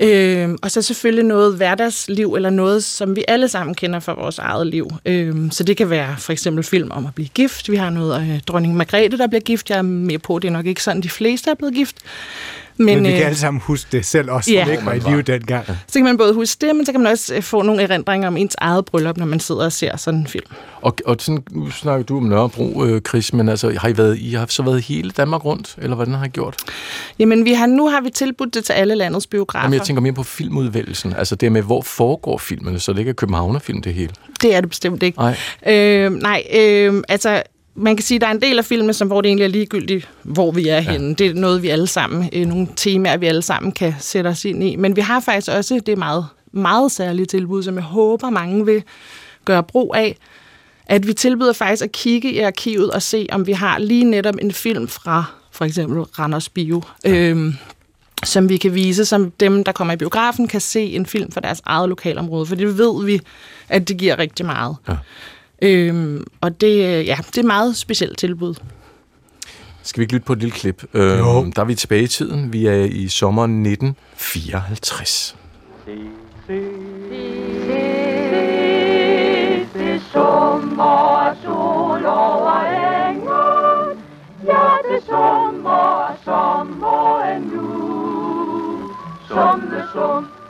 Øh, 0.01 0.51
og 0.63 0.71
så 0.71 0.83
selvfølgelig 0.83 1.25
noget 1.25 1.57
hverdagsliv, 1.57 2.35
eller 2.35 2.51
noget, 2.51 2.85
som 2.85 3.17
vi 3.17 3.25
alle 3.29 3.49
sammen 3.49 3.75
kender 3.75 4.01
fra 4.01 4.15
vores 4.15 4.39
eget 4.39 4.67
liv. 4.67 4.91
Øh, 5.07 5.51
så 5.51 5.65
det 5.65 5.77
kan 5.77 5.91
være 5.91 6.17
for 6.19 6.33
eksempel 6.33 6.65
film 6.65 6.91
om 6.91 7.07
at 7.07 7.15
blive 7.15 7.29
gift. 7.29 7.71
Vi 7.71 7.77
har 7.77 7.91
noget 7.91 8.15
af 8.15 8.35
øh, 8.35 8.41
dronning 8.41 8.77
Margrethe, 8.77 9.19
der 9.19 9.27
bliver 9.27 9.41
gift. 9.41 9.71
Jeg 9.71 9.79
er 9.79 9.83
med 9.83 10.19
på, 10.19 10.39
det 10.39 10.49
er 10.49 10.53
nok 10.53 10.67
ikke 10.67 10.83
sådan, 10.83 11.03
de 11.03 11.11
fleste 11.11 11.51
er 11.51 11.55
blevet 11.55 11.75
gift. 11.75 11.97
Men, 12.85 12.95
men 12.95 13.05
vi 13.05 13.11
kan 13.11 13.21
øh, 13.21 13.27
alle 13.27 13.39
sammen 13.39 13.61
huske 13.61 13.89
det 13.93 14.07
selv 14.07 14.31
også, 14.31 14.53
ja. 14.53 14.65
som 14.65 14.73
ikke 14.73 14.87
var 14.87 14.93
i 14.93 14.99
live 14.99 15.23
dengang. 15.23 15.67
Så 15.67 15.93
kan 15.95 16.05
man 16.05 16.17
både 16.17 16.35
huske 16.35 16.67
det, 16.67 16.77
men 16.77 16.87
så 16.87 16.93
kan 16.93 17.01
man 17.01 17.13
også 17.13 17.35
øh, 17.35 17.43
få 17.43 17.63
nogle 17.63 17.83
erindringer 17.83 18.29
om 18.29 18.37
ens 18.37 18.57
eget 18.59 18.85
bryllup, 18.85 19.17
når 19.17 19.27
man 19.27 19.41
sidder 19.41 19.65
og 19.65 19.73
ser 19.73 19.97
sådan 19.97 20.21
en 20.21 20.27
film. 20.27 20.47
Og, 20.81 20.97
og 21.07 21.17
sådan, 21.19 21.43
nu 21.51 21.71
snakker 21.71 22.05
du 22.05 22.17
om 22.17 22.23
Nørrebro, 22.23 22.85
øh, 22.85 23.01
Chris, 23.01 23.33
men 23.33 23.49
altså, 23.49 23.79
har 23.79 23.89
I, 23.89 23.97
været, 23.97 24.19
I 24.19 24.33
har 24.33 24.47
så 24.49 24.63
været 24.63 24.83
hele 24.83 25.11
Danmark 25.11 25.45
rundt, 25.45 25.75
eller 25.79 25.95
hvordan 25.97 26.15
har 26.15 26.25
I 26.25 26.29
gjort? 26.29 26.57
Jamen, 27.19 27.45
vi 27.45 27.53
har, 27.53 27.67
nu 27.67 27.89
har 27.89 28.01
vi 28.01 28.11
tilbudt 28.11 28.55
det 28.55 28.65
til 28.65 28.73
alle 28.73 28.95
landets 28.95 29.27
biografer. 29.27 29.65
Jamen, 29.65 29.79
jeg 29.79 29.87
tænker 29.87 30.03
mere 30.03 30.13
på 30.13 30.23
filmudvælgelsen, 30.23 31.15
altså 31.19 31.37
det 31.37 31.53
med, 31.53 31.63
hvor 31.63 31.83
foregår 31.83 32.39
filmene, 32.39 32.81
så 32.81 32.93
det 32.93 32.99
ikke 32.99 33.09
er 33.09 33.15
Københavnerfilm 33.15 33.83
det 33.83 33.95
hele. 33.95 34.13
Det 34.43 34.55
er 34.55 34.61
det 34.61 34.69
bestemt 34.69 35.03
ikke. 35.03 35.19
Nej, 35.19 35.37
øh, 35.67 36.13
nej 36.13 36.43
øh, 36.55 37.03
altså 37.09 37.43
man 37.75 37.97
kan 37.97 38.03
sige, 38.03 38.17
at 38.17 38.21
der 38.21 38.27
er 38.27 38.31
en 38.31 38.43
del 38.43 38.59
af 38.59 38.65
filmen, 38.65 38.95
som, 38.95 39.09
hvor 39.09 39.21
det 39.21 39.29
egentlig 39.29 39.45
er 39.45 39.49
ligegyldigt, 39.49 40.09
hvor 40.23 40.51
vi 40.51 40.69
er 40.69 40.75
ja. 40.75 40.81
henne. 40.81 41.15
Det 41.15 41.27
er 41.27 41.35
noget, 41.35 41.63
vi 41.63 41.69
alle 41.69 41.87
sammen, 41.87 42.31
øh, 42.33 42.47
nogle 42.47 42.69
temaer, 42.77 43.17
vi 43.17 43.27
alle 43.27 43.43
sammen 43.43 43.73
kan 43.73 43.95
sætte 44.01 44.29
os 44.29 44.45
ind 44.45 44.65
i. 44.65 44.77
Men 44.77 44.97
vi 44.97 45.01
har 45.01 45.21
faktisk 45.21 45.51
også 45.51 45.81
det 45.87 45.99
meget, 45.99 46.27
meget 46.53 46.93
særlige 46.93 47.27
tilbud, 47.27 47.63
som 47.63 47.75
jeg 47.75 47.85
håber, 47.85 48.31
mange 48.31 48.67
vil 48.67 48.83
gøre 49.45 49.63
brug 49.63 49.95
af. 49.97 50.17
At 50.87 51.07
vi 51.07 51.13
tilbyder 51.13 51.53
faktisk 51.53 51.85
at 51.85 51.93
kigge 51.93 52.33
i 52.33 52.39
arkivet 52.39 52.91
og 52.91 53.03
se, 53.03 53.27
om 53.33 53.47
vi 53.47 53.53
har 53.53 53.79
lige 53.79 54.05
netop 54.05 54.35
en 54.41 54.53
film 54.53 54.89
fra 54.89 55.25
for 55.51 55.65
eksempel 55.65 56.01
Randers 56.01 56.49
Bio, 56.49 56.83
ja. 57.05 57.11
øhm, 57.11 57.55
som 58.25 58.49
vi 58.49 58.57
kan 58.57 58.75
vise, 58.75 59.05
som 59.05 59.31
dem, 59.31 59.65
der 59.65 59.73
kommer 59.73 59.95
i 59.95 59.97
biografen, 59.97 60.49
kan 60.49 60.61
se 60.61 60.81
en 60.81 61.07
film 61.07 61.33
fra 61.33 61.41
deres 61.41 61.63
eget 61.65 61.89
lokalområde. 61.89 62.47
For 62.47 62.55
det 62.55 62.79
ved 62.79 63.05
vi, 63.05 63.21
at 63.69 63.89
det 63.89 63.97
giver 63.97 64.19
rigtig 64.19 64.47
meget. 64.47 64.77
Ja. 64.89 64.97
Øhm, 65.63 66.25
og 66.41 66.61
det, 66.61 67.07
ja, 67.07 67.17
det 67.27 67.37
er 67.37 67.41
et 67.41 67.45
meget 67.45 67.77
specielt 67.77 68.19
tilbud. 68.19 68.55
Skal 69.83 70.01
vi 70.01 70.03
ikke 70.03 70.15
lytte 70.15 70.27
på 70.27 70.33
et 70.33 70.39
lille 70.39 70.53
klip? 70.53 70.85
Øhm, 70.95 71.53
der 71.53 71.63
er 71.63 71.65
vi 71.65 71.75
tilbage 71.75 72.03
i 72.03 72.07
tiden. 72.07 72.53
Vi 72.53 72.67
er 72.67 72.85
i 72.85 73.09
sommeren 73.09 73.67
1954. 73.67 75.37
Se, 75.85 75.93
se, 76.47 76.61
se, 77.67 78.03
det 79.79 80.03
sommer 80.13 81.37
sol 81.43 82.07
over 82.07 82.61
engen. 83.09 83.99
Ja, 84.47 84.69
det 84.91 85.03
sommer, 85.07 86.19
sommeren 86.25 87.43
nu. 87.43 87.93
Som, 89.29 89.63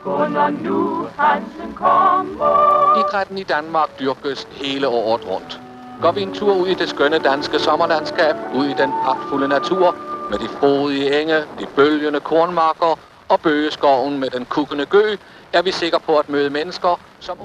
under 0.04 0.50
nu 0.50 1.08
Hansen 1.18 1.72
kommer. 1.74 2.98
Idrætten 2.98 3.38
i 3.38 3.42
Danmark 3.42 3.88
dyrkes 4.00 4.48
hele 4.50 4.88
året 4.88 5.26
rundt. 5.26 5.60
Går 6.02 6.12
vi 6.12 6.22
en 6.22 6.34
tur 6.34 6.54
ud 6.54 6.66
i 6.68 6.74
det 6.74 6.88
skønne 6.88 7.18
danske 7.18 7.58
sommerlandskab, 7.58 8.36
ud 8.54 8.66
i 8.66 8.74
den 8.74 8.90
pragtfulde 9.04 9.48
natur, 9.48 9.96
med 10.30 10.38
de 10.38 10.48
frodige 10.48 11.20
enge, 11.20 11.36
de 11.36 11.66
bølgende 11.76 12.20
kornmarker 12.20 12.98
og 13.28 13.40
bøgeskoven 13.40 14.20
med 14.20 14.30
den 14.30 14.44
kukkende 14.44 14.86
gø, 14.86 15.16
er 15.52 15.62
vi 15.62 15.70
sikre 15.70 16.00
på 16.00 16.18
at 16.18 16.28
møde 16.28 16.50
mennesker, 16.50 17.00
som... 17.20 17.38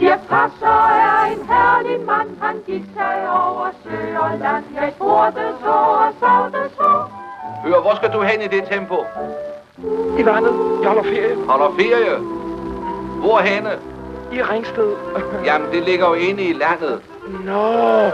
Dirk 0.00 0.20
Passer 0.28 0.88
er 0.88 1.24
en 1.24 1.46
herlig 1.48 2.06
mand, 2.06 2.28
han 2.42 2.56
gik 2.66 2.82
sig 2.96 3.30
over 3.30 3.70
sø 3.84 4.18
og 4.18 4.38
land. 4.38 4.64
Jeg 4.74 4.92
det 5.36 5.54
så 5.60 5.70
og 5.70 6.12
så. 6.20 7.04
Hør, 7.64 7.80
hvor 7.80 7.94
skal 7.96 8.12
du 8.12 8.22
hen 8.22 8.40
i 8.40 8.46
det 8.46 8.64
tempo? 8.70 9.04
I 10.18 10.22
landet. 10.22 10.54
Jeg 10.82 10.88
holder 10.88 11.02
ferie. 11.02 11.36
Holder 11.48 11.70
ferie? 11.78 12.16
Hvor 13.20 13.38
henne? 13.38 13.70
I 14.32 14.42
Ringsted. 14.42 14.90
Jamen, 15.44 15.68
det 15.72 15.82
ligger 15.82 16.08
jo 16.08 16.14
inde 16.14 16.42
i 16.42 16.52
landet. 16.52 17.00
Nå. 17.44 18.10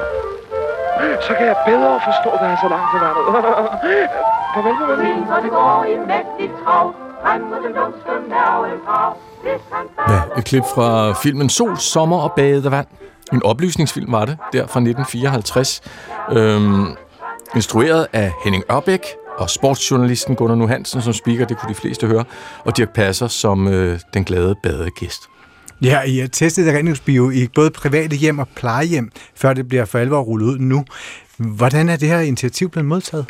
Så 1.20 1.34
kan 1.38 1.46
jeg 1.46 1.56
bedre 1.66 2.00
forstå, 2.04 2.30
at 2.30 2.40
der 2.40 2.46
er 2.46 2.56
så 2.62 2.68
langt 2.68 2.88
til 2.92 3.00
landet. 3.04 3.24
farvel, 4.54 4.74
farvel. 4.80 5.26
Når 5.28 5.40
det 5.40 5.50
går 5.50 5.84
i 5.88 5.96
mægtigt 5.98 6.52
trav, 6.64 6.94
Ja, 10.08 10.38
et 10.38 10.44
klip 10.44 10.62
fra 10.74 11.12
filmen 11.12 11.48
Sol, 11.48 11.76
Sommer 11.76 12.20
og 12.20 12.32
Badevand. 12.32 12.86
En 13.32 13.42
oplysningsfilm 13.44 14.12
var 14.12 14.24
det, 14.24 14.38
der 14.52 14.58
fra 14.58 14.80
1954. 14.80 15.82
Øhm, 16.32 16.96
instrueret 17.54 18.06
af 18.12 18.32
Henning 18.44 18.64
Ørbæk, 18.70 19.06
og 19.38 19.50
sportsjournalisten 19.50 20.36
Gunnar 20.36 20.54
Nu 20.54 20.66
Hansen 20.66 21.02
som 21.02 21.12
speaker, 21.12 21.46
det 21.46 21.58
kunne 21.58 21.68
de 21.68 21.74
fleste 21.74 22.06
høre, 22.06 22.24
og 22.64 22.76
Dirk 22.76 22.94
Passer 22.94 23.28
som 23.28 23.68
øh, 23.68 24.00
den 24.14 24.24
glade 24.24 24.54
badegæst. 24.62 25.22
Ja, 25.82 26.02
I 26.02 26.18
har 26.18 26.26
testet 26.26 26.74
redningsbio 26.74 27.30
i 27.30 27.48
både 27.54 27.70
private 27.70 28.16
hjem 28.16 28.38
og 28.38 28.48
plejehjem, 28.48 29.10
før 29.34 29.52
det 29.52 29.68
bliver 29.68 29.84
for 29.84 29.98
alvor 29.98 30.20
rullet 30.20 30.46
ud 30.46 30.58
nu. 30.58 30.84
Hvordan 31.36 31.88
er 31.88 31.96
det 31.96 32.08
her 32.08 32.20
initiativ 32.20 32.70
blevet 32.70 32.86
modtaget? 32.86 33.26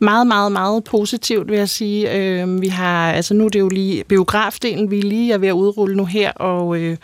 Meget, 0.00 0.26
meget, 0.26 0.52
meget 0.52 0.84
positivt, 0.84 1.50
vil 1.50 1.58
jeg 1.58 1.68
sige. 1.68 2.16
Øh, 2.16 2.60
vi 2.60 2.68
har, 2.68 3.12
altså 3.12 3.34
nu 3.34 3.44
er 3.44 3.48
det 3.48 3.60
jo 3.60 3.68
lige 3.68 4.04
biografdelen, 4.04 4.90
vi 4.90 5.00
lige 5.00 5.32
er 5.32 5.38
ved 5.38 5.48
at 5.48 5.52
udrulle 5.52 5.96
nu 5.96 6.04
her, 6.04 6.32
og 6.32 6.76
øh, 6.76 6.96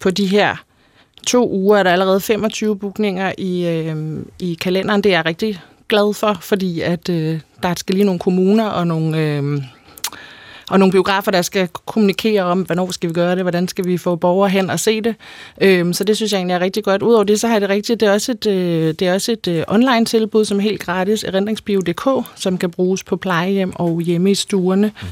på 0.00 0.10
de 0.10 0.26
her 0.26 0.56
to 1.26 1.50
uger 1.50 1.78
er 1.78 1.82
der 1.82 1.92
allerede 1.92 2.20
25 2.20 2.78
bookninger 2.78 3.32
i, 3.38 3.66
øh, 3.66 3.96
i 4.38 4.54
kalenderen. 4.54 5.02
Det 5.02 5.14
er 5.14 5.26
rigtig 5.26 5.60
glad 5.88 6.14
for, 6.14 6.38
fordi 6.40 6.80
at 6.80 7.08
øh, 7.08 7.40
der 7.62 7.74
skal 7.76 7.94
lige 7.94 8.04
nogle 8.04 8.18
kommuner 8.18 8.66
og 8.66 8.86
nogle, 8.86 9.18
øh, 9.18 9.62
og 10.70 10.78
nogle 10.78 10.92
biografer, 10.92 11.30
der 11.30 11.42
skal 11.42 11.68
kommunikere 11.86 12.42
om, 12.42 12.62
hvornår 12.62 12.90
skal 12.90 13.08
vi 13.08 13.14
gøre 13.14 13.34
det, 13.34 13.44
hvordan 13.44 13.68
skal 13.68 13.86
vi 13.86 13.98
få 13.98 14.16
borgere 14.16 14.50
hen 14.50 14.70
og 14.70 14.80
se 14.80 15.00
det. 15.00 15.14
Øh, 15.60 15.94
så 15.94 16.04
det 16.04 16.16
synes 16.16 16.32
jeg 16.32 16.38
egentlig 16.38 16.54
er 16.54 16.60
rigtig 16.60 16.84
godt. 16.84 17.02
Udover 17.02 17.24
det, 17.24 17.40
så 17.40 17.48
har 17.48 17.58
det 17.58 17.68
rigtigt. 17.68 18.00
Det 18.00 18.08
er 18.08 18.12
også 18.12 18.32
et, 18.32 18.46
øh, 18.46 18.94
det 18.98 19.02
er 19.02 19.14
også 19.14 19.32
et 19.32 19.48
øh, 19.48 19.64
online-tilbud, 19.68 20.44
som 20.44 20.58
er 20.58 20.62
helt 20.62 20.80
gratis, 20.80 21.24
erindringsbio.dk, 21.24 22.26
som 22.36 22.58
kan 22.58 22.70
bruges 22.70 23.04
på 23.04 23.16
plejehjem 23.16 23.72
og 23.76 24.00
hjemme 24.00 24.30
i 24.30 24.34
stuerne. 24.34 24.92
Mm. 25.02 25.08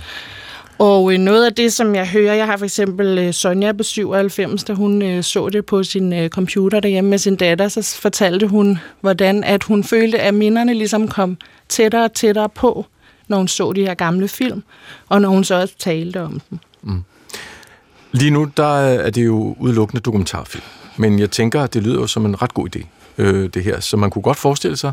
Og 0.79 1.13
øh, 1.13 1.19
noget 1.19 1.47
af 1.47 1.55
det, 1.55 1.73
som 1.73 1.95
jeg 1.95 2.09
hører, 2.09 2.35
jeg 2.35 2.47
har 2.47 2.57
for 2.57 2.65
eksempel 2.65 3.19
øh, 3.19 3.33
Sonja 3.33 3.73
på 3.73 3.83
97, 3.83 4.65
da 4.65 4.73
hun 4.73 5.03
øh, 5.03 5.23
så 5.23 5.49
det 5.49 5.67
på 5.67 5.83
sin 5.83 6.29
computer 6.29 6.81
derhjemme 6.81 7.11
med 7.11 7.19
sin 7.19 7.37
datter, 7.37 7.69
så 7.69 7.99
fortalte 8.01 8.47
hun, 8.47 8.79
hvordan 9.01 9.45
at 9.45 9.63
hun 9.63 9.85
følte, 9.85 10.19
at 10.19 10.35
minderne 10.35 10.75
ligesom 10.75 11.09
kom 11.09 11.37
tættere 11.69 12.05
og 12.05 12.13
tættere 12.13 12.49
på, 12.49 12.87
når 13.29 13.37
hun 13.37 13.49
så 13.49 13.73
de 13.73 13.81
her 13.81 13.95
gamle 13.95 14.29
film, 14.29 14.63
og 15.09 15.21
når 15.21 15.29
hun 15.29 15.45
så 15.45 15.55
også 15.55 15.75
talte 15.79 16.23
om 16.23 16.41
dem. 16.51 16.59
Mm. 16.83 17.03
Lige 18.13 18.31
nu, 18.31 18.51
der 18.57 18.79
er 18.79 19.11
det 19.11 19.27
jo 19.27 19.57
udelukkende 19.61 20.01
dokumentarfilm. 20.01 20.65
Men 20.97 21.19
jeg 21.19 21.31
tænker, 21.31 21.63
at 21.63 21.75
det 21.75 21.83
lyder 21.83 22.01
jo 22.01 22.07
som 22.07 22.27
en 22.27 22.43
ret 22.43 22.55
god 22.55 22.77
idé, 22.77 22.87
øh, 23.19 23.51
det 23.55 23.65
her. 23.65 23.81
Så 23.81 23.97
man 23.97 24.11
kunne 24.11 24.23
godt 24.23 24.39
forestille 24.39 24.77
sig, 24.77 24.93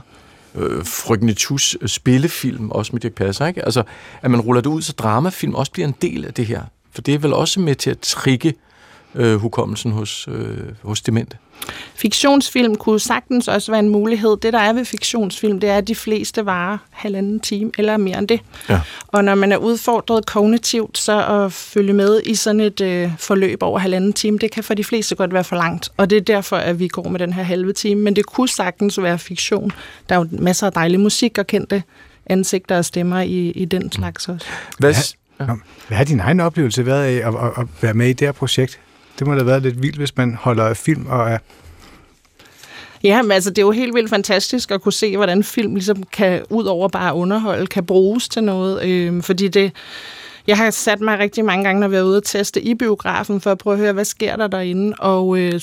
øh, 0.56 0.86
Frygnetus 0.86 1.78
øh, 1.82 1.90
spillefilm, 1.90 2.72
også 2.72 2.90
med 2.94 3.00
Dirk 3.02 3.14
Passer, 3.14 3.46
ikke? 3.46 3.66
Altså, 3.66 3.84
at 4.22 4.32
man 4.32 4.42
ruller 4.42 4.62
det 4.62 4.70
ud, 4.70 4.82
så 4.82 4.94
dramafilm 4.94 5.56
også 5.56 5.72
bliver 5.72 5.88
en 5.88 5.96
del 6.02 6.26
af 6.26 6.34
det 6.34 6.46
her. 6.46 6.62
For 6.92 7.02
det 7.02 7.14
er 7.14 7.20
vel 7.20 7.34
også 7.34 7.60
med 7.60 7.76
til 7.76 7.90
at 7.90 8.00
trigge 8.00 8.54
øh, 9.16 9.36
hukommelsen 9.36 9.92
hos, 9.92 10.28
øh, 10.32 10.58
hos 10.82 11.02
demente. 11.02 11.38
Fiktionsfilm 11.96 12.76
kunne 12.76 13.00
sagtens 13.00 13.48
også 13.48 13.72
være 13.72 13.80
en 13.80 13.90
mulighed. 13.90 14.38
Det, 14.42 14.54
der 14.54 14.60
er 14.60 14.74
ved 14.74 14.86
fiktionsfilm, 14.86 15.60
det 15.60 15.70
er, 15.70 15.78
at 15.78 15.88
de 15.88 15.96
fleste 15.96 16.46
varer 16.46 16.78
halvanden 16.92 17.40
time 17.40 17.72
eller 17.78 17.98
mere 17.98 18.18
end 18.18 18.28
det. 18.28 18.40
Ja. 18.70 18.82
Og 19.08 19.24
når 19.24 19.36
man 19.36 19.52
er 19.52 19.58
udfordret 19.58 20.26
kognitivt, 20.26 20.98
så 20.98 21.26
at 21.46 21.54
følge 21.54 21.94
med 21.94 22.22
i 22.26 22.36
sådan 22.36 22.62
et 22.62 22.82
øh, 22.82 23.12
forløb 23.18 23.64
over 23.64 23.80
halvanden 23.80 24.14
time, 24.14 24.38
det 24.38 24.52
kan 24.52 24.64
for 24.64 24.74
de 24.74 24.84
fleste 24.84 25.16
godt 25.16 25.34
være 25.34 25.44
for 25.44 25.56
langt. 25.56 25.90
Og 25.98 26.10
det 26.10 26.16
er 26.16 26.22
derfor, 26.22 26.58
at 26.58 26.80
vi 26.80 26.88
går 26.88 27.10
med 27.10 27.20
den 27.20 27.34
her 27.34 27.44
halve 27.44 27.74
time. 27.74 28.02
Men 28.02 28.16
det 28.16 28.26
kunne 28.26 28.50
sagtens 28.50 29.02
være 29.02 29.20
fiktion. 29.20 29.72
Der 30.10 30.16
er 30.16 30.20
jo 30.20 30.28
masser 30.32 30.68
af 30.68 30.74
dejlig 30.74 31.00
musik 31.00 31.38
og 31.38 31.48
kendte 31.48 31.84
ansigter 32.26 32.78
og 32.78 32.86
stemmer 32.86 33.22
i, 33.22 33.50
i 33.50 33.66
den 33.66 33.92
slags 33.92 34.30
også. 34.30 34.48
Hvad, 34.80 34.94
Ja. 35.40 35.46
Hvad 35.88 35.98
har 35.98 36.04
din 36.04 36.20
egen 36.20 36.40
oplevelse 36.40 36.86
været 36.86 37.04
af 37.04 37.28
at, 37.28 37.36
at, 37.36 37.52
at 37.58 37.68
være 37.82 37.94
med 37.94 38.08
i 38.08 38.14
det 38.14 38.28
her 38.28 38.32
projekt? 38.32 38.80
Det 39.20 39.28
må 39.28 39.34
da 39.34 39.40
have 39.40 39.48
været 39.48 39.62
lidt 39.62 39.82
vildt, 39.82 39.98
hvis 39.98 40.18
man 40.18 40.36
holder 40.36 40.64
af 40.64 40.78
film 40.78 41.06
og 41.06 41.30
er... 41.30 41.38
Ja, 43.04 43.22
men 43.22 43.32
altså, 43.32 43.50
det 43.50 43.58
er 43.58 43.66
jo 43.66 43.72
helt 43.72 43.96
vildt 43.96 44.10
fantastisk 44.10 44.72
at 44.72 44.82
kunne 44.82 44.94
se, 44.94 45.16
hvordan 45.18 45.44
film 45.44 45.74
ligesom 45.76 46.04
kan, 46.04 46.42
ud 46.50 46.66
over 46.66 46.88
bare 46.88 47.14
underholde, 47.14 47.68
kan 47.68 47.86
bruges 47.86 48.30
til 48.30 48.44
noget. 48.44 48.90
Øhm, 48.90 49.22
fordi 49.22 49.48
det, 49.48 49.72
jeg 50.48 50.58
har 50.58 50.72
sat 50.72 51.02
mig 51.02 51.20
rigtig 51.20 51.46
mange 51.46 51.64
gange, 51.64 51.80
når 51.80 51.88
vi 51.88 51.96
er 51.96 52.02
ude 52.02 52.18
og 52.18 52.24
teste 52.24 52.62
i 52.62 52.76
biografen, 52.76 53.42
for 53.42 53.52
at 53.52 53.58
prøve 53.58 53.74
at 53.74 53.80
høre, 53.80 53.94
hvad 53.94 54.06
sker 54.06 54.36
der 54.36 54.48
derinde. 54.48 54.96
Og 55.00 55.38
øh, 55.38 55.62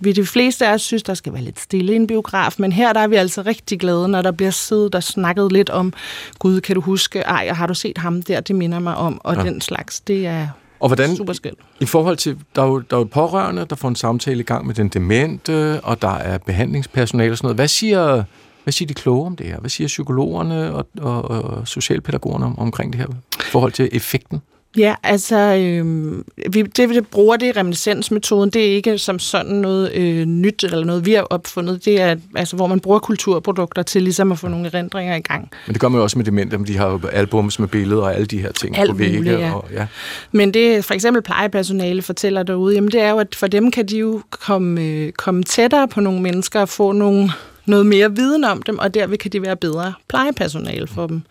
vi 0.00 0.12
de 0.12 0.26
fleste 0.26 0.66
af 0.66 0.74
os 0.74 0.82
synes, 0.82 1.02
der 1.02 1.14
skal 1.14 1.32
være 1.32 1.42
lidt 1.42 1.60
stille 1.60 1.92
i 1.92 1.96
en 1.96 2.06
biograf, 2.06 2.54
men 2.58 2.72
her 2.72 2.92
der 2.92 3.00
er 3.00 3.08
vi 3.08 3.16
altså 3.16 3.42
rigtig 3.42 3.80
glade, 3.80 4.08
når 4.08 4.22
der 4.22 4.32
bliver 4.32 4.50
siddet 4.50 4.94
og 4.94 5.02
snakket 5.02 5.52
lidt 5.52 5.70
om, 5.70 5.92
gud, 6.38 6.60
kan 6.60 6.74
du 6.74 6.80
huske, 6.80 7.20
ej, 7.20 7.48
har 7.48 7.66
du 7.66 7.74
set 7.74 7.98
ham 7.98 8.22
der, 8.22 8.40
det 8.40 8.56
minder 8.56 8.78
mig 8.78 8.96
om, 8.96 9.20
og 9.24 9.36
ja. 9.36 9.42
den 9.42 9.60
slags. 9.60 10.00
Det 10.00 10.26
er 10.26 10.48
og 10.80 10.88
hvordan, 10.88 11.16
super 11.16 11.34
i 11.80 11.86
forhold 11.86 12.16
til, 12.16 12.38
der 12.56 12.62
er, 12.62 12.66
jo, 12.66 12.78
der 12.78 12.96
er 12.96 13.00
jo 13.00 13.04
pårørende, 13.04 13.66
der 13.70 13.76
får 13.76 13.88
en 13.88 13.96
samtale 13.96 14.40
i 14.40 14.42
gang 14.42 14.66
med 14.66 14.74
den 14.74 14.88
demente, 14.88 15.80
og 15.80 16.02
der 16.02 16.14
er 16.14 16.38
behandlingspersonale 16.38 17.32
og 17.32 17.38
sådan 17.38 17.46
noget. 17.46 17.56
Hvad 17.56 17.68
siger, 17.68 18.24
hvad 18.64 18.72
siger 18.72 18.86
de 18.86 18.94
kloge 18.94 19.26
om 19.26 19.36
det 19.36 19.46
her? 19.46 19.60
Hvad 19.60 19.70
siger 19.70 19.88
psykologerne 19.88 20.74
og, 20.74 20.86
og, 21.00 21.30
og 21.30 21.68
socialpædagogerne 21.68 22.46
om, 22.46 22.58
omkring 22.58 22.92
det 22.92 23.00
her 23.00 23.06
i 23.38 23.50
forhold 23.50 23.72
til 23.72 23.88
effekten? 23.92 24.42
Ja, 24.76 24.94
altså, 25.02 25.36
øh, 25.36 26.14
vi, 26.52 26.62
det 26.62 26.90
vi 26.90 27.00
bruger 27.00 27.36
det 27.36 27.56
reminiscensmetoden, 27.56 28.50
det 28.50 28.66
er 28.66 28.76
ikke 28.76 28.98
som 28.98 29.18
sådan 29.18 29.54
noget 29.54 29.92
øh, 29.94 30.24
nyt 30.26 30.64
eller 30.64 30.84
noget, 30.84 31.06
vi 31.06 31.12
har 31.12 31.22
opfundet. 31.22 31.84
Det 31.84 32.00
er, 32.00 32.16
altså, 32.34 32.56
hvor 32.56 32.66
man 32.66 32.80
bruger 32.80 32.98
kulturprodukter 32.98 33.82
til 33.82 34.02
ligesom 34.02 34.32
at 34.32 34.38
få 34.38 34.48
nogle 34.48 34.66
erindringer 34.66 35.16
i 35.16 35.20
gang. 35.20 35.50
Men 35.66 35.74
det 35.74 35.80
gør 35.80 35.88
man 35.88 35.98
jo 35.98 36.02
også 36.02 36.18
med 36.18 36.24
demente, 36.24 36.58
men 36.58 36.66
de 36.66 36.76
har 36.76 36.90
jo 36.90 37.00
albums 37.12 37.58
med 37.58 37.68
billeder 37.68 38.02
og 38.02 38.14
alle 38.14 38.26
de 38.26 38.38
her 38.38 38.52
ting 38.52 38.78
Alt 38.78 38.90
på 38.90 38.96
vægge. 38.96 39.16
muligt, 39.16 39.40
ja. 39.40 39.52
Og, 39.52 39.64
ja. 39.72 39.86
Men 40.32 40.54
det 40.54 40.84
for 40.84 40.94
eksempel 40.94 41.22
plejepersonale 41.22 42.02
fortæller 42.02 42.42
derude, 42.42 42.74
jamen 42.74 42.90
det 42.90 43.00
er 43.00 43.10
jo, 43.10 43.18
at 43.18 43.34
for 43.34 43.46
dem 43.46 43.70
kan 43.70 43.86
de 43.86 43.98
jo 43.98 44.22
komme, 44.30 44.82
øh, 44.82 45.12
komme 45.12 45.42
tættere 45.42 45.88
på 45.88 46.00
nogle 46.00 46.22
mennesker 46.22 46.60
og 46.60 46.68
få 46.68 46.92
nogle, 46.92 47.30
noget 47.66 47.86
mere 47.86 48.16
viden 48.16 48.44
om 48.44 48.62
dem, 48.62 48.78
og 48.78 48.94
derved 48.94 49.18
kan 49.18 49.30
de 49.30 49.42
være 49.42 49.56
bedre 49.56 49.92
plejepersonale 50.08 50.86
for 50.86 51.06
dem. 51.06 51.22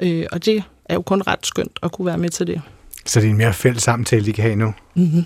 Øh, 0.00 0.26
og 0.32 0.44
det 0.44 0.62
er 0.84 0.94
jo 0.94 1.02
kun 1.02 1.22
ret 1.26 1.46
skønt 1.46 1.78
at 1.82 1.92
kunne 1.92 2.06
være 2.06 2.18
med 2.18 2.28
til 2.28 2.46
det. 2.46 2.62
Så 3.06 3.20
det 3.20 3.26
er 3.26 3.30
en 3.30 3.36
mere 3.36 3.52
fælles 3.52 3.82
samtale, 3.82 4.24
de 4.26 4.32
kan 4.32 4.44
have 4.44 4.56
nu. 4.56 4.74
Mm-hmm. 4.94 5.24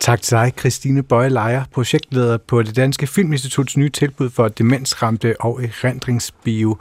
Tak 0.00 0.22
til 0.22 0.30
dig, 0.30 0.52
Christine 0.58 1.02
Bøje 1.02 1.28
Lejer, 1.28 1.64
projektleder 1.72 2.36
på 2.36 2.62
det 2.62 2.76
Danske 2.76 3.06
Filminstituts 3.06 3.76
nye 3.76 3.88
tilbud 3.88 4.30
for 4.30 4.48
demensramte 4.48 5.40
og 5.40 5.62
erindringsbio. 5.62 6.76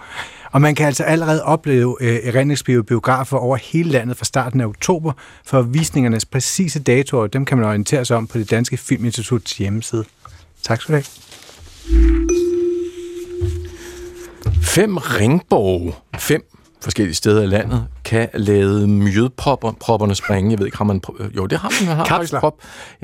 Og 0.51 0.61
man 0.61 0.75
kan 0.75 0.87
altså 0.87 1.03
allerede 1.03 1.43
opleve 1.43 1.97
øh, 2.01 2.19
erindringsbio 2.23 2.83
biografer 2.83 3.37
over 3.37 3.57
hele 3.57 3.89
landet 3.91 4.17
fra 4.17 4.25
starten 4.25 4.61
af 4.61 4.65
oktober, 4.65 5.11
for 5.45 5.61
visningernes 5.61 6.25
præcise 6.25 6.79
datoer, 6.79 7.27
dem 7.27 7.45
kan 7.45 7.57
man 7.57 7.67
orientere 7.67 8.05
sig 8.05 8.17
om 8.17 8.27
på 8.27 8.37
det 8.37 8.51
Danske 8.51 8.77
Filminstituts 8.77 9.57
hjemmeside. 9.57 10.05
Tak 10.63 10.81
skal 10.81 10.95
du 10.95 10.97
have. 10.97 11.05
Fem 14.61 14.97
ringborge, 14.97 15.93
fem 16.17 16.54
forskellige 16.85 17.15
steder 17.15 17.43
i 17.43 17.47
landet, 17.47 17.87
kan 18.03 18.29
lade 18.33 18.87
mjødpropperne 18.87 20.15
springe. 20.15 20.51
Jeg 20.51 20.59
ved 20.59 20.65
ikke, 20.65 20.77
har 20.77 20.85
man... 20.85 21.01
Jo, 21.37 21.45
det 21.45 21.57
har 21.59 21.71
man. 21.79 21.87
man 21.87 21.97
har 21.97 22.05
Kapsler. 22.05 22.39
prop. 22.39 22.53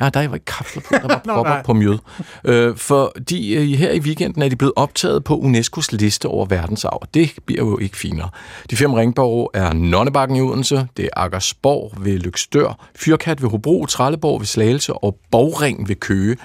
Ja, 0.01 0.09
der 0.09 0.27
var 0.27 0.35
ikke 0.35 0.45
kapsler 0.45 0.81
på, 0.81 0.87
der 0.91 1.07
var 1.07 1.21
Nå, 1.25 1.33
propper 1.33 1.51
nej. 1.53 1.63
på 1.63 1.73
mjød. 1.73 1.97
Øh, 2.43 2.77
fordi 2.77 3.55
øh, 3.55 3.63
her 3.63 3.91
i 3.91 3.99
weekenden 3.99 4.41
er 4.41 4.49
de 4.49 4.55
blevet 4.55 4.73
optaget 4.75 5.23
på 5.23 5.35
UNESCO's 5.35 5.87
liste 5.91 6.25
over 6.25 6.45
verdensarv. 6.45 7.01
Det 7.13 7.31
bliver 7.45 7.65
jo 7.65 7.77
ikke 7.77 7.97
finere. 7.97 8.29
De 8.69 8.75
fem 8.75 8.93
ringborge 8.93 9.47
er 9.53 9.73
Nonnebakken 9.73 10.37
i 10.37 10.41
Odense, 10.41 10.87
det 10.97 11.05
er 11.05 11.09
Akersborg 11.15 11.93
ved 11.97 12.19
Lykstør, 12.19 12.87
Fyrkat 12.95 13.41
ved 13.41 13.49
Hobro, 13.49 13.85
Trelleborg 13.85 14.39
ved 14.39 14.47
Slagelse 14.47 14.93
og 14.93 15.17
Borgring 15.31 15.87
ved 15.89 15.95
Køge. 15.95 16.37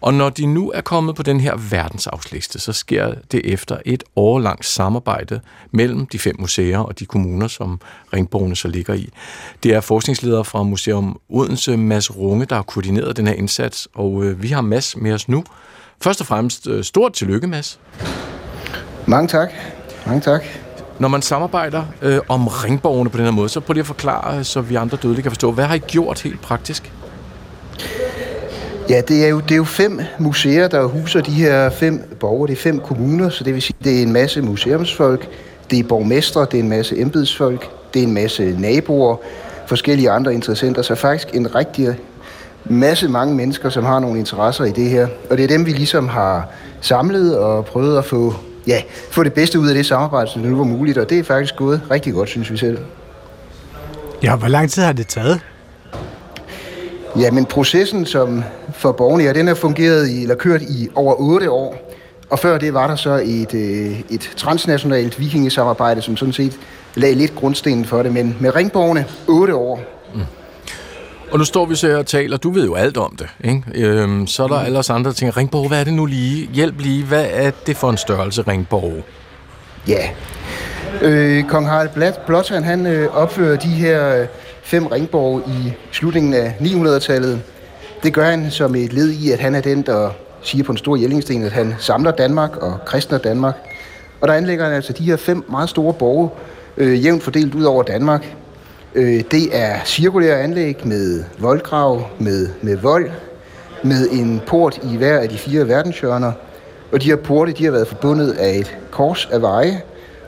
Og 0.00 0.14
når 0.14 0.30
de 0.30 0.46
nu 0.46 0.70
er 0.70 0.80
kommet 0.80 1.14
på 1.16 1.22
den 1.22 1.40
her 1.40 1.56
verdensarvsliste, 1.70 2.58
så 2.58 2.72
sker 2.72 3.14
det 3.32 3.52
efter 3.52 3.76
et 3.86 4.04
årlangt 4.16 4.66
samarbejde 4.66 5.40
mellem 5.70 6.06
de 6.06 6.18
fem 6.18 6.36
museer 6.38 6.78
og 6.78 6.98
de 6.98 7.06
kommuner, 7.06 7.48
som 7.48 7.80
ringborgene 8.12 8.56
så 8.56 8.68
ligger 8.68 8.94
i. 8.94 9.08
Det 9.62 9.74
er 9.74 9.80
forskningsleder 9.80 10.42
fra 10.42 10.62
Museum 10.62 11.20
Odense, 11.28 11.76
Mads 11.76 12.16
Runge, 12.16 12.44
der 12.46 12.54
har 12.54 12.62
koordineret 12.62 13.16
den 13.16 13.26
her 13.26 13.34
indsats, 13.34 13.88
og 13.94 14.24
øh, 14.24 14.42
vi 14.42 14.48
har 14.48 14.60
Mads 14.60 14.96
med 14.96 15.12
os 15.12 15.28
nu. 15.28 15.44
Først 16.02 16.20
og 16.20 16.26
fremmest 16.26 16.66
øh, 16.66 16.84
stort 16.84 17.12
tillykke, 17.12 17.46
Mads. 17.46 17.80
Mange 19.06 19.28
tak. 19.28 19.50
Mange 20.06 20.20
tak. 20.20 20.42
Når 20.98 21.08
man 21.08 21.22
samarbejder 21.22 21.84
øh, 22.02 22.20
om 22.28 22.46
ringborgene 22.46 23.10
på 23.10 23.16
den 23.16 23.24
her 23.24 23.32
måde, 23.32 23.48
så 23.48 23.60
prøv 23.60 23.72
lige 23.72 23.80
at 23.80 23.86
forklare, 23.86 24.38
øh, 24.38 24.44
så 24.44 24.60
vi 24.60 24.74
andre 24.74 24.98
dødelige 25.02 25.22
kan 25.22 25.30
forstå, 25.30 25.52
hvad 25.52 25.64
har 25.64 25.74
I 25.74 25.78
gjort 25.78 26.22
helt 26.22 26.40
praktisk? 26.40 26.92
Ja, 28.90 29.00
det 29.08 29.24
er, 29.24 29.28
jo, 29.28 29.40
det 29.40 29.50
er 29.50 29.56
jo 29.56 29.64
fem 29.64 30.00
museer, 30.18 30.68
der 30.68 30.84
huser 30.84 31.20
de 31.20 31.30
her 31.30 31.70
fem 31.70 32.16
borgere. 32.20 32.46
Det 32.46 32.52
er 32.52 32.60
fem 32.62 32.80
kommuner, 32.80 33.28
så 33.28 33.44
det 33.44 33.54
vil 33.54 33.62
sige, 33.62 33.76
det 33.84 33.98
er 33.98 34.02
en 34.02 34.12
masse 34.12 34.42
museumsfolk, 34.42 35.28
det 35.70 35.78
er 35.78 35.82
borgmestre, 35.82 36.40
det 36.40 36.54
er 36.54 36.62
en 36.62 36.68
masse 36.68 37.00
embedsfolk, 37.00 37.70
det 37.94 38.02
er 38.02 38.06
en 38.06 38.14
masse 38.14 38.54
naboer, 38.58 39.16
forskellige 39.66 40.10
andre 40.10 40.34
interessenter. 40.34 40.82
Så 40.82 40.94
faktisk 40.94 41.34
en 41.34 41.54
rigtig 41.54 41.88
masse 42.64 43.08
mange 43.08 43.34
mennesker, 43.34 43.70
som 43.70 43.84
har 43.84 44.00
nogle 44.00 44.18
interesser 44.18 44.64
i 44.64 44.70
det 44.70 44.90
her. 44.90 45.08
Og 45.30 45.36
det 45.36 45.44
er 45.44 45.48
dem, 45.48 45.66
vi 45.66 45.70
ligesom 45.70 46.08
har 46.08 46.48
samlet 46.80 47.38
og 47.38 47.64
prøvet 47.64 47.98
at 47.98 48.04
få, 48.04 48.34
ja, 48.66 48.82
få 49.10 49.24
det 49.24 49.32
bedste 49.32 49.60
ud 49.60 49.68
af 49.68 49.74
det 49.74 49.86
samarbejde, 49.86 50.30
som 50.30 50.42
det 50.42 50.50
nu 50.50 50.56
var 50.56 50.64
muligt. 50.64 50.98
Og 50.98 51.10
det 51.10 51.18
er 51.18 51.24
faktisk 51.24 51.56
gået 51.56 51.80
rigtig 51.90 52.12
godt, 52.12 52.28
synes 52.28 52.52
vi 52.52 52.56
selv. 52.56 52.78
Ja, 54.22 54.36
hvor 54.36 54.48
lang 54.48 54.70
tid 54.70 54.82
har 54.82 54.92
det 54.92 55.06
taget? 55.06 55.40
Ja, 57.20 57.30
men 57.30 57.46
processen 57.46 58.06
som 58.06 58.44
for 58.72 58.92
borgerne, 58.92 59.24
ja, 59.24 59.32
den 59.32 59.46
har 59.46 59.54
fungeret 59.54 60.08
i, 60.08 60.22
eller 60.22 60.34
kørt 60.34 60.62
i 60.62 60.88
over 60.94 61.14
8 61.18 61.50
år. 61.50 61.92
Og 62.30 62.38
før 62.38 62.58
det 62.58 62.74
var 62.74 62.86
der 62.86 62.96
så 62.96 63.20
et, 63.24 63.54
øh, 63.54 64.00
et 64.10 64.30
transnationalt 64.36 65.20
vikingesamarbejde, 65.20 66.02
som 66.02 66.16
sådan 66.16 66.32
set 66.32 66.58
lagde 66.94 67.14
lidt 67.14 67.34
grundstenen 67.34 67.84
for 67.84 68.02
det. 68.02 68.12
Men 68.12 68.36
med 68.40 68.54
ringborgerne 68.56 69.04
8 69.28 69.54
år. 69.54 69.80
Og 71.30 71.38
nu 71.38 71.44
står 71.44 71.66
vi 71.66 71.74
så 71.74 71.86
her 71.86 71.96
og 71.96 72.06
taler, 72.06 72.36
du 72.36 72.50
ved 72.50 72.64
jo 72.64 72.74
alt 72.74 72.96
om 72.96 73.16
det, 73.18 73.28
ikke? 73.44 73.62
Øhm, 73.74 74.26
så 74.26 74.44
er 74.44 74.48
der 74.48 74.58
alle 74.58 74.78
os 74.78 74.90
andre, 74.90 75.10
der 75.10 75.14
tænker, 75.14 75.36
Ringborg, 75.36 75.68
hvad 75.68 75.80
er 75.80 75.84
det 75.84 75.92
nu 75.92 76.06
lige? 76.06 76.48
Hjælp 76.54 76.80
lige, 76.80 77.04
hvad 77.04 77.26
er 77.32 77.50
det 77.66 77.76
for 77.76 77.90
en 77.90 77.96
størrelse, 77.96 78.42
Ringborg? 78.42 78.92
Ja. 79.88 80.08
Øh, 81.02 81.44
Kong 81.44 81.68
Harald 81.68 82.16
Blåtand, 82.26 82.64
han 82.64 82.86
øh, 82.86 83.16
opfører 83.16 83.56
de 83.56 83.68
her 83.68 84.20
øh, 84.20 84.26
fem 84.70 84.86
ringborg 84.86 85.42
i 85.48 85.72
slutningen 85.92 86.34
af 86.34 86.54
900-tallet. 86.60 87.42
Det 88.02 88.14
gør 88.14 88.24
han 88.24 88.50
som 88.50 88.74
et 88.74 88.92
led 88.92 89.10
i, 89.10 89.30
at 89.30 89.38
han 89.38 89.54
er 89.54 89.60
den, 89.60 89.82
der 89.82 90.10
siger 90.42 90.64
på 90.64 90.72
en 90.72 90.78
stor 90.78 90.96
jællingsten, 90.96 91.42
at 91.42 91.52
han 91.52 91.74
samler 91.78 92.10
Danmark 92.10 92.56
og 92.56 92.78
kristner 92.86 93.18
Danmark. 93.18 93.54
Og 94.20 94.28
der 94.28 94.34
anlægger 94.34 94.64
han 94.64 94.74
altså 94.74 94.92
de 94.92 95.04
her 95.04 95.16
fem 95.16 95.44
meget 95.50 95.70
store 95.70 95.94
borge, 95.94 96.30
øh, 96.76 97.04
jævnt 97.04 97.22
fordelt 97.22 97.54
ud 97.54 97.64
over 97.64 97.82
Danmark. 97.82 98.36
Øh, 98.94 99.24
det 99.30 99.48
er 99.52 99.84
cirkulære 99.84 100.40
anlæg 100.40 100.86
med 100.86 101.24
voldgrav, 101.38 102.02
med, 102.18 102.48
med 102.62 102.76
vold, 102.76 103.10
med 103.84 104.08
en 104.12 104.40
port 104.46 104.80
i 104.92 104.96
hver 104.96 105.18
af 105.18 105.28
de 105.28 105.38
fire 105.38 105.68
verdenshjørner. 105.68 106.32
Og 106.92 107.02
de 107.02 107.06
her 107.06 107.16
porte, 107.16 107.52
de 107.52 107.64
har 107.64 107.70
været 107.70 107.88
forbundet 107.88 108.32
af 108.32 108.56
et 108.56 108.78
kors 108.90 109.28
af 109.32 109.42
veje, 109.42 109.80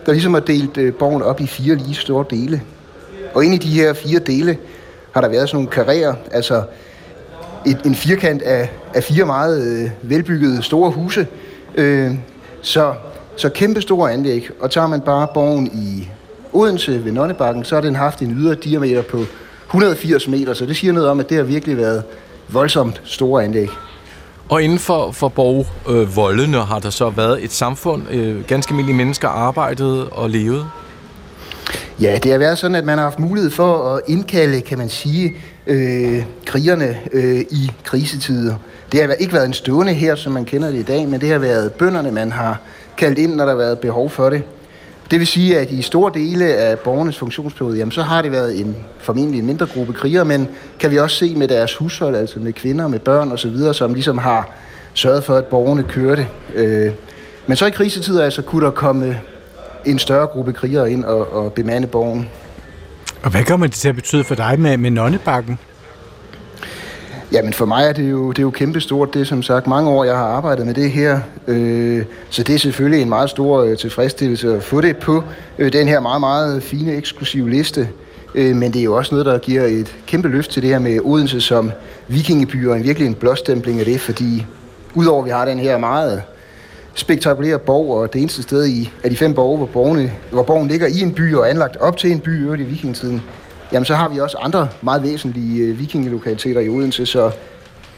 der 0.06 0.12
ligesom 0.12 0.34
har 0.34 0.40
delt 0.40 0.76
øh, 0.76 0.94
borgen 0.94 1.22
op 1.22 1.40
i 1.40 1.46
fire 1.46 1.74
lige 1.74 1.94
store 1.94 2.24
dele. 2.30 2.62
Og 3.34 3.44
ind 3.44 3.54
i 3.54 3.58
de 3.58 3.68
her 3.68 3.92
fire 3.92 4.18
dele 4.18 4.58
har 5.12 5.20
der 5.20 5.28
været 5.28 5.48
sådan 5.48 5.56
nogle 5.56 5.70
karrierer, 5.70 6.14
altså 6.30 6.62
et, 7.66 7.80
en 7.84 7.94
firkant 7.94 8.42
af, 8.42 8.70
af 8.94 9.04
fire 9.04 9.24
meget 9.26 9.66
øh, 9.66 9.90
velbyggede 10.02 10.62
store 10.62 10.90
huse. 10.90 11.26
Øh, 11.74 12.10
så, 12.62 12.94
så 13.36 13.48
kæmpe 13.48 13.80
store 13.80 14.12
anlæg. 14.12 14.48
Og 14.60 14.70
tager 14.70 14.86
man 14.86 15.00
bare 15.00 15.28
borgen 15.34 15.66
i 15.66 16.08
Odense 16.52 17.04
ved 17.04 17.12
Nonnebakken, 17.12 17.64
så 17.64 17.74
har 17.74 17.82
den 17.82 17.96
haft 17.96 18.22
en 18.22 18.30
ydre 18.30 18.54
diameter 18.54 19.02
på 19.02 19.24
180 19.66 20.28
meter, 20.28 20.54
så 20.54 20.66
det 20.66 20.76
siger 20.76 20.92
noget 20.92 21.08
om, 21.08 21.20
at 21.20 21.28
det 21.28 21.36
har 21.36 21.44
virkelig 21.44 21.76
været 21.76 22.02
voldsomt 22.48 23.00
store 23.04 23.44
anlæg. 23.44 23.68
Og 24.48 24.62
inden 24.62 24.78
for, 24.78 25.12
for 25.12 25.28
borgvoldene 25.28 26.56
øh, 26.56 26.66
har 26.66 26.78
der 26.78 26.90
så 26.90 27.10
været 27.10 27.44
et 27.44 27.52
samfund, 27.52 28.02
øh, 28.10 28.44
ganske 28.46 28.70
almindelige 28.70 28.96
mennesker 28.96 29.28
arbejdet 29.28 30.08
og 30.10 30.30
levet. 30.30 30.66
Ja, 32.00 32.18
det 32.22 32.30
har 32.32 32.38
været 32.38 32.58
sådan, 32.58 32.74
at 32.74 32.84
man 32.84 32.98
har 32.98 33.04
haft 33.04 33.18
mulighed 33.18 33.50
for 33.50 33.94
at 33.94 34.00
indkalde, 34.06 34.60
kan 34.60 34.78
man 34.78 34.88
sige, 34.88 35.36
øh, 35.66 36.24
krigerne 36.46 36.98
øh, 37.12 37.40
i 37.40 37.70
krisetider. 37.84 38.54
Det 38.92 39.00
har 39.00 39.12
ikke 39.12 39.32
været 39.32 39.46
en 39.46 39.52
stående 39.52 39.92
her, 39.92 40.14
som 40.14 40.32
man 40.32 40.44
kender 40.44 40.70
det 40.70 40.78
i 40.78 40.82
dag, 40.82 41.08
men 41.08 41.20
det 41.20 41.28
har 41.28 41.38
været 41.38 41.72
bønderne, 41.72 42.10
man 42.10 42.32
har 42.32 42.60
kaldt 42.96 43.18
ind, 43.18 43.34
når 43.34 43.44
der 43.44 43.52
har 43.52 43.58
været 43.58 43.78
behov 43.78 44.10
for 44.10 44.30
det. 44.30 44.42
Det 45.10 45.18
vil 45.18 45.26
sige, 45.26 45.58
at 45.58 45.70
i 45.70 45.82
store 45.82 46.10
dele 46.14 46.44
af 46.44 46.78
borgernes 46.78 47.18
funktionsperiode, 47.18 47.78
jamen, 47.78 47.92
så 47.92 48.02
har 48.02 48.22
det 48.22 48.32
været 48.32 48.60
en 48.60 48.76
formentlig 48.98 49.40
en 49.40 49.46
mindre 49.46 49.66
gruppe 49.66 49.92
krigere, 49.92 50.24
men 50.24 50.48
kan 50.78 50.90
vi 50.90 50.98
også 50.98 51.16
se 51.16 51.34
med 51.34 51.48
deres 51.48 51.76
hushold, 51.76 52.16
altså 52.16 52.40
med 52.40 52.52
kvinder, 52.52 52.88
med 52.88 52.98
børn 52.98 53.32
osv., 53.32 53.56
som 53.72 53.94
ligesom 53.94 54.18
har 54.18 54.50
sørget 54.94 55.24
for, 55.24 55.34
at 55.34 55.44
borgerne 55.44 55.82
kørte. 55.82 56.28
Øh, 56.54 56.92
men 57.46 57.56
så 57.56 57.66
i 57.66 57.70
krisetider 57.70 58.24
altså, 58.24 58.42
kunne 58.42 58.66
der 58.66 58.70
komme 58.70 59.20
en 59.84 59.98
større 59.98 60.26
gruppe 60.26 60.52
krigere 60.52 60.92
ind 60.92 61.04
og, 61.04 61.32
og 61.32 61.52
bemande 61.52 61.86
borgen. 61.86 62.28
Og 63.22 63.30
hvad 63.30 63.44
kommer 63.44 63.66
det 63.66 63.74
til 63.74 63.88
at 63.88 63.94
betyde 63.94 64.24
for 64.24 64.34
dig 64.34 64.60
med, 64.60 64.76
med 64.76 64.90
Nonnebakken? 64.90 65.58
Jamen 67.32 67.52
for 67.52 67.66
mig 67.66 67.84
er 67.88 67.92
det 67.92 68.10
jo, 68.10 68.30
det 68.30 68.38
er 68.38 68.42
jo 68.42 68.50
kæmpestort. 68.50 69.14
Det 69.14 69.20
er 69.20 69.24
som 69.24 69.42
sagt 69.42 69.66
mange 69.66 69.90
år, 69.90 70.04
jeg 70.04 70.16
har 70.16 70.24
arbejdet 70.24 70.66
med 70.66 70.74
det 70.74 70.90
her. 70.90 71.20
Øh, 71.46 72.04
så 72.30 72.42
det 72.42 72.54
er 72.54 72.58
selvfølgelig 72.58 73.02
en 73.02 73.08
meget 73.08 73.30
stor 73.30 73.62
øh, 73.62 73.76
tilfredsstillelse 73.76 74.56
at 74.56 74.62
få 74.62 74.80
det 74.80 74.96
på 74.96 75.24
øh, 75.58 75.72
den 75.72 75.88
her 75.88 76.00
meget, 76.00 76.20
meget 76.20 76.62
fine, 76.62 76.92
eksklusive 76.92 77.50
liste. 77.50 77.88
Øh, 78.34 78.56
men 78.56 78.72
det 78.72 78.80
er 78.80 78.84
jo 78.84 78.96
også 78.96 79.14
noget, 79.14 79.26
der 79.26 79.38
giver 79.38 79.62
et 79.62 79.96
kæmpe 80.06 80.28
løft 80.28 80.50
til 80.50 80.62
det 80.62 80.70
her 80.70 80.78
med 80.78 81.00
Odense 81.00 81.40
som 81.40 81.72
vikingeby, 82.08 82.66
og 82.66 82.76
en 82.76 82.84
virkelig 82.84 83.06
en 83.06 83.14
blåstempling 83.14 83.78
af 83.78 83.84
det, 83.84 84.00
fordi 84.00 84.46
udover 84.94 85.18
at 85.18 85.24
vi 85.24 85.30
har 85.30 85.44
den 85.44 85.58
her 85.58 85.78
meget 85.78 86.22
spektakulære 86.94 87.58
borg, 87.58 87.94
og 87.94 88.12
det 88.12 88.20
eneste 88.20 88.42
sted 88.42 88.66
i, 88.66 88.92
af 89.04 89.10
de 89.10 89.16
fem 89.16 89.34
borge, 89.34 89.56
hvor, 89.56 89.66
borgene, 89.66 90.12
hvor 90.30 90.42
borgen 90.42 90.68
ligger 90.68 90.86
i 90.86 91.00
en 91.00 91.14
by 91.14 91.34
og 91.34 91.50
anlagt 91.50 91.76
op 91.76 91.96
til 91.96 92.12
en 92.12 92.20
by 92.20 92.58
i 92.58 92.62
vikingetiden, 92.62 93.22
jamen 93.72 93.84
så 93.84 93.94
har 93.94 94.08
vi 94.08 94.20
også 94.20 94.36
andre 94.40 94.68
meget 94.82 95.02
væsentlige 95.02 95.62
øh, 95.62 95.78
vikingelokaliteter 95.78 96.60
i 96.60 96.68
Odense, 96.68 97.06
så 97.06 97.30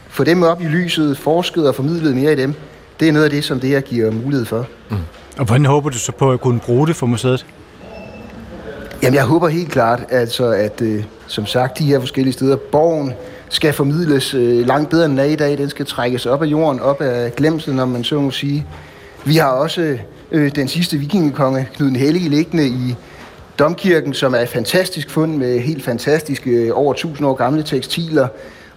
få 0.09 0.23
dem 0.23 0.43
op 0.43 0.61
i 0.61 0.65
lyset, 0.65 1.17
forsket 1.17 1.67
og 1.67 1.75
formidlet 1.75 2.15
mere 2.15 2.33
i 2.33 2.35
dem, 2.35 2.53
det 2.99 3.07
er 3.07 3.11
noget 3.11 3.25
af 3.25 3.31
det, 3.31 3.43
som 3.43 3.59
det 3.59 3.69
her 3.69 3.81
giver 3.81 4.11
mulighed 4.11 4.45
for. 4.45 4.67
Mm. 4.89 4.97
Og 5.37 5.45
hvordan 5.45 5.65
håber 5.65 5.89
du 5.89 5.97
så 5.97 6.11
på 6.11 6.31
at 6.31 6.41
kunne 6.41 6.59
bruge 6.59 6.87
det 6.87 6.95
for 6.95 7.05
museet? 7.05 7.45
Jamen 9.03 9.15
jeg 9.15 9.23
håber 9.23 9.47
helt 9.47 9.71
klart, 9.71 10.03
altså, 10.09 10.45
at 10.45 10.81
øh, 10.81 11.03
som 11.27 11.45
sagt, 11.45 11.79
de 11.79 11.85
her 11.85 11.99
forskellige 11.99 12.33
steder, 12.33 12.55
borgen 12.55 13.13
skal 13.55 13.73
formidles 13.73 14.33
øh, 14.33 14.67
langt 14.67 14.89
bedre 14.89 15.05
end 15.05 15.11
den 15.11 15.19
er 15.19 15.23
i 15.23 15.35
dag. 15.35 15.57
Den 15.57 15.69
skal 15.69 15.85
trækkes 15.85 16.25
op 16.25 16.41
af 16.43 16.45
jorden, 16.45 16.79
op 16.79 17.01
af 17.01 17.35
glemselen, 17.35 17.75
når 17.75 17.85
man 17.85 18.03
så 18.03 18.21
må 18.21 18.31
sige. 18.31 18.65
Vi 19.25 19.35
har 19.35 19.49
også 19.49 19.97
øh, 20.31 20.55
den 20.55 20.67
sidste 20.67 20.97
vikingekonge, 20.97 21.67
Knud 21.75 21.87
den 21.87 21.95
Hellige, 21.95 22.29
liggende 22.29 22.67
i 22.67 22.95
Domkirken, 23.59 24.13
som 24.13 24.33
er 24.33 24.39
et 24.39 24.49
fantastisk 24.49 25.09
fund 25.09 25.37
med 25.37 25.59
helt 25.59 25.83
fantastiske, 25.83 26.49
øh, 26.49 26.71
over 26.73 26.93
1000 26.93 27.27
år 27.27 27.33
gamle 27.33 27.63
tekstiler. 27.63 28.27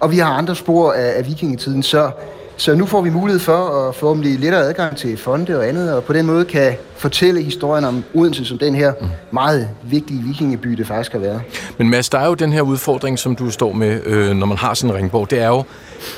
Og 0.00 0.10
vi 0.10 0.18
har 0.18 0.32
andre 0.32 0.56
spor 0.56 0.92
af, 0.92 1.12
af 1.16 1.26
vikingetiden, 1.26 1.82
så 1.82 2.10
så 2.58 2.74
nu 2.74 2.86
får 2.86 3.00
vi 3.00 3.10
mulighed 3.10 3.40
for 3.40 3.88
at 3.88 3.94
få 3.94 4.10
om 4.10 4.20
lidt 4.20 4.40
lettere 4.40 4.62
adgang 4.62 4.96
til 4.96 5.16
fonde 5.16 5.58
og 5.58 5.68
andet, 5.68 5.94
og 5.94 6.04
på 6.04 6.12
den 6.12 6.26
måde 6.26 6.44
kan 6.44 6.74
fortælle 6.96 7.42
historien 7.42 7.84
om 7.84 8.04
Odense 8.14 8.44
som 8.44 8.58
den 8.58 8.74
her 8.74 8.92
meget 9.30 9.68
vigtige 9.82 10.22
vikingeby, 10.22 10.68
det 10.68 10.86
faktisk 10.86 11.12
har 11.12 11.18
været. 11.18 11.42
Men 11.78 11.90
Mads, 11.90 12.08
der 12.08 12.18
er 12.18 12.26
jo 12.26 12.34
den 12.34 12.52
her 12.52 12.62
udfordring, 12.62 13.18
som 13.18 13.36
du 13.36 13.50
står 13.50 13.72
med, 13.72 14.00
øh, 14.06 14.36
når 14.36 14.46
man 14.46 14.58
har 14.58 14.74
sådan 14.74 14.90
en 14.90 14.96
ringborg. 14.96 15.30
Det 15.30 15.40
er 15.40 15.48
jo, 15.48 15.64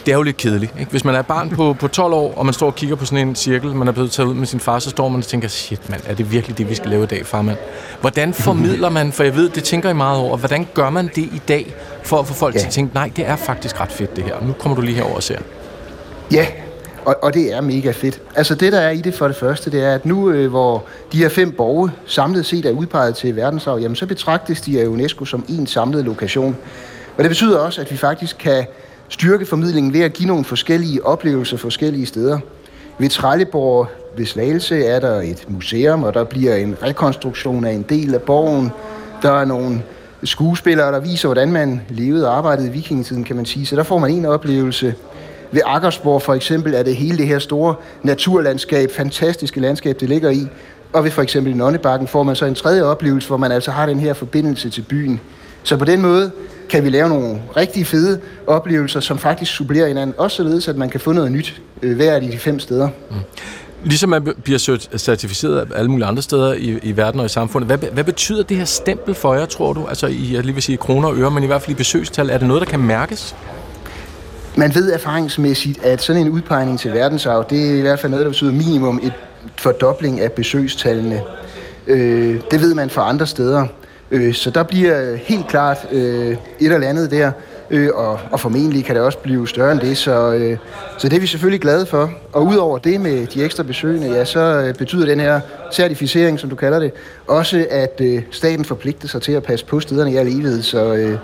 det 0.07 0.13
er 0.13 0.17
jo 0.17 0.23
lidt 0.23 0.37
kedeligt. 0.37 0.75
Ikke? 0.79 0.91
Hvis 0.91 1.05
man 1.05 1.15
er 1.15 1.23
barn 1.23 1.51
på, 1.51 1.77
på 1.81 1.89
12 1.89 2.15
år, 2.15 2.35
og 2.37 2.45
man 2.45 2.55
står 2.55 2.67
og 2.67 2.75
kigger 2.75 2.97
på 2.97 3.05
sådan 3.05 3.29
en 3.29 3.35
cirkel, 3.35 3.75
man 3.75 3.89
er 3.89 3.93
blevet 3.93 4.11
taget 4.11 4.29
ud 4.29 4.35
med 4.35 4.47
sin 4.47 4.61
far, 4.61 4.79
så 4.79 4.91
står 4.91 5.09
man 5.09 5.19
og 5.19 5.25
tænker, 5.25 5.49
shit 5.49 5.91
mand, 5.91 6.01
er 6.07 6.15
det 6.15 6.33
virkelig 6.33 6.59
det, 6.59 6.69
vi 6.69 6.75
skal 6.75 6.91
lave 6.91 7.03
i 7.03 7.07
dag, 7.07 7.27
farmand? 7.27 7.57
Hvordan 8.01 8.35
formidler 8.35 8.89
man, 8.89 9.13
for 9.13 9.25
jeg 9.25 9.37
ved, 9.37 9.49
det 9.49 9.65
tænker 9.65 9.91
I 9.91 9.95
meget 9.95 10.19
over, 10.19 10.37
hvordan 10.37 10.69
gør 10.75 10.91
man 10.91 11.07
det 11.07 11.23
i 11.23 11.41
dag, 11.49 11.75
for 12.03 12.19
at 12.19 12.27
få 12.27 12.35
folk 12.35 12.55
ja. 12.55 12.61
til 12.61 12.67
at 12.67 12.73
tænke, 12.73 12.95
nej, 12.95 13.11
det 13.17 13.29
er 13.29 13.37
faktisk 13.37 13.81
ret 13.81 13.93
fedt 13.93 14.17
det 14.17 14.25
her, 14.25 14.35
nu 14.47 14.53
kommer 14.53 14.77
du 14.77 14.83
lige 14.83 14.95
herover 14.95 15.17
og 15.17 15.23
ser. 15.23 15.39
Ja, 16.33 16.47
og, 17.05 17.17
og 17.23 17.35
det 17.35 17.53
er 17.53 17.61
mega 17.61 17.91
fedt. 17.91 18.23
Altså 18.37 18.55
det, 18.55 18.73
der 18.73 18.81
er 18.81 18.91
i 18.91 19.01
det 19.01 19.15
for 19.15 19.27
det 19.27 19.37
første, 19.37 19.71
det 19.71 19.85
er, 19.85 19.95
at 19.95 20.07
nu, 20.07 20.31
øh, 20.31 20.51
hvor 20.51 20.85
de 21.13 21.19
her 21.19 21.29
fem 21.29 21.53
borge 21.53 21.91
samlet 22.07 22.47
set 22.47 22.65
er 22.67 22.71
udpeget 22.71 23.15
til 23.17 23.37
verdensarv, 23.37 23.79
jamen 23.79 23.97
så 23.97 24.07
betragtes 24.07 24.61
de 24.61 24.81
af 24.81 24.87
UNESCO 24.87 25.25
som 25.25 25.45
en 25.49 25.67
samlet 25.67 26.05
lokation. 26.05 26.57
Og 27.17 27.25
det 27.25 27.31
betyder 27.31 27.59
også, 27.59 27.81
at 27.81 27.91
vi 27.91 27.97
faktisk 27.97 28.37
kan 28.39 28.67
styrke 29.09 29.47
formidlingen 29.47 29.93
ved 29.93 30.01
at 30.01 30.13
give 30.13 30.27
nogle 30.27 30.45
forskellige 30.45 31.07
oplevelser 31.07 31.57
forskellige 31.57 32.07
steder. 32.07 32.39
Ved 32.99 33.09
Trelleborg 33.09 33.87
ved 34.17 34.27
Slagelse 34.27 34.85
er 34.85 35.01
der 35.01 35.21
et 35.21 35.45
museum, 35.49 36.03
og 36.03 36.15
der 36.15 36.25
bliver 36.25 36.55
en 36.55 36.77
rekonstruktion 36.83 37.65
af 37.65 37.73
en 37.73 37.83
del 37.83 38.15
af 38.15 38.23
borgen. 38.23 38.71
Der 39.23 39.33
er 39.33 39.45
nogle 39.45 39.83
skuespillere, 40.25 40.93
der 40.93 41.01
viser, 41.01 41.29
hvordan 41.29 41.53
man 41.53 41.81
levede 41.89 42.29
og 42.29 42.37
arbejdede 42.37 42.69
i 42.69 42.71
vikingetiden, 42.71 43.25
kan 43.25 43.37
man 43.37 43.47
sige. 43.47 43.67
Så 43.67 43.77
der 43.77 43.83
får 43.83 43.99
man 43.99 44.11
en 44.11 44.25
oplevelse. 44.25 44.95
Ved 45.53 45.63
Akersborg 45.67 46.23
for 46.23 46.35
eksempel 46.35 46.75
er 46.75 46.83
det 46.83 46.97
hele 46.97 47.19
det 47.19 47.27
her 47.27 47.39
store 47.39 47.75
naturlandskab, 48.03 48.91
fantastiske 48.97 49.61
landskab, 49.61 50.01
det 50.01 50.09
ligger 50.09 50.31
i. 50.31 50.47
Og 50.93 51.05
ved 51.05 51.11
for 51.11 51.23
eksempel 51.23 51.57
Nonnebakken 51.57 52.09
får 52.09 52.23
man 52.23 52.37
så 52.37 52.45
en 52.47 52.55
tredje 52.55 52.83
oplevelse, 52.83 53.29
hvor 53.29 53.37
man 53.37 53.53
altså 53.53 53.71
har 53.71 53.87
den 53.87 54.01
her 54.01 54.15
forbindelse 54.15 54.71
til 54.71 54.83
byen. 54.83 55.21
Så 55.63 55.77
på 55.77 55.85
den 55.85 56.03
måde 56.03 56.31
kan 56.69 56.85
vi 56.85 56.89
lave 56.89 57.09
nogle 57.09 57.43
rigtig 57.57 57.87
fede 57.87 58.21
oplevelser, 58.47 59.01
som 59.01 59.19
faktisk 59.19 59.53
supplerer 59.53 59.89
hinanden, 59.89 60.15
også 60.19 60.37
således, 60.37 60.69
at 60.69 60.77
man 60.77 60.91
kan 60.91 61.01
få 61.01 61.13
noget 61.13 61.33
nyt 61.33 61.63
øh, 61.83 61.97
hver 61.97 62.13
af 62.13 62.21
de 62.21 62.39
fem 62.39 62.59
steder. 62.59 62.89
Mm. 63.11 63.17
Ligesom 63.85 64.11
man 64.11 64.35
bliver 64.43 64.79
øh, 64.93 64.99
certificeret 64.99 65.59
af 65.59 65.79
alle 65.79 65.91
mulige 65.91 66.07
andre 66.07 66.23
steder 66.23 66.53
i, 66.53 66.79
i 66.83 66.97
verden 66.97 67.21
og 67.21 67.27
i 67.27 67.29
samfundet, 67.29 67.67
hvad, 67.67 67.91
hvad 67.93 68.05
betyder 68.05 68.43
det 68.43 68.57
her 68.57 68.65
stempel 68.65 69.15
for 69.15 69.35
jer, 69.35 69.47
tror 69.47 69.73
du? 69.73 69.87
Altså, 69.87 70.07
i, 70.07 70.35
jeg 70.35 70.45
lige 70.45 70.55
vil 70.55 70.63
sige 70.63 70.77
kroner 70.77 71.09
og 71.09 71.19
øre, 71.19 71.31
men 71.31 71.43
i 71.43 71.47
hvert 71.47 71.63
fald 71.63 71.77
i 71.77 71.79
besøgstal. 71.79 72.31
Er 72.31 72.39
det 72.39 72.49
noget, 72.49 72.61
der 72.61 72.67
kan 72.69 72.81
mærkes? 72.81 73.37
Man 74.57 74.75
ved 74.75 74.93
erfaringsmæssigt, 74.93 75.85
at 75.85 76.03
sådan 76.03 76.23
en 76.23 76.29
udpegning 76.29 76.81
til 76.81 76.93
verdensarv, 76.93 77.47
det 77.51 77.71
er 77.71 77.75
i 77.75 77.81
hvert 77.81 78.01
fald 78.01 78.11
noget, 78.11 78.25
der 78.25 78.31
betyder 78.31 78.53
minimum 78.53 79.01
et 79.03 79.13
fordobling 79.57 80.21
af 80.21 80.33
besøgstallene. 80.33 81.23
Øh, 81.87 82.41
det 82.51 82.61
ved 82.61 82.75
man 82.75 82.91
fra 82.91 83.09
andre 83.09 83.27
steder. 83.27 83.67
Øh, 84.11 84.35
så 84.35 84.51
der 84.51 84.63
bliver 84.63 85.17
helt 85.17 85.49
klart 85.49 85.79
øh, 85.93 86.31
et 86.31 86.39
eller 86.61 86.89
andet 86.89 87.11
der, 87.11 87.33
øh, 87.71 87.89
og, 87.95 88.21
og 88.31 88.41
formentlig 88.41 88.85
kan 88.85 88.95
det 88.95 89.05
også 89.05 89.19
blive 89.19 89.49
større 89.49 89.73
end 89.73 89.81
det, 89.81 89.97
så, 89.97 90.33
øh, 90.33 90.59
så 90.99 91.09
det 91.09 91.17
er 91.17 91.21
vi 91.21 91.27
selvfølgelig 91.27 91.61
glade 91.61 91.87
for. 91.87 92.11
Og 92.33 92.47
udover 92.47 92.79
det 92.79 93.01
med 93.01 93.27
de 93.27 93.45
ekstra 93.45 93.63
besøgende, 93.63 94.13
ja, 94.13 94.25
så 94.25 94.41
øh, 94.41 94.75
betyder 94.75 95.07
den 95.07 95.21
her 95.21 95.41
certificering, 95.73 96.41
som 96.41 96.51
du 96.51 96.57
kalder 96.57 96.79
det, 96.79 96.93
også 97.27 97.67
at 97.71 98.01
øh, 98.01 98.23
staten 98.31 98.65
forpligter 98.65 99.09
sig 99.09 99.23
til 99.23 99.33
at 99.33 99.43
passe 99.43 99.67
på 99.67 99.81
stederne 99.81 100.13
i 100.13 100.17
al 100.17 100.29
evighed, 100.29 100.63
så 100.63 100.95
øh, 100.95 101.19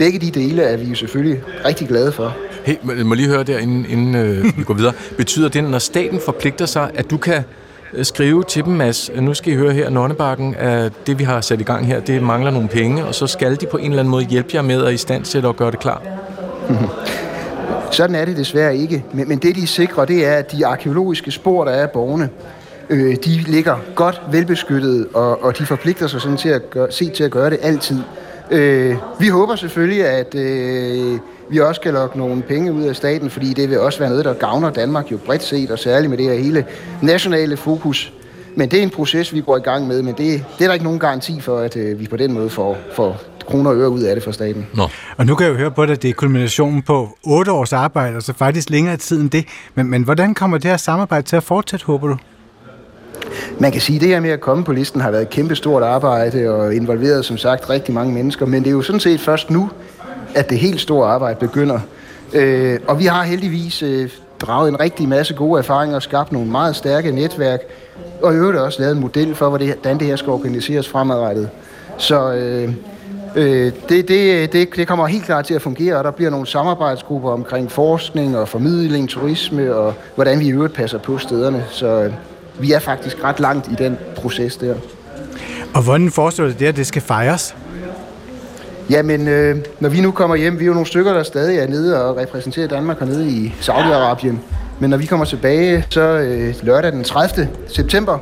begge 0.00 0.18
de 0.18 0.30
dele 0.30 0.62
er 0.62 0.76
vi 0.76 0.84
jo 0.84 0.94
selvfølgelig 0.94 1.42
rigtig 1.64 1.88
glade 1.88 2.12
for. 2.12 2.36
Hey, 2.64 2.74
må 3.04 3.14
lige 3.14 3.28
høre 3.28 3.42
der, 3.42 3.58
inden, 3.58 3.86
inden 3.88 4.14
øh, 4.14 4.44
vi 4.58 4.62
går 4.64 4.74
videre. 4.74 4.92
Betyder 5.16 5.48
det, 5.48 5.64
når 5.64 5.78
staten 5.78 6.20
forpligter 6.24 6.66
sig, 6.66 6.90
at 6.94 7.10
du 7.10 7.16
kan 7.16 7.42
øh, 7.94 8.04
skrive 8.04 8.44
til 8.44 8.64
dem, 8.64 8.72
Mads, 8.72 9.10
nu 9.16 9.34
skal 9.34 9.52
I 9.52 9.56
høre 9.56 9.72
her, 9.72 9.90
Nonnebakken, 9.90 10.54
at 10.58 10.92
det 11.06 11.18
vi 11.18 11.24
har 11.24 11.40
sat 11.40 11.60
i 11.60 11.64
gang 11.64 11.86
her, 11.86 12.00
det 12.00 12.22
mangler 12.22 12.50
nogle 12.50 12.68
penge, 12.68 13.04
og 13.04 13.14
så 13.14 13.26
skal 13.26 13.60
de 13.60 13.66
på 13.66 13.76
en 13.76 13.84
eller 13.84 13.98
anden 13.98 14.10
måde 14.10 14.24
hjælpe 14.24 14.50
jer 14.54 14.62
med 14.62 14.84
at 14.84 14.94
i 14.94 14.96
stand 14.96 15.24
til 15.24 15.46
at 15.46 15.56
gøre 15.56 15.70
det 15.70 15.80
klar? 15.80 16.02
Sådan 17.90 18.16
er 18.16 18.24
det 18.24 18.36
desværre 18.36 18.76
ikke. 18.76 19.04
Men, 19.12 19.28
men 19.28 19.38
det, 19.38 19.56
de 19.56 19.66
sikrer, 19.66 20.04
det 20.04 20.26
er, 20.26 20.34
at 20.34 20.52
de 20.52 20.66
arkeologiske 20.66 21.30
spor, 21.30 21.64
der 21.64 21.72
er 21.72 21.82
af 21.82 21.90
borgerne, 21.90 22.28
øh, 22.90 23.16
de 23.24 23.30
ligger 23.30 23.76
godt 23.94 24.22
velbeskyttet, 24.30 25.06
og, 25.14 25.44
og 25.44 25.58
de 25.58 25.66
forpligter 25.66 26.06
sig 26.06 26.20
sådan 26.20 26.36
til 26.36 26.48
at 26.48 26.70
gøre, 26.70 26.92
se 26.92 27.10
til 27.10 27.24
at 27.24 27.30
gøre 27.30 27.50
det 27.50 27.58
altid. 27.62 27.98
Øh, 28.50 28.96
vi 29.20 29.28
håber 29.28 29.56
selvfølgelig, 29.56 30.06
at 30.06 30.34
øh, 30.34 31.18
vi 31.50 31.58
også 31.58 31.80
skal 31.80 31.92
lokke 31.92 32.18
nogle 32.18 32.42
penge 32.42 32.72
ud 32.72 32.82
af 32.82 32.96
staten, 32.96 33.30
fordi 33.30 33.52
det 33.52 33.70
vil 33.70 33.80
også 33.80 33.98
være 33.98 34.08
noget, 34.08 34.24
der 34.24 34.32
gavner 34.32 34.70
Danmark 34.70 35.12
jo 35.12 35.16
bredt 35.26 35.42
set, 35.42 35.70
og 35.70 35.78
særligt 35.78 36.10
med 36.10 36.18
det 36.18 36.26
her 36.26 36.34
hele 36.34 36.66
nationale 37.02 37.56
fokus. 37.56 38.12
Men 38.56 38.70
det 38.70 38.78
er 38.78 38.82
en 38.82 38.90
proces, 38.90 39.34
vi 39.34 39.40
går 39.40 39.56
i 39.56 39.60
gang 39.60 39.86
med, 39.86 40.02
men 40.02 40.14
det, 40.14 40.44
det 40.58 40.64
er 40.64 40.66
der 40.66 40.72
ikke 40.72 40.84
nogen 40.84 40.98
garanti 40.98 41.40
for, 41.40 41.58
at 41.58 41.76
øh, 41.76 42.00
vi 42.00 42.06
på 42.06 42.16
den 42.16 42.32
måde 42.32 42.50
får, 42.50 42.76
får 42.92 43.16
kroner 43.46 43.70
og 43.70 43.76
øre 43.76 43.90
ud 43.90 44.00
af 44.00 44.16
det 44.16 44.24
for 44.24 44.32
staten. 44.32 44.66
Nå. 44.74 44.88
Og 45.16 45.26
nu 45.26 45.34
kan 45.34 45.46
jeg 45.46 45.52
jo 45.52 45.58
høre 45.58 45.70
på 45.70 45.86
dig, 45.86 45.92
at 45.92 46.02
det 46.02 46.10
er 46.10 46.14
kulminationen 46.14 46.82
på 46.82 47.08
otte 47.24 47.52
års 47.52 47.72
arbejde, 47.72 48.14
altså 48.14 48.32
faktisk 48.32 48.70
længere 48.70 48.96
tid 48.96 49.20
end 49.20 49.30
det. 49.30 49.44
Men, 49.74 49.90
men 49.90 50.02
hvordan 50.02 50.34
kommer 50.34 50.58
det 50.58 50.70
her 50.70 50.76
samarbejde 50.76 51.26
til 51.26 51.36
at 51.36 51.42
fortsætte, 51.42 51.86
håber 51.86 52.08
du? 52.08 52.16
Man 53.58 53.72
kan 53.72 53.80
sige, 53.80 53.96
at 53.96 54.00
det 54.00 54.08
her 54.08 54.20
med 54.20 54.30
at 54.30 54.40
komme 54.40 54.64
på 54.64 54.72
listen 54.72 55.00
har 55.00 55.10
været 55.10 55.22
et 55.22 55.30
kæmpe 55.30 55.56
stort 55.56 55.82
arbejde 55.82 56.50
og 56.50 56.74
involveret 56.74 57.24
som 57.24 57.36
sagt 57.36 57.70
rigtig 57.70 57.94
mange 57.94 58.14
mennesker, 58.14 58.46
men 58.46 58.62
det 58.62 58.68
er 58.68 58.74
jo 58.74 58.82
sådan 58.82 59.00
set 59.00 59.20
først 59.20 59.50
nu, 59.50 59.70
at 60.34 60.50
det 60.50 60.58
helt 60.58 60.80
store 60.80 61.08
arbejde 61.08 61.38
begynder. 61.38 61.80
Øh, 62.32 62.78
og 62.88 62.98
vi 62.98 63.04
har 63.04 63.22
heldigvis 63.22 63.82
øh, 63.82 64.10
draget 64.40 64.68
en 64.68 64.80
rigtig 64.80 65.08
masse 65.08 65.34
gode 65.34 65.58
erfaringer 65.58 65.96
og 65.96 66.02
skabt 66.02 66.32
nogle 66.32 66.50
meget 66.50 66.76
stærke 66.76 67.12
netværk, 67.12 67.60
og 68.22 68.34
i 68.34 68.36
øvrigt 68.36 68.58
også 68.58 68.80
lavet 68.80 68.94
en 68.94 69.00
model 69.00 69.34
for, 69.34 69.48
hvordan 69.48 69.98
det 69.98 70.06
her 70.06 70.16
skal 70.16 70.30
organiseres 70.30 70.88
fremadrettet. 70.88 71.50
Så 71.98 72.32
øh, 72.32 72.74
øh, 73.36 73.72
det, 73.88 74.08
det, 74.08 74.52
det, 74.52 74.68
det 74.76 74.88
kommer 74.88 75.06
helt 75.06 75.24
klart 75.24 75.44
til 75.44 75.54
at 75.54 75.62
fungere, 75.62 75.96
og 75.96 76.04
der 76.04 76.10
bliver 76.10 76.30
nogle 76.30 76.46
samarbejdsgrupper 76.46 77.30
omkring 77.30 77.70
forskning 77.70 78.38
og 78.38 78.48
formidling, 78.48 79.08
turisme 79.08 79.74
og 79.74 79.94
hvordan 80.14 80.40
vi 80.40 80.46
i 80.46 80.52
øvrigt 80.52 80.74
passer 80.74 80.98
på 80.98 81.18
stederne. 81.18 81.64
Så 81.70 81.86
øh, 81.86 82.12
vi 82.60 82.72
er 82.72 82.78
faktisk 82.78 83.24
ret 83.24 83.40
langt 83.40 83.72
i 83.72 83.74
den 83.74 83.98
proces 84.16 84.56
der. 84.56 84.74
Og 85.74 85.82
hvordan 85.82 86.10
forestiller 86.10 86.52
du 86.52 86.58
det, 86.58 86.66
at 86.66 86.76
det 86.76 86.86
skal 86.86 87.02
fejres? 87.02 87.56
Jamen, 88.90 89.28
øh, 89.28 89.56
når 89.80 89.88
vi 89.88 90.00
nu 90.00 90.10
kommer 90.10 90.36
hjem, 90.36 90.58
vi 90.58 90.64
er 90.64 90.66
jo 90.66 90.72
nogle 90.72 90.86
stykker, 90.86 91.12
der 91.12 91.22
stadig 91.22 91.58
er 91.58 91.66
nede 91.66 92.04
og 92.04 92.16
repræsenterer 92.16 92.68
Danmark 92.68 92.98
hernede 92.98 93.28
i 93.28 93.54
Saudi-Arabien. 93.60 94.34
Men 94.78 94.90
når 94.90 94.96
vi 94.96 95.06
kommer 95.06 95.26
tilbage, 95.26 95.86
så 95.90 96.00
øh, 96.00 96.54
lørdag 96.62 96.92
den 96.92 97.04
30. 97.04 97.48
september, 97.68 98.18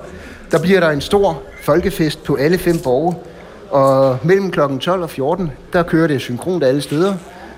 der 0.51 0.59
bliver 0.63 0.81
der 0.81 0.91
en 0.91 1.01
stor 1.01 1.43
folkefest 1.63 2.25
på 2.25 2.35
alle 2.35 2.59
fem 2.59 2.79
borge. 2.79 3.15
Og 3.71 4.19
mellem 4.23 4.51
kl. 4.51 4.61
12 4.81 5.03
og 5.03 5.11
14, 5.11 5.53
der 5.73 5.83
kører 5.83 6.07
det 6.07 6.21
synkront 6.21 6.65
alle 6.65 6.83
steder. 6.83 7.15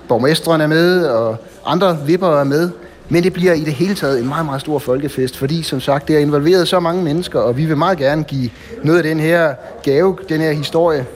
Borgmesteren 0.09 0.61
er 0.61 0.67
med, 0.67 1.07
og 1.07 1.37
andre 1.67 1.99
vipper 2.07 2.41
er 2.41 2.45
med. 2.45 2.71
Men 3.13 3.23
det 3.23 3.33
bliver 3.33 3.53
i 3.53 3.61
det 3.61 3.73
hele 3.73 3.95
taget 3.95 4.21
en 4.21 4.29
meget, 4.29 4.47
meget 4.47 4.61
stor 4.61 4.79
folkefest, 4.79 5.37
fordi 5.37 5.63
som 5.63 5.81
sagt, 5.81 6.09
det 6.09 6.17
har 6.17 6.21
involveret 6.21 6.69
så 6.69 6.81
mange 6.81 7.05
mennesker, 7.05 7.41
og 7.41 7.57
vi 7.57 7.65
vil 7.65 7.77
meget 7.77 7.99
gerne 7.99 8.25
give 8.25 8.51
noget 8.83 8.99
af 8.99 9.05
den 9.05 9.21
her 9.21 9.55
gave, 9.83 10.19
den 10.29 10.41
her 10.41 10.53
historie, 10.53 11.07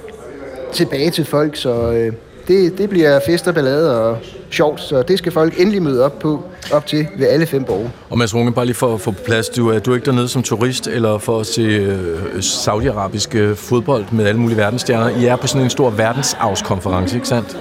tilbage 0.72 1.11
til 1.11 1.24
folk, 1.24 1.57
så 1.57 1.92
øh, 1.92 2.12
det, 2.49 2.78
det 2.78 2.90
bliver 2.90 3.20
fest 3.26 3.49
og 3.49 3.55
ballade 3.55 4.01
og 4.01 4.18
sjovt, 4.51 4.80
så 4.80 5.03
det 5.03 5.18
skal 5.18 5.32
folk 5.32 5.61
endelig 5.61 5.82
møde 5.82 6.05
op 6.05 6.18
på, 6.18 6.42
op 6.72 6.86
til 6.86 7.07
ved 7.18 7.26
alle 7.26 7.47
fem 7.47 7.64
borgere. 7.64 7.90
Og 8.11 8.18
Mads 8.18 8.34
Runge, 8.34 8.53
bare 8.53 8.66
lige 8.66 8.76
for 8.76 8.95
at 8.95 9.01
få 9.01 9.11
plads, 9.11 9.49
du 9.49 9.68
er, 9.68 9.78
du 9.78 9.90
er 9.90 9.95
ikke 9.95 10.07
dernede 10.07 10.28
som 10.28 10.42
turist 10.42 10.86
eller 10.86 11.18
for 11.18 11.40
at 11.40 11.47
se 11.47 11.62
øh, 11.62 12.42
saudiarabisk 12.42 13.36
fodbold 13.55 14.05
med 14.12 14.26
alle 14.26 14.40
mulige 14.40 14.59
verdensstjerner. 14.59 15.09
I 15.09 15.26
er 15.26 15.36
på 15.36 15.47
sådan 15.47 15.64
en 15.64 15.70
stor 15.70 15.90
verdensarvskonference, 15.90 17.16
ikke 17.16 17.28
sandt? 17.28 17.57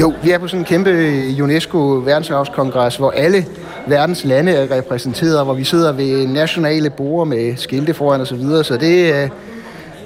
Jo, 0.00 0.14
vi 0.22 0.30
er 0.30 0.38
på 0.38 0.48
sådan 0.48 0.60
en 0.60 0.64
kæmpe 0.64 0.90
øh, 0.90 1.42
UNESCO 1.42 1.78
verdensarvskongres, 1.78 2.96
hvor 2.96 3.10
alle 3.10 3.46
verdens 3.86 4.24
lande 4.24 4.52
er 4.52 4.76
repræsenteret, 4.76 5.44
hvor 5.44 5.54
vi 5.54 5.64
sidder 5.64 5.92
ved 5.92 6.26
nationale 6.26 6.90
borde 6.90 7.30
med 7.30 7.56
skilte 7.56 7.94
foran 7.94 8.20
osv., 8.20 8.26
så, 8.26 8.34
videre. 8.36 8.64
så 8.64 8.76
det, 8.76 9.14
øh, 9.14 9.30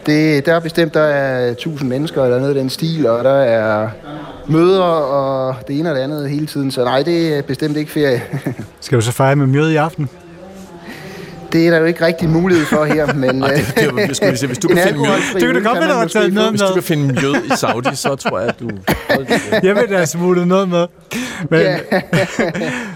det, 0.06 0.46
der 0.46 0.54
er 0.54 0.60
bestemt, 0.60 0.94
der 0.94 1.00
er 1.00 1.50
1000 1.50 1.88
mennesker 1.88 2.24
eller 2.24 2.38
noget 2.38 2.54
af 2.54 2.60
den 2.60 2.70
stil, 2.70 3.06
og 3.06 3.24
der 3.24 3.34
er 3.34 3.88
møder 4.46 4.82
og 4.82 5.54
det 5.68 5.78
ene 5.78 5.90
og 5.90 5.96
det 5.96 6.02
andet 6.02 6.30
hele 6.30 6.46
tiden, 6.46 6.70
så 6.70 6.84
nej, 6.84 7.02
det 7.02 7.38
er 7.38 7.42
bestemt 7.42 7.76
ikke 7.76 7.90
ferie. 7.90 8.22
Skal 8.80 8.96
du 8.96 9.02
så 9.02 9.12
fejre 9.12 9.36
med 9.36 9.46
møde 9.46 9.72
i 9.72 9.76
aften? 9.76 10.08
Det 11.52 11.66
er 11.66 11.70
der 11.70 11.78
jo 11.78 11.84
ikke 11.84 12.06
rigtig 12.06 12.28
mulighed 12.28 12.66
for 12.66 12.84
her, 12.84 13.14
men... 13.22 13.42
Ej, 13.42 13.48
det, 13.54 13.72
det, 13.76 14.08
det, 14.08 14.16
skulle 14.16 14.36
sige, 14.36 14.46
hvis 14.46 14.58
du 14.58 14.68
kan 14.68 14.78
finde 14.86 14.98
mjød, 15.00 15.12
Det 15.34 15.42
kan 15.42 15.54
du 15.54 15.60
godt 15.68 15.78
være, 15.78 15.88
der 15.88 15.94
var 15.96 16.06
taget 16.06 16.32
noget 16.32 16.50
hvis 16.50 16.60
du 16.60 16.74
kan 16.74 16.82
finde 16.82 17.14
mjød 17.14 17.34
i 17.44 17.56
Saudi, 17.56 17.88
så 17.94 18.14
tror 18.16 18.38
jeg, 18.38 18.48
at 18.48 18.60
du... 18.60 18.70
Jeg 19.62 19.76
vil 19.76 19.84
da 19.90 20.06
smule 20.06 20.46
noget 20.46 20.68
med. 20.68 20.86
Men, 21.50 21.60
Ja, 21.60 21.78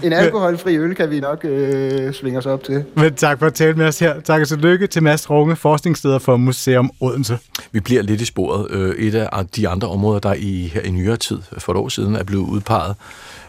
en 0.03 0.13
alkoholfri 0.13 0.77
øl 0.77 0.95
kan 0.95 1.09
vi 1.09 1.19
nok 1.19 1.45
øh, 1.45 2.13
svinge 2.13 2.37
os 2.39 2.45
op 2.45 2.63
til. 2.63 2.83
men 2.95 3.13
tak 3.13 3.39
for 3.39 3.45
at 3.45 3.53
tale 3.53 3.73
med 3.73 3.85
os 3.87 3.99
her. 3.99 4.13
Tak 4.21 4.41
og 4.41 4.47
tillykke 4.47 4.87
til 4.87 5.03
Mads 5.03 5.29
Runge, 5.29 5.55
forskningsleder 5.55 6.19
for 6.19 6.37
Museum 6.37 6.91
Odense. 7.01 7.37
Vi 7.71 7.79
bliver 7.79 8.01
lidt 8.01 8.21
i 8.21 8.25
sporet. 8.25 8.71
Øh, 8.71 8.95
Et 8.95 9.15
af 9.15 9.47
de 9.55 9.67
andre 9.67 9.87
områder, 9.87 10.19
der 10.19 10.33
i, 10.37 10.71
her 10.73 10.81
i 10.81 10.89
nyere 10.91 11.17
tid, 11.17 11.37
for 11.57 11.71
et 11.73 11.77
år 11.77 11.89
siden, 11.89 12.15
er 12.15 12.23
blevet 12.23 12.43
udpeget 12.49 12.95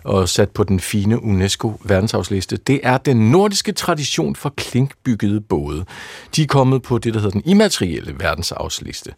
og 0.07 0.29
sat 0.29 0.51
på 0.51 0.65
den 0.65 0.81
fine 0.81 1.23
UNESCO 1.23 1.81
verdensarvsliste, 1.85 2.57
det 2.57 2.81
er 2.83 2.99
den 2.99 3.31
nordiske 3.31 3.73
tradition 3.73 4.37
for 4.37 4.55
klinkbyggede 4.57 5.41
både. 5.41 5.85
De 6.37 6.43
er 6.43 6.47
kommet 6.47 6.83
på 6.83 6.99
det, 6.99 7.15
der 7.15 7.21
hedder 7.21 7.33
den 7.33 7.43
immaterielle 7.45 8.15
verdensarvsliste. 8.19 9.15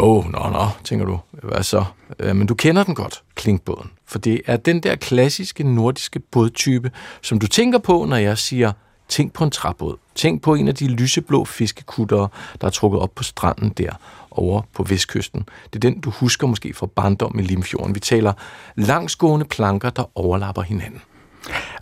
Jo, 0.00 0.24
nå, 0.30 0.38
nå, 0.52 0.68
tænker 0.84 1.06
du. 1.06 1.18
Hvad 1.42 1.62
så? 1.62 1.84
Øh, 2.18 2.36
men 2.36 2.46
du 2.46 2.54
kender 2.54 2.84
den 2.84 2.94
godt, 2.94 3.22
klinkbåden. 3.34 3.90
For 4.06 4.18
det 4.18 4.40
er 4.46 4.56
den 4.56 4.80
der 4.80 4.96
klassiske 4.96 5.64
nordiske 5.64 6.20
bådtype, 6.20 6.90
som 7.22 7.38
du 7.38 7.46
tænker 7.46 7.78
på, 7.78 8.04
når 8.04 8.16
jeg 8.16 8.38
siger, 8.38 8.72
tænk 9.08 9.32
på 9.32 9.44
en 9.44 9.50
træbåd. 9.50 9.96
Tænk 10.14 10.42
på 10.42 10.54
en 10.54 10.68
af 10.68 10.74
de 10.74 10.88
lyseblå 10.88 11.44
fiskekuttere, 11.44 12.28
der 12.60 12.66
er 12.66 12.70
trukket 12.70 13.00
op 13.00 13.14
på 13.14 13.22
stranden 13.22 13.68
der 13.68 13.92
over 14.34 14.62
på 14.74 14.82
vestkysten. 14.82 15.48
Det 15.64 15.84
er 15.84 15.90
den, 15.90 16.00
du 16.00 16.10
husker 16.10 16.46
måske 16.46 16.74
fra 16.74 16.86
barndom 16.86 17.38
i 17.38 17.42
Limfjorden. 17.42 17.94
Vi 17.94 18.00
taler 18.00 18.32
langsgående 18.76 19.46
planker, 19.46 19.90
der 19.90 20.10
overlapper 20.14 20.62
hinanden. 20.62 21.00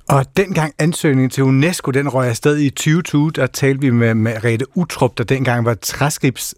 Og 0.09 0.37
dengang 0.37 0.75
ansøgningen 0.79 1.31
til 1.31 1.45
UNESCO, 1.45 1.91
den 1.91 2.09
røg 2.09 2.29
afsted 2.29 2.59
i 2.59 2.71
2020, 2.71 3.31
der 3.31 3.47
talte 3.47 3.81
vi 3.81 3.91
med 3.91 4.15
Merete 4.15 4.77
Utrup, 4.77 5.19
der 5.19 5.25
dengang 5.25 5.65
var, 5.65 5.75
træskrips, 5.75 6.55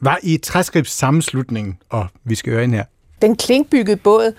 var 0.00 0.18
i 0.22 0.36
træskrips 0.36 0.90
sammenslutning, 0.90 1.78
og 1.90 2.06
vi 2.24 2.34
skal 2.34 2.52
høre 2.52 2.64
ind 2.64 2.74
her. 2.74 2.84
Den 3.22 3.36
klinkbyggede 3.36 3.96
båd 3.96 4.32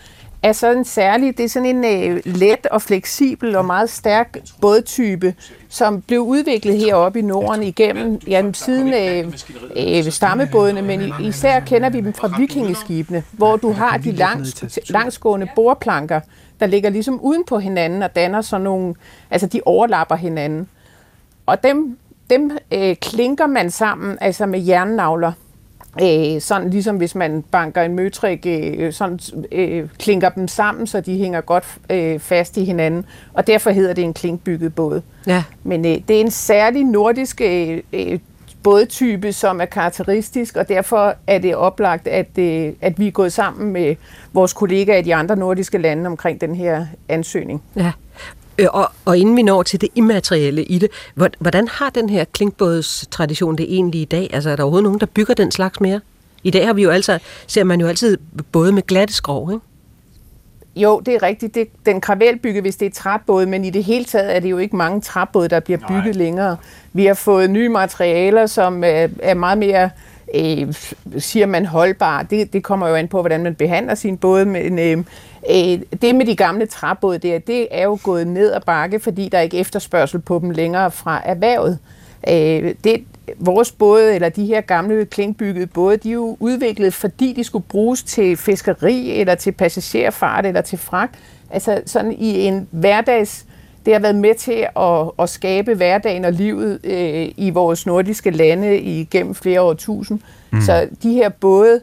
er 0.47 0.53
sådan 0.53 0.85
særlig, 0.85 1.37
det 1.37 1.43
er 1.43 1.49
sådan 1.49 1.83
en 1.83 2.11
øh, 2.11 2.21
let 2.25 2.65
og 2.65 2.81
fleksibel 2.81 3.55
og 3.55 3.65
meget 3.65 3.89
stærk 3.89 4.37
bådtype, 4.61 5.35
som 5.69 6.01
blev 6.01 6.19
udviklet 6.19 6.77
heroppe 6.77 7.19
i 7.19 7.21
Norden 7.21 7.63
igennem, 7.63 8.21
ja, 8.27 8.51
siden 8.53 8.93
øh, 8.93 9.33
øh, 9.75 10.11
stammebådene, 10.11 10.81
men 10.81 11.13
især 11.21 11.59
kender 11.59 11.89
vi 11.89 12.01
dem 12.01 12.13
fra 12.13 12.33
vikingeskibene, 12.37 13.23
hvor 13.31 13.55
du 13.55 13.71
har 13.71 13.97
de 13.97 14.11
langs, 14.11 14.65
langsgående 14.89 15.47
bordplanker, 15.55 16.19
der 16.59 16.65
ligger 16.65 16.89
ligesom 16.89 17.19
uden 17.21 17.43
på 17.45 17.59
hinanden 17.59 18.03
og 18.03 18.15
danner 18.15 18.41
sådan 18.41 18.63
nogle, 18.63 18.95
altså 19.29 19.47
de 19.47 19.61
overlapper 19.65 20.15
hinanden. 20.15 20.69
Og 21.45 21.63
dem, 21.63 21.97
dem 22.29 22.51
øh, 22.71 22.95
klinker 22.95 23.47
man 23.47 23.71
sammen, 23.71 24.17
altså 24.21 24.45
med 24.45 24.59
jernnavler. 24.59 25.31
Øh, 26.01 26.41
sådan 26.41 26.69
ligesom 26.69 26.97
hvis 26.97 27.15
man 27.15 27.43
banker 27.51 27.81
en 27.81 27.95
møtrik, 27.95 28.45
øh, 28.45 28.93
sådan 28.93 29.19
øh, 29.51 29.89
klinker 29.99 30.29
dem 30.29 30.47
sammen, 30.47 30.87
så 30.87 31.01
de 31.01 31.17
hænger 31.17 31.41
godt 31.41 31.65
øh, 31.89 32.19
fast 32.19 32.57
i 32.57 32.63
hinanden. 32.63 33.05
Og 33.33 33.47
derfor 33.47 33.69
hedder 33.71 33.93
det 33.93 34.03
en 34.03 34.13
klinkbygget 34.13 34.75
båd. 34.75 35.01
Ja. 35.27 35.43
Men 35.63 35.85
øh, 35.85 35.97
det 36.07 36.15
er 36.15 36.21
en 36.21 36.31
særlig 36.31 36.83
nordisk 36.83 37.41
øh, 37.41 37.81
øh, 37.93 38.19
bådtype, 38.63 39.33
som 39.33 39.61
er 39.61 39.65
karakteristisk, 39.65 40.55
og 40.55 40.69
derfor 40.69 41.15
er 41.27 41.37
det 41.37 41.55
oplagt, 41.55 42.07
at, 42.07 42.37
øh, 42.37 42.73
at 42.81 42.99
vi 42.99 43.07
er 43.07 43.11
gået 43.11 43.33
sammen 43.33 43.73
med 43.73 43.95
vores 44.33 44.53
kollegaer 44.53 44.97
i 44.97 45.01
de 45.01 45.15
andre 45.15 45.35
nordiske 45.35 45.77
lande 45.77 46.07
omkring 46.07 46.41
den 46.41 46.55
her 46.55 46.85
ansøgning. 47.09 47.63
Ja. 47.75 47.91
Øh, 48.59 48.67
Og, 48.73 48.91
og 49.05 49.17
inden 49.17 49.35
vi 49.35 49.41
når 49.41 49.63
til 49.63 49.81
det 49.81 49.89
immaterielle 49.95 50.63
i 50.63 50.79
det, 50.79 50.89
hvor- 51.15 51.29
hvordan 51.39 51.67
har 51.67 51.89
den 51.89 52.09
her 52.09 52.23
klinkbådstradition 52.23 53.55
det 53.57 53.65
egentlig 53.73 54.01
i 54.01 54.05
dag? 54.05 54.29
Altså 54.33 54.49
er 54.49 54.55
der 54.55 54.63
overhovedet 54.63 54.83
nogen, 54.83 54.99
der 54.99 55.05
bygger 55.05 55.33
den 55.33 55.51
slags 55.51 55.79
mere? 55.81 56.01
I 56.43 56.51
dag 56.51 56.65
har 56.65 56.73
vi 56.73 56.83
jo 56.83 56.89
altså, 56.89 57.19
ser 57.47 57.63
man 57.63 57.81
jo 57.81 57.87
altid 57.87 58.17
både 58.51 58.71
med 58.71 58.81
glatte 58.81 59.13
skrov, 59.13 59.51
ikke? 59.51 59.63
Jo, 60.75 60.99
det 61.05 61.13
er 61.15 61.23
rigtigt. 61.23 61.55
Det, 61.55 61.67
den 61.85 62.01
kravelbygge, 62.01 62.61
hvis 62.61 62.75
det 62.75 62.85
er 62.85 62.89
træbåde, 62.91 63.45
men 63.45 63.65
i 63.65 63.69
det 63.69 63.83
hele 63.83 64.05
taget 64.05 64.35
er 64.35 64.39
det 64.39 64.49
jo 64.49 64.57
ikke 64.57 64.75
mange 64.75 65.01
træbåde, 65.01 65.47
der 65.47 65.59
bliver 65.59 65.79
bygget 65.87 66.03
Nej. 66.03 66.11
længere. 66.11 66.57
Vi 66.93 67.05
har 67.05 67.13
fået 67.13 67.49
nye 67.49 67.69
materialer, 67.69 68.45
som 68.45 68.83
er, 68.83 69.07
er 69.19 69.33
meget 69.33 69.57
mere, 69.57 69.83
øh, 69.83 69.89
Øh, 70.35 70.73
siger 71.17 71.45
man, 71.45 71.65
holdbar? 71.65 72.23
Det, 72.23 72.53
det 72.53 72.63
kommer 72.63 72.87
jo 72.87 72.95
an 72.95 73.07
på, 73.07 73.19
hvordan 73.21 73.43
man 73.43 73.55
behandler 73.55 73.95
sin 73.95 74.17
båd. 74.17 74.45
Men 74.45 74.79
øh, 74.79 74.97
øh, 75.49 75.79
det 76.01 76.15
med 76.15 76.25
de 76.25 76.35
gamle 76.35 76.65
træbåde 76.65 77.17
der, 77.17 77.39
det 77.39 77.67
er 77.71 77.83
jo 77.83 77.99
gået 78.03 78.27
ned 78.27 78.53
ad 78.53 78.61
bakke, 78.65 78.99
fordi 78.99 79.29
der 79.29 79.37
er 79.37 79.41
ikke 79.41 79.57
efterspørgsel 79.57 80.19
på 80.19 80.39
dem 80.39 80.49
længere 80.49 80.91
fra 80.91 81.21
erhvervet. 81.25 81.79
Øh, 82.29 82.75
det, 82.83 83.03
vores 83.37 83.71
både, 83.71 84.15
eller 84.15 84.29
de 84.29 84.45
her 84.45 84.61
gamle 84.61 85.05
klinkbyggede 85.05 85.67
både, 85.67 85.97
de 85.97 86.09
er 86.09 86.13
jo 86.13 86.37
udviklet, 86.39 86.93
fordi 86.93 87.33
de 87.33 87.43
skulle 87.43 87.65
bruges 87.69 88.03
til 88.03 88.37
fiskeri, 88.37 89.19
eller 89.19 89.35
til 89.35 89.51
passagerfart, 89.51 90.45
eller 90.45 90.61
til 90.61 90.77
fragt. 90.77 91.15
Altså 91.49 91.81
sådan 91.85 92.11
i 92.11 92.39
en 92.39 92.67
hverdags... 92.71 93.46
Det 93.87 93.95
har 93.95 94.01
været 94.01 94.15
med 94.15 94.35
til 94.35 94.67
at, 94.75 95.11
at 95.19 95.29
skabe 95.29 95.73
hverdagen 95.73 96.25
og 96.25 96.33
livet 96.33 96.79
øh, 96.83 97.27
i 97.37 97.49
vores 97.49 97.85
nordiske 97.85 98.31
lande 98.31 98.79
igennem 98.79 99.35
flere 99.35 99.61
årtusind. 99.61 100.19
Mm. 100.51 100.61
Så 100.61 100.87
de 101.03 101.13
her 101.13 101.29
både 101.29 101.73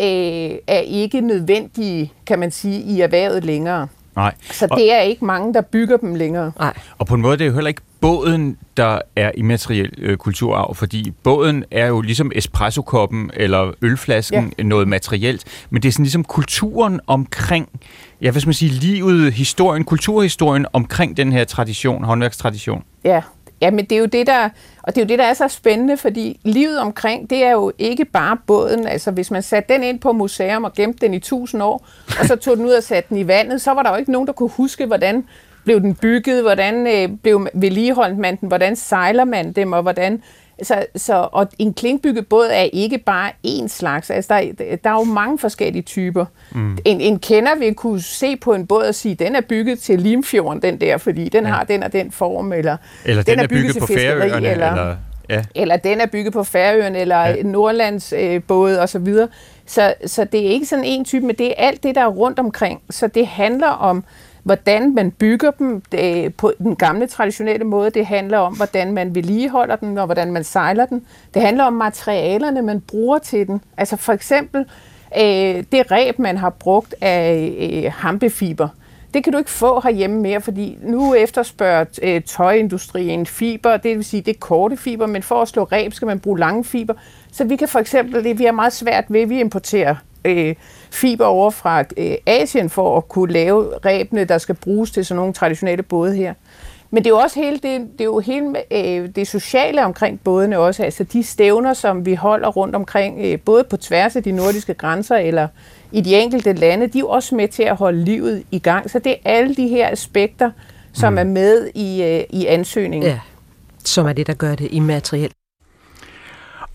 øh, 0.00 0.58
er 0.66 0.78
ikke 0.78 1.20
nødvendige, 1.20 2.12
kan 2.26 2.38
man 2.38 2.50
sige, 2.50 2.80
i 2.80 3.00
erhvervet 3.00 3.44
længere. 3.44 3.88
Nej. 4.16 4.34
Så 4.50 4.66
det 4.76 4.92
er 4.92 5.00
ikke 5.00 5.24
mange, 5.24 5.54
der 5.54 5.60
bygger 5.60 5.96
dem 5.96 6.14
længere. 6.14 6.52
Nej. 6.58 6.74
Og 6.98 7.06
på 7.06 7.14
en 7.14 7.20
måde 7.20 7.38
det 7.38 7.44
er 7.44 7.48
jo 7.48 7.54
heller 7.54 7.68
ikke 7.68 7.82
båden, 8.00 8.58
der 8.76 9.00
er 9.16 9.30
immateriel 9.34 9.94
øh, 9.98 10.16
kulturarv, 10.16 10.74
fordi 10.74 11.12
båden 11.22 11.64
er 11.70 11.86
jo 11.86 12.00
ligesom 12.00 12.32
espressokoppen 12.34 13.30
eller 13.34 13.72
ølflasken 13.82 14.52
ja. 14.58 14.62
noget 14.62 14.88
materielt, 14.88 15.66
men 15.70 15.82
det 15.82 15.88
er 15.88 15.92
sådan 15.92 16.04
ligesom 16.04 16.24
kulturen 16.24 17.00
omkring, 17.06 17.68
ja, 18.22 18.30
skal 18.30 18.46
man 18.46 18.54
sige, 18.54 18.70
livet, 18.70 19.32
historien, 19.32 19.84
kulturhistorien 19.84 20.66
omkring 20.72 21.16
den 21.16 21.32
her 21.32 21.44
tradition, 21.44 22.04
håndværkstradition. 22.04 22.84
Ja, 23.04 23.22
ja 23.60 23.70
men 23.70 23.84
det 23.84 23.92
er 23.92 24.00
jo 24.00 24.06
det, 24.06 24.26
der, 24.26 24.48
og 24.82 24.94
det 24.94 25.00
er 25.00 25.04
jo 25.04 25.08
det, 25.08 25.18
der 25.18 25.24
er 25.24 25.34
så 25.34 25.48
spændende, 25.48 25.96
fordi 25.96 26.40
livet 26.44 26.80
omkring, 26.80 27.30
det 27.30 27.44
er 27.44 27.50
jo 27.50 27.72
ikke 27.78 28.04
bare 28.04 28.36
båden. 28.46 28.86
Altså, 28.86 29.10
hvis 29.10 29.30
man 29.30 29.42
satte 29.42 29.74
den 29.74 29.82
ind 29.82 30.00
på 30.00 30.12
museum 30.12 30.64
og 30.64 30.72
gemte 30.72 31.06
den 31.06 31.14
i 31.14 31.18
tusind 31.18 31.62
år, 31.62 31.86
og 32.20 32.26
så 32.26 32.36
tog 32.36 32.56
den 32.56 32.66
ud 32.66 32.72
og 32.72 32.82
satte 32.82 33.08
den 33.08 33.16
i 33.16 33.26
vandet, 33.26 33.60
så 33.60 33.70
var 33.70 33.82
der 33.82 33.90
jo 33.90 33.96
ikke 33.96 34.12
nogen, 34.12 34.26
der 34.26 34.32
kunne 34.32 34.50
huske, 34.50 34.86
hvordan 34.86 35.24
blev 35.66 35.80
den 35.80 35.94
bygget, 35.94 36.42
hvordan 36.42 36.86
øh, 36.86 37.16
blev 37.22 37.48
vedligeholdt 37.54 38.18
man 38.18 38.36
den, 38.36 38.48
hvordan 38.48 38.76
sejler 38.76 39.24
man 39.24 39.52
dem, 39.52 39.72
og 39.72 39.82
hvordan... 39.82 40.22
Så, 40.62 40.86
så, 40.96 41.28
og 41.32 41.48
en 41.58 41.74
klinkbygget 41.74 42.26
båd 42.26 42.48
er 42.52 42.62
ikke 42.72 42.98
bare 42.98 43.30
én 43.46 43.68
slags. 43.68 44.10
Altså, 44.10 44.34
der, 44.34 44.76
der 44.84 44.90
er 44.90 44.94
jo 44.94 45.04
mange 45.04 45.38
forskellige 45.38 45.82
typer. 45.82 46.24
Mm. 46.52 46.78
En, 46.84 47.00
en 47.00 47.18
kender 47.18 47.54
vil 47.58 47.74
kunne 47.74 48.02
se 48.02 48.36
på 48.36 48.54
en 48.54 48.66
båd 48.66 48.82
og 48.82 48.94
sige, 48.94 49.14
den 49.14 49.36
er 49.36 49.40
bygget 49.40 49.78
til 49.78 50.00
Limfjorden, 50.00 50.62
den 50.62 50.80
der, 50.80 50.98
fordi 50.98 51.28
den 51.28 51.44
ja. 51.44 51.50
har 51.50 51.64
den 51.64 51.82
og 51.82 51.92
den 51.92 52.10
form, 52.10 52.52
eller, 52.52 52.76
Eller 53.04 53.22
den, 53.22 53.34
den 53.34 53.44
er 53.44 53.48
bygget, 53.48 53.72
til 53.72 53.80
på 53.80 53.86
fiskeri, 53.86 54.20
Færøerne, 54.20 54.48
eller, 54.48 54.70
eller 54.70 54.96
ja. 55.28 55.44
eller 55.54 55.76
den 55.76 56.00
er 56.00 56.06
bygget 56.06 56.32
på 56.32 56.44
Færøerne, 56.44 56.98
eller 56.98 57.20
ja. 57.20 57.42
Nordlands 57.42 58.12
øh, 58.12 58.42
både 58.42 58.80
og 58.80 58.88
så 58.88 58.98
videre. 58.98 59.28
Så, 59.66 59.94
så 60.06 60.24
det 60.24 60.46
er 60.46 60.50
ikke 60.50 60.66
sådan 60.66 60.84
en 60.84 61.04
type, 61.04 61.26
men 61.26 61.36
det 61.36 61.46
er 61.46 61.54
alt 61.56 61.82
det, 61.82 61.94
der 61.94 62.00
er 62.00 62.08
rundt 62.08 62.38
omkring. 62.38 62.80
Så 62.90 63.06
det 63.06 63.26
handler 63.26 63.68
om, 63.68 64.04
hvordan 64.46 64.94
man 64.94 65.10
bygger 65.10 65.50
dem 65.50 65.82
øh, 65.94 66.32
på 66.32 66.52
den 66.58 66.76
gamle 66.76 67.06
traditionelle 67.06 67.64
måde. 67.64 67.90
Det 67.90 68.06
handler 68.06 68.38
om, 68.38 68.56
hvordan 68.56 68.92
man 68.92 69.14
vedligeholder 69.14 69.76
den, 69.76 69.98
og 69.98 70.04
hvordan 70.04 70.32
man 70.32 70.44
sejler 70.44 70.86
den. 70.86 71.06
Det 71.34 71.42
handler 71.42 71.64
om 71.64 71.72
materialerne, 71.72 72.62
man 72.62 72.80
bruger 72.80 73.18
til 73.18 73.46
den. 73.46 73.60
Altså 73.76 73.96
for 73.96 74.12
eksempel 74.12 74.60
øh, 75.16 75.64
det 75.72 75.90
ræb, 75.90 76.18
man 76.18 76.36
har 76.36 76.50
brugt 76.50 76.94
af 77.00 77.54
øh, 77.58 77.92
hampefiber. 77.96 78.68
Det 79.14 79.24
kan 79.24 79.32
du 79.32 79.38
ikke 79.38 79.50
få 79.50 79.80
herhjemme 79.80 80.20
mere, 80.20 80.40
fordi 80.40 80.78
nu 80.82 81.14
efterspørger 81.14 81.84
øh, 82.02 82.22
tøjindustrien 82.22 83.26
fiber, 83.26 83.76
det 83.76 83.96
vil 83.96 84.04
sige, 84.04 84.22
det 84.22 84.34
er 84.34 84.38
korte 84.40 84.76
fiber, 84.76 85.06
men 85.06 85.22
for 85.22 85.42
at 85.42 85.48
slå 85.48 85.64
reb 85.64 85.92
skal 85.92 86.06
man 86.06 86.20
bruge 86.20 86.38
lange 86.38 86.64
fiber. 86.64 86.94
Så 87.32 87.44
vi 87.44 87.56
kan 87.56 87.68
for 87.68 87.78
eksempel, 87.78 88.24
det 88.24 88.38
vi 88.38 88.44
har 88.44 88.52
meget 88.52 88.72
svært 88.72 89.04
ved, 89.08 89.26
vi 89.26 89.40
importerer 89.40 89.94
øh, 90.24 90.54
fiber 90.96 91.24
over 91.24 91.50
fra 91.50 91.84
øh, 91.96 92.14
Asien 92.26 92.70
for 92.70 92.96
at 92.96 93.08
kunne 93.08 93.32
lave 93.32 93.70
rebene, 93.84 94.24
der 94.24 94.38
skal 94.38 94.54
bruges 94.54 94.90
til 94.90 95.04
sådan 95.04 95.16
nogle 95.16 95.32
traditionelle 95.32 95.82
både 95.82 96.16
her. 96.16 96.34
Men 96.90 97.04
det 97.04 97.10
er 97.10 97.14
jo 97.14 97.18
også 97.18 97.40
hele 97.40 97.56
det, 97.56 97.80
det, 97.92 98.00
er 98.00 98.04
jo 98.04 98.18
hele, 98.18 98.54
øh, 98.70 99.08
det 99.16 99.28
sociale 99.28 99.84
omkring 99.84 100.20
bådene 100.24 100.58
også, 100.58 100.82
altså 100.82 101.04
de 101.04 101.22
stævner, 101.22 101.74
som 101.74 102.06
vi 102.06 102.14
holder 102.14 102.48
rundt 102.48 102.74
omkring, 102.74 103.20
øh, 103.20 103.40
både 103.40 103.64
på 103.64 103.76
tværs 103.76 104.16
af 104.16 104.22
de 104.22 104.32
nordiske 104.32 104.74
grænser 104.74 105.16
eller 105.16 105.48
i 105.92 106.00
de 106.00 106.16
enkelte 106.16 106.52
lande, 106.52 106.86
de 106.86 106.98
er 106.98 107.00
jo 107.00 107.08
også 107.08 107.34
med 107.34 107.48
til 107.48 107.62
at 107.62 107.76
holde 107.76 108.04
livet 108.04 108.42
i 108.50 108.58
gang. 108.58 108.90
Så 108.90 108.98
det 108.98 109.12
er 109.12 109.16
alle 109.24 109.54
de 109.54 109.68
her 109.68 109.92
aspekter, 109.92 110.50
som 110.92 111.12
mm. 111.12 111.18
er 111.18 111.24
med 111.24 111.70
i, 111.74 112.02
øh, 112.02 112.24
i 112.30 112.46
ansøgningen. 112.46 113.10
Ja, 113.10 113.20
som 113.84 114.06
er 114.06 114.12
det, 114.12 114.26
der 114.26 114.34
gør 114.34 114.54
det 114.54 114.68
immaterielt. 114.70 115.35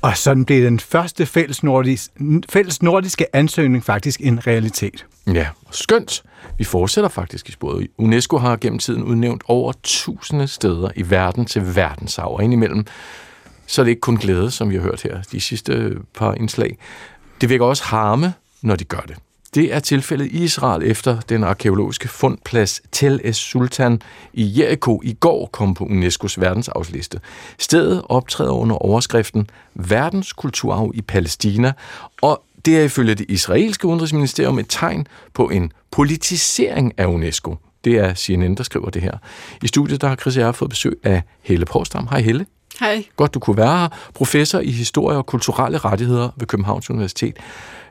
Og 0.01 0.17
sådan 0.17 0.45
blev 0.45 0.65
den 0.65 0.79
første 0.79 1.25
fælles, 1.25 1.63
nordisk, 1.63 2.11
fælles 2.49 2.81
nordiske 2.81 3.35
ansøgning 3.35 3.83
faktisk 3.85 4.21
en 4.21 4.47
realitet. 4.47 5.05
Ja, 5.27 5.47
skønt. 5.71 6.23
Vi 6.57 6.63
fortsætter 6.63 7.09
faktisk 7.09 7.49
i 7.49 7.51
sporet. 7.51 7.87
UNESCO 7.97 8.37
har 8.37 8.55
gennem 8.55 8.79
tiden 8.79 9.03
udnævnt 9.03 9.43
over 9.47 9.73
tusinde 9.83 10.47
steder 10.47 10.89
i 10.95 11.09
verden 11.09 11.45
til 11.45 11.75
verdensarv, 11.75 12.33
og 12.33 12.43
indimellem 12.43 12.85
så 13.67 13.81
er 13.81 13.83
det 13.83 13.89
ikke 13.89 14.01
kun 14.01 14.17
glæde, 14.17 14.51
som 14.51 14.69
vi 14.69 14.75
har 14.75 14.81
hørt 14.81 15.01
her 15.01 15.21
de 15.31 15.41
sidste 15.41 15.97
par 16.15 16.33
indslag. 16.33 16.77
Det 17.41 17.49
vækker 17.49 17.65
også 17.65 17.83
harme, 17.83 18.33
når 18.61 18.75
de 18.75 18.83
gør 18.83 18.99
det. 19.07 19.15
Det 19.55 19.73
er 19.73 19.79
tilfældet 19.79 20.25
i 20.25 20.43
Israel 20.43 20.91
efter 20.91 21.19
den 21.19 21.43
arkeologiske 21.43 22.07
fundplads 22.07 22.81
Tel 22.91 23.21
Es 23.23 23.37
Sultan 23.37 24.01
i 24.33 24.59
Jericho 24.59 25.01
i 25.03 25.13
går 25.13 25.49
kom 25.51 25.73
på 25.73 25.85
UNESCO's 25.85 26.35
verdensarvsliste. 26.37 27.19
Stedet 27.59 28.01
optræder 28.09 28.51
under 28.51 28.75
overskriften 28.75 29.49
Verdens 29.73 30.33
kulturarv 30.33 30.91
i 30.93 31.01
Palæstina, 31.01 31.73
og 32.21 32.43
det 32.65 32.79
er 32.79 32.83
ifølge 32.83 33.15
det 33.15 33.25
israelske 33.29 33.87
udenrigsministerium 33.87 34.59
et 34.59 34.65
tegn 34.69 35.07
på 35.33 35.49
en 35.49 35.71
politisering 35.91 36.93
af 36.97 37.05
UNESCO. 37.05 37.55
Det 37.83 37.97
er 37.97 38.13
CNN, 38.13 38.55
der 38.55 38.63
skriver 38.63 38.89
det 38.89 39.01
her. 39.01 39.17
I 39.63 39.67
studiet 39.67 40.01
der 40.01 40.07
har 40.07 40.15
Chris 40.15 40.37
og 40.37 40.55
fået 40.55 40.69
besøg 40.69 40.99
af 41.03 41.23
Helle 41.41 41.65
Porsdam. 41.65 42.07
Hej 42.07 42.21
Helle. 42.21 42.45
Hej. 42.81 43.03
Godt, 43.15 43.33
du 43.33 43.39
kunne 43.39 43.57
være 43.57 43.79
her. 43.79 43.87
Professor 44.13 44.59
i 44.59 44.71
historie 44.71 45.17
og 45.17 45.25
kulturelle 45.25 45.77
rettigheder 45.77 46.29
ved 46.37 46.47
Københavns 46.47 46.89
Universitet. 46.89 47.37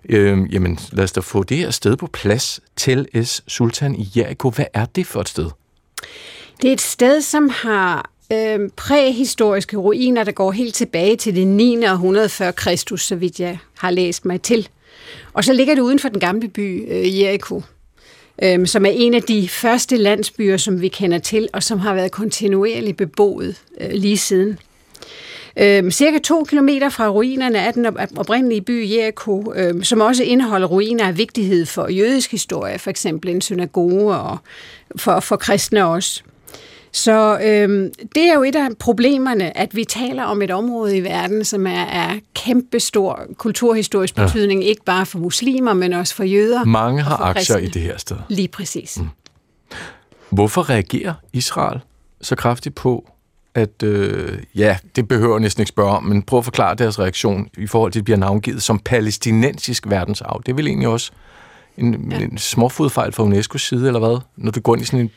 Øhm, 0.08 0.46
jamen, 0.46 0.78
lad 0.92 1.04
os 1.04 1.12
da 1.12 1.20
få 1.20 1.42
det 1.42 1.56
her 1.56 1.70
sted 1.70 1.96
på 1.96 2.06
plads. 2.06 2.60
Tel 2.76 3.06
Es 3.14 3.42
Sultan 3.46 3.94
i 3.94 4.08
Jericho. 4.16 4.50
Hvad 4.50 4.64
er 4.74 4.84
det 4.84 5.06
for 5.06 5.20
et 5.20 5.28
sted? 5.28 5.50
Det 6.62 6.68
er 6.68 6.72
et 6.72 6.80
sted, 6.80 7.20
som 7.20 7.48
har 7.48 8.10
øh, 8.32 8.58
præhistoriske 8.76 9.76
ruiner, 9.76 10.24
der 10.24 10.32
går 10.32 10.52
helt 10.52 10.74
tilbage 10.74 11.16
til 11.16 11.34
det 11.34 11.46
9. 11.46 11.86
århundrede 11.86 12.28
før 12.28 12.50
Kristus, 12.50 13.06
så 13.06 13.16
vidt 13.16 13.40
jeg 13.40 13.58
har 13.78 13.90
læst 13.90 14.24
mig 14.24 14.42
til. 14.42 14.68
Og 15.32 15.44
så 15.44 15.52
ligger 15.52 15.74
det 15.74 15.82
uden 15.82 15.98
for 15.98 16.08
den 16.08 16.20
gamle 16.20 16.48
by 16.48 16.92
øh, 16.92 17.20
Jericho, 17.20 17.62
øh, 18.42 18.66
som 18.66 18.86
er 18.86 18.90
en 18.90 19.14
af 19.14 19.22
de 19.22 19.48
første 19.48 19.96
landsbyer, 19.96 20.56
som 20.56 20.80
vi 20.80 20.88
kender 20.88 21.18
til, 21.18 21.48
og 21.52 21.62
som 21.62 21.78
har 21.78 21.94
været 21.94 22.12
kontinuerligt 22.12 22.96
beboet 22.96 23.56
øh, 23.80 23.90
lige 23.92 24.18
siden. 24.18 24.58
Øhm, 25.60 25.90
cirka 25.90 26.18
to 26.18 26.44
kilometer 26.44 26.88
fra 26.88 27.08
ruinerne 27.08 27.60
af 27.60 27.72
den 27.72 27.86
oprindelige 28.16 28.60
by 28.60 28.90
Jericho, 28.90 29.52
øhm, 29.56 29.84
som 29.84 30.00
også 30.00 30.22
indeholder 30.22 30.66
ruiner 30.66 31.06
af 31.06 31.18
vigtighed 31.18 31.66
for 31.66 31.88
jødisk 31.88 32.30
historie, 32.30 32.78
for 32.78 32.90
eksempel 32.90 33.30
en 33.30 33.40
synagoge 33.40 34.14
og 34.16 34.38
for, 34.96 35.20
for 35.20 35.36
kristne 35.36 35.86
også. 35.86 36.22
Så 36.92 37.38
øhm, 37.44 37.90
det 38.14 38.22
er 38.22 38.34
jo 38.34 38.42
et 38.42 38.56
af 38.56 38.68
problemerne, 38.78 39.58
at 39.58 39.76
vi 39.76 39.84
taler 39.84 40.22
om 40.22 40.42
et 40.42 40.50
område 40.50 40.96
i 40.96 41.04
verden, 41.04 41.44
som 41.44 41.66
er 41.66 41.84
af 41.84 42.20
kæmpestor 42.34 43.26
kulturhistorisk 43.36 44.14
betydning, 44.14 44.62
ja. 44.62 44.68
ikke 44.68 44.84
bare 44.84 45.06
for 45.06 45.18
muslimer, 45.18 45.72
men 45.72 45.92
også 45.92 46.14
for 46.14 46.24
jøder. 46.24 46.64
Mange 46.64 47.02
har 47.02 47.16
aktier 47.16 47.56
kristne. 47.56 47.62
i 47.62 47.66
det 47.66 47.82
her 47.82 47.98
sted. 47.98 48.16
Lige 48.28 48.48
præcis. 48.48 48.98
Mm. 49.00 49.08
Hvorfor 50.30 50.70
reagerer 50.70 51.14
Israel 51.32 51.80
så 52.20 52.36
kraftigt 52.36 52.74
på, 52.74 53.10
at, 53.54 53.82
øh, 53.82 54.38
ja, 54.54 54.76
det 54.96 55.08
behøver 55.08 55.34
jeg 55.34 55.40
næsten 55.40 55.60
ikke 55.60 55.68
spørge 55.68 55.90
om, 55.90 56.04
men 56.04 56.22
prøv 56.22 56.38
at 56.38 56.44
forklare 56.44 56.74
deres 56.74 56.98
reaktion 56.98 57.48
i 57.58 57.66
forhold 57.66 57.92
til, 57.92 57.98
at 57.98 58.00
det 58.00 58.04
bliver 58.04 58.18
navngivet 58.18 58.62
som 58.62 58.78
palæstinensisk 58.78 59.90
verdensarv. 59.90 60.42
Det 60.46 60.52
er 60.52 60.56
vel 60.56 60.66
egentlig 60.66 60.88
også 60.88 61.12
en, 61.78 62.12
ja. 62.12 62.18
en 62.18 62.38
småfodfejl 62.38 63.12
fra 63.12 63.24
UNESCO's 63.24 63.58
side, 63.58 63.86
eller 63.86 64.00
hvad? 64.00 64.20
Når 64.36 64.50
du 64.50 64.60
går 64.60 64.74
ind 64.74 64.82
i 64.82 64.86
sådan 64.86 65.00
en 65.00 65.10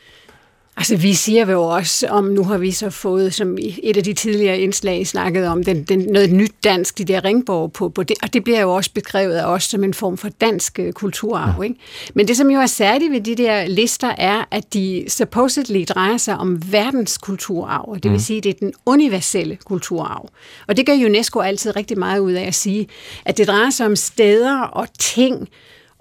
Altså, 0.76 0.96
vi 0.96 1.14
siger 1.14 1.50
jo 1.50 1.62
også, 1.62 2.06
om 2.06 2.24
nu 2.24 2.44
har 2.44 2.58
vi 2.58 2.70
så 2.70 2.90
fået, 2.90 3.34
som 3.34 3.58
et 3.82 3.96
af 3.96 4.04
de 4.04 4.12
tidligere 4.12 4.58
indslag 4.58 5.06
snakket 5.06 5.46
om, 5.46 5.64
den, 5.64 5.84
den, 5.84 5.98
noget 5.98 6.32
nyt 6.32 6.52
dansk, 6.64 6.98
de 6.98 7.04
der 7.04 7.24
ringborg 7.24 7.72
på, 7.72 7.88
på 7.88 8.02
det, 8.02 8.16
og 8.22 8.32
det 8.32 8.44
bliver 8.44 8.60
jo 8.60 8.74
også 8.74 8.90
beskrevet 8.94 9.34
af 9.34 9.44
os 9.46 9.64
som 9.64 9.84
en 9.84 9.94
form 9.94 10.16
for 10.16 10.28
dansk 10.28 10.78
øh, 10.78 10.92
kulturarv. 10.92 11.64
Ikke? 11.64 11.76
Men 12.14 12.28
det, 12.28 12.36
som 12.36 12.50
jo 12.50 12.58
er 12.58 12.66
særligt 12.66 13.12
ved 13.12 13.20
de 13.20 13.34
der 13.34 13.66
lister, 13.66 14.12
er, 14.18 14.44
at 14.50 14.74
de 14.74 15.04
supposedly 15.08 15.84
drejer 15.88 16.16
sig 16.16 16.36
om 16.36 16.72
verdens 16.72 17.18
kulturarv, 17.18 17.94
det 17.94 18.04
vil 18.04 18.12
mm. 18.12 18.18
sige, 18.18 18.36
at 18.36 18.44
det 18.44 18.50
er 18.50 18.58
den 18.60 18.72
universelle 18.86 19.58
kulturarv. 19.64 20.28
Og 20.68 20.76
det 20.76 20.86
gør 20.86 20.92
UNESCO 20.92 21.40
altid 21.40 21.76
rigtig 21.76 21.98
meget 21.98 22.18
ud 22.18 22.32
af 22.32 22.46
at 22.46 22.54
sige, 22.54 22.88
at 23.24 23.38
det 23.38 23.46
drejer 23.46 23.70
sig 23.70 23.86
om 23.86 23.96
steder 23.96 24.60
og 24.60 24.88
ting, 24.98 25.48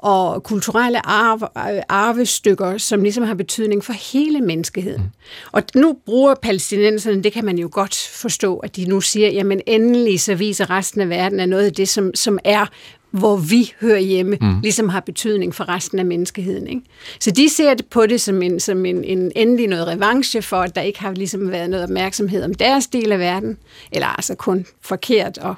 og 0.04 0.44
kulturelle 0.44 1.06
arve, 1.06 1.48
arvestykker, 1.90 2.78
som 2.78 3.04
ligesom 3.04 3.24
har 3.24 3.34
betydning 3.34 3.84
for 3.84 3.94
hele 4.14 4.42
menneskeheden. 4.42 5.02
Mm. 5.02 5.10
Og 5.52 5.64
nu 5.76 5.98
bruger 6.06 6.36
palæstinenserne, 6.36 7.24
det 7.24 7.34
kan 7.34 7.46
man 7.46 7.58
jo 7.58 7.70
godt 7.72 7.96
forstå, 8.14 8.58
at 8.58 8.76
de 8.76 8.86
nu 8.86 9.02
siger, 9.02 9.30
jamen 9.30 9.62
endelig 9.68 10.22
så 10.22 10.36
viser 10.36 10.70
resten 10.70 11.02
af 11.02 11.10
verden 11.10 11.40
af 11.40 11.50
noget 11.50 11.66
af 11.66 11.74
det, 11.74 11.90
som, 11.90 12.16
som 12.16 12.40
er 12.44 12.66
hvor 13.12 13.38
vi 13.38 13.74
hører 13.82 14.00
hjemme, 14.00 14.38
mm. 14.42 14.60
ligesom 14.62 14.90
har 14.90 15.00
betydning 15.00 15.56
for 15.56 15.70
resten 15.70 16.00
af 16.00 16.06
menneskeheden. 16.06 16.68
Ikke? 16.68 16.82
Så 17.20 17.32
de 17.32 17.50
ser 17.50 17.74
det 17.74 17.86
på 17.86 18.06
det 18.06 18.22
som, 18.22 18.42
en, 18.42 18.60
som 18.60 18.86
en, 18.86 19.04
en 19.04 19.32
endelig 19.36 19.68
noget 19.68 19.88
revanche 19.88 20.42
for, 20.42 20.58
at 20.58 20.76
der 20.76 20.82
ikke 20.82 21.00
har 21.00 21.14
ligesom 21.14 21.52
været 21.52 21.70
noget 21.70 21.84
opmærksomhed 21.84 22.44
om 22.44 22.54
deres 22.54 22.88
del 22.88 23.12
af 23.12 23.20
verden, 23.20 23.58
eller 23.92 24.08
altså 24.08 24.36
kun 24.36 24.66
forkert 24.82 25.38
og 25.38 25.56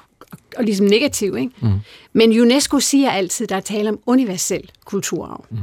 og 0.57 0.63
ligesom 0.63 0.86
negativ. 0.86 1.36
Ikke? 1.38 1.51
Mm. 1.61 1.69
Men 2.13 2.41
UNESCO 2.41 2.79
siger 2.79 3.11
altid, 3.11 3.45
at 3.45 3.49
der 3.49 3.55
er 3.55 3.59
tale 3.59 3.89
om 3.89 3.99
universel 4.05 4.71
kulturarv. 4.86 5.45
Mm. 5.49 5.57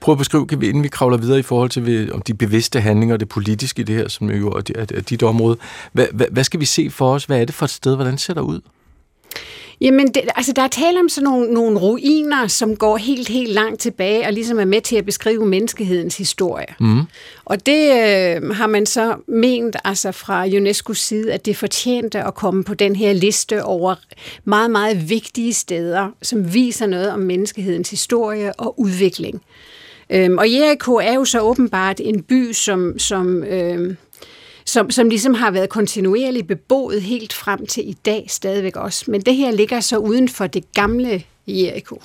Prøv 0.00 0.12
at 0.12 0.18
beskrive, 0.18 0.46
kan 0.46 0.60
vi, 0.60 0.68
inden 0.68 0.82
vi 0.82 0.88
kravler 0.88 1.16
videre 1.16 1.38
i 1.38 1.42
forhold 1.42 1.70
til 1.70 2.12
om 2.12 2.22
de 2.22 2.34
bevidste 2.34 2.80
handlinger 2.80 3.14
og 3.14 3.20
det 3.20 3.28
politiske 3.28 3.80
i 3.80 3.84
det 3.84 3.96
her, 3.96 4.08
som 4.08 4.30
jo 4.30 4.48
er, 4.48 4.86
er 4.94 5.00
dit 5.00 5.22
område. 5.22 5.56
Hvad, 5.92 6.06
hvad, 6.12 6.26
hvad 6.30 6.44
skal 6.44 6.60
vi 6.60 6.64
se 6.64 6.90
for 6.90 7.14
os? 7.14 7.24
Hvad 7.24 7.40
er 7.40 7.44
det 7.44 7.54
for 7.54 7.64
et 7.64 7.70
sted? 7.70 7.94
Hvordan 7.94 8.18
ser 8.18 8.34
det 8.34 8.40
ud? 8.40 8.60
Jamen, 9.80 10.08
det, 10.08 10.22
altså 10.36 10.52
der 10.52 10.62
er 10.62 10.68
tale 10.68 11.00
om 11.00 11.08
sådan 11.08 11.24
nogle, 11.24 11.52
nogle 11.54 11.78
ruiner, 11.78 12.46
som 12.46 12.76
går 12.76 12.96
helt, 12.96 13.28
helt 13.28 13.52
langt 13.52 13.80
tilbage, 13.80 14.26
og 14.26 14.32
ligesom 14.32 14.58
er 14.58 14.64
med 14.64 14.80
til 14.80 14.96
at 14.96 15.04
beskrive 15.04 15.46
menneskehedens 15.46 16.16
historie. 16.16 16.66
Mm. 16.80 17.00
Og 17.44 17.66
det 17.66 17.82
øh, 17.82 18.50
har 18.50 18.66
man 18.66 18.86
så 18.86 19.16
ment 19.28 19.76
altså 19.84 20.12
fra 20.12 20.46
UNESCO's 20.46 20.94
side, 20.94 21.32
at 21.32 21.46
det 21.46 21.56
fortjente 21.56 22.22
at 22.22 22.34
komme 22.34 22.64
på 22.64 22.74
den 22.74 22.96
her 22.96 23.12
liste 23.12 23.64
over 23.64 23.94
meget, 24.44 24.70
meget 24.70 25.10
vigtige 25.10 25.52
steder, 25.52 26.08
som 26.22 26.54
viser 26.54 26.86
noget 26.86 27.10
om 27.10 27.20
menneskehedens 27.20 27.90
historie 27.90 28.52
og 28.52 28.80
udvikling. 28.80 29.42
Øhm, 30.10 30.38
og 30.38 30.52
Jericho 30.52 30.94
er 30.94 31.14
jo 31.14 31.24
så 31.24 31.40
åbenbart 31.40 32.00
en 32.00 32.22
by, 32.22 32.52
som... 32.52 32.98
som 32.98 33.44
øh, 33.44 33.94
som, 34.68 34.90
som 34.90 35.08
ligesom 35.08 35.34
har 35.34 35.50
været 35.50 35.68
kontinuerligt 35.68 36.46
beboet 36.46 37.02
helt 37.02 37.32
frem 37.32 37.66
til 37.66 37.88
i 37.88 37.92
dag 37.92 38.26
stadigvæk 38.28 38.76
også. 38.76 39.10
Men 39.10 39.20
det 39.20 39.34
her 39.34 39.50
ligger 39.50 39.80
så 39.80 39.96
uden 39.96 40.28
for 40.28 40.46
det 40.46 40.72
gamle 40.72 41.22
Jericho. 41.46 42.02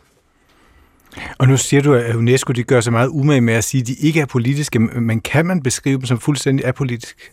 Og 1.37 1.47
nu 1.47 1.57
siger 1.57 1.81
du, 1.81 1.93
at 1.93 2.15
UNESCO 2.15 2.53
de 2.53 2.63
gør 2.63 2.81
sig 2.81 2.93
meget 2.93 3.07
umage 3.07 3.41
med 3.41 3.53
at 3.53 3.63
sige, 3.63 3.81
at 3.81 3.87
de 3.87 3.93
ikke 3.93 4.19
er 4.19 4.25
politiske, 4.25 4.79
men 4.79 5.21
kan 5.21 5.45
man 5.45 5.63
beskrive 5.63 5.97
dem 5.97 6.05
som 6.05 6.19
fuldstændig 6.19 6.65
apolitisk? 6.65 7.31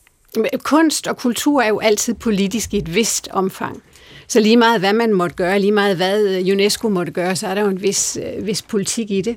Kunst 0.63 1.07
og 1.07 1.17
kultur 1.17 1.63
er 1.63 1.69
jo 1.69 1.79
altid 1.79 2.15
politisk 2.15 2.75
i 2.75 2.79
et 2.79 2.95
vist 2.95 3.29
omfang. 3.31 3.83
Så 4.31 4.41
lige 4.41 4.57
meget 4.57 4.81
hvad 4.81 4.93
man 4.93 5.13
måtte 5.13 5.37
gøre, 5.37 5.59
lige 5.59 5.73
meget 5.73 5.97
hvad 5.97 6.23
øh, 6.23 6.53
UNESCO 6.53 6.89
måtte 6.89 7.13
gøre, 7.13 7.37
så 7.37 7.47
er 7.47 7.55
der 7.55 7.63
jo 7.63 7.69
en 7.69 7.83
vis, 7.83 8.19
øh, 8.23 8.47
vis 8.47 8.63
politik 8.63 9.11
i 9.11 9.21
det. 9.21 9.37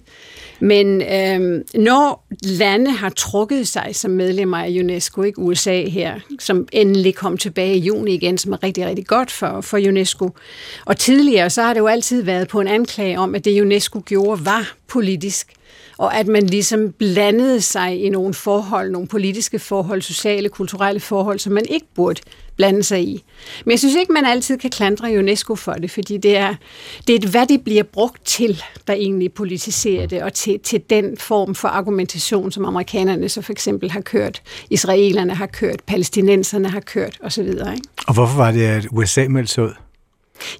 Men 0.59 1.01
øhm, 1.01 1.63
når 1.75 2.27
lande 2.43 2.91
har 2.91 3.09
trukket 3.09 3.67
sig 3.67 3.89
som 3.93 4.11
medlemmer 4.11 4.57
af 4.57 4.69
UNESCO, 4.69 5.23
ikke 5.23 5.39
USA 5.39 5.83
her, 5.83 6.19
som 6.39 6.67
endelig 6.71 7.15
kom 7.15 7.37
tilbage 7.37 7.75
i 7.75 7.79
juni 7.79 8.13
igen, 8.13 8.37
som 8.37 8.53
er 8.53 8.63
rigtig, 8.63 8.85
rigtig 8.85 9.07
godt 9.07 9.31
for, 9.31 9.61
for 9.61 9.77
UNESCO. 9.77 10.29
Og 10.85 10.97
tidligere, 10.97 11.49
så 11.49 11.61
har 11.61 11.73
det 11.73 11.79
jo 11.79 11.87
altid 11.87 12.23
været 12.23 12.47
på 12.47 12.61
en 12.61 12.67
anklage 12.67 13.19
om, 13.19 13.35
at 13.35 13.45
det 13.45 13.61
UNESCO 13.61 14.01
gjorde 14.05 14.45
var 14.45 14.73
politisk 14.87 15.53
og 15.97 16.17
at 16.17 16.27
man 16.27 16.47
ligesom 16.47 16.91
blandede 16.91 17.61
sig 17.61 18.03
i 18.03 18.09
nogle 18.09 18.33
forhold, 18.33 18.91
nogle 18.91 19.07
politiske 19.07 19.59
forhold, 19.59 20.01
sociale, 20.01 20.49
kulturelle 20.49 20.99
forhold, 20.99 21.39
som 21.39 21.53
man 21.53 21.65
ikke 21.69 21.87
burde 21.95 22.21
blande 22.55 22.83
sig 22.83 23.03
i. 23.03 23.23
Men 23.65 23.71
jeg 23.71 23.79
synes 23.79 23.95
ikke, 23.95 24.13
man 24.13 24.25
altid 24.25 24.57
kan 24.57 24.69
klandre 24.69 25.19
UNESCO 25.19 25.55
for 25.55 25.73
det, 25.73 25.91
fordi 25.91 26.17
det 26.17 26.37
er, 26.37 26.55
det 27.07 27.13
er 27.15 27.19
et, 27.19 27.25
hvad 27.25 27.45
det 27.47 27.63
bliver 27.63 27.83
brugt 27.83 28.25
til, 28.25 28.63
der 28.87 28.93
egentlig 28.93 29.33
politiserer 29.33 30.07
det, 30.07 30.23
og 30.23 30.33
til, 30.33 30.59
til 30.59 30.81
den 30.89 31.17
form 31.17 31.55
for 31.55 31.67
argumentation, 31.67 32.51
som 32.51 32.65
amerikanerne 32.65 33.29
så 33.29 33.41
for 33.41 33.51
eksempel 33.51 33.91
har 33.91 34.01
kørt, 34.01 34.41
israelerne 34.69 35.35
har 35.35 35.45
kørt, 35.45 35.83
palæstinenserne 35.87 36.69
har 36.69 36.79
kørt 36.79 37.17
osv. 37.23 37.47
Ikke? 37.47 37.81
Og 38.07 38.13
hvorfor 38.13 38.37
var 38.37 38.51
det, 38.51 38.63
at 38.63 38.87
USA 38.91 39.27
meldte 39.27 39.53
sig 39.53 39.63
ud? 39.63 39.73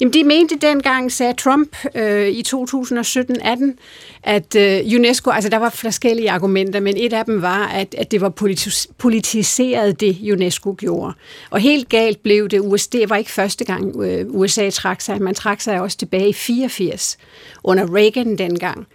Jamen, 0.01 0.13
de 0.13 0.23
mente 0.23 0.55
dengang, 0.55 1.11
sagde 1.11 1.33
Trump 1.33 1.77
øh, 1.95 2.27
i 2.27 2.43
2017-18, 2.47 3.77
at 4.23 4.55
øh, 4.55 4.81
UNESCO, 4.95 5.29
altså 5.29 5.49
der 5.49 5.57
var 5.57 5.69
forskellige 5.69 6.31
argumenter, 6.31 6.79
men 6.79 6.97
et 6.97 7.13
af 7.13 7.25
dem 7.25 7.41
var, 7.41 7.67
at, 7.67 7.95
at 7.97 8.11
det 8.11 8.21
var 8.21 8.29
politis- 8.41 8.87
politiseret, 8.97 9.99
det 9.99 10.31
UNESCO 10.31 10.75
gjorde. 10.77 11.13
Og 11.49 11.59
helt 11.59 11.89
galt 11.89 12.23
blev 12.23 12.49
det, 12.49 12.59
USA, 12.59 12.97
det 12.97 13.09
var 13.09 13.15
ikke 13.15 13.31
første 13.31 13.65
gang 13.65 14.03
øh, 14.03 14.25
USA 14.29 14.69
trak 14.69 15.01
sig, 15.01 15.21
man 15.21 15.35
trak 15.35 15.61
sig 15.61 15.81
også 15.81 15.97
tilbage 15.97 16.29
i 16.29 16.33
84, 16.33 17.17
under 17.63 17.95
Reagan 17.95 18.37
dengang. 18.37 18.87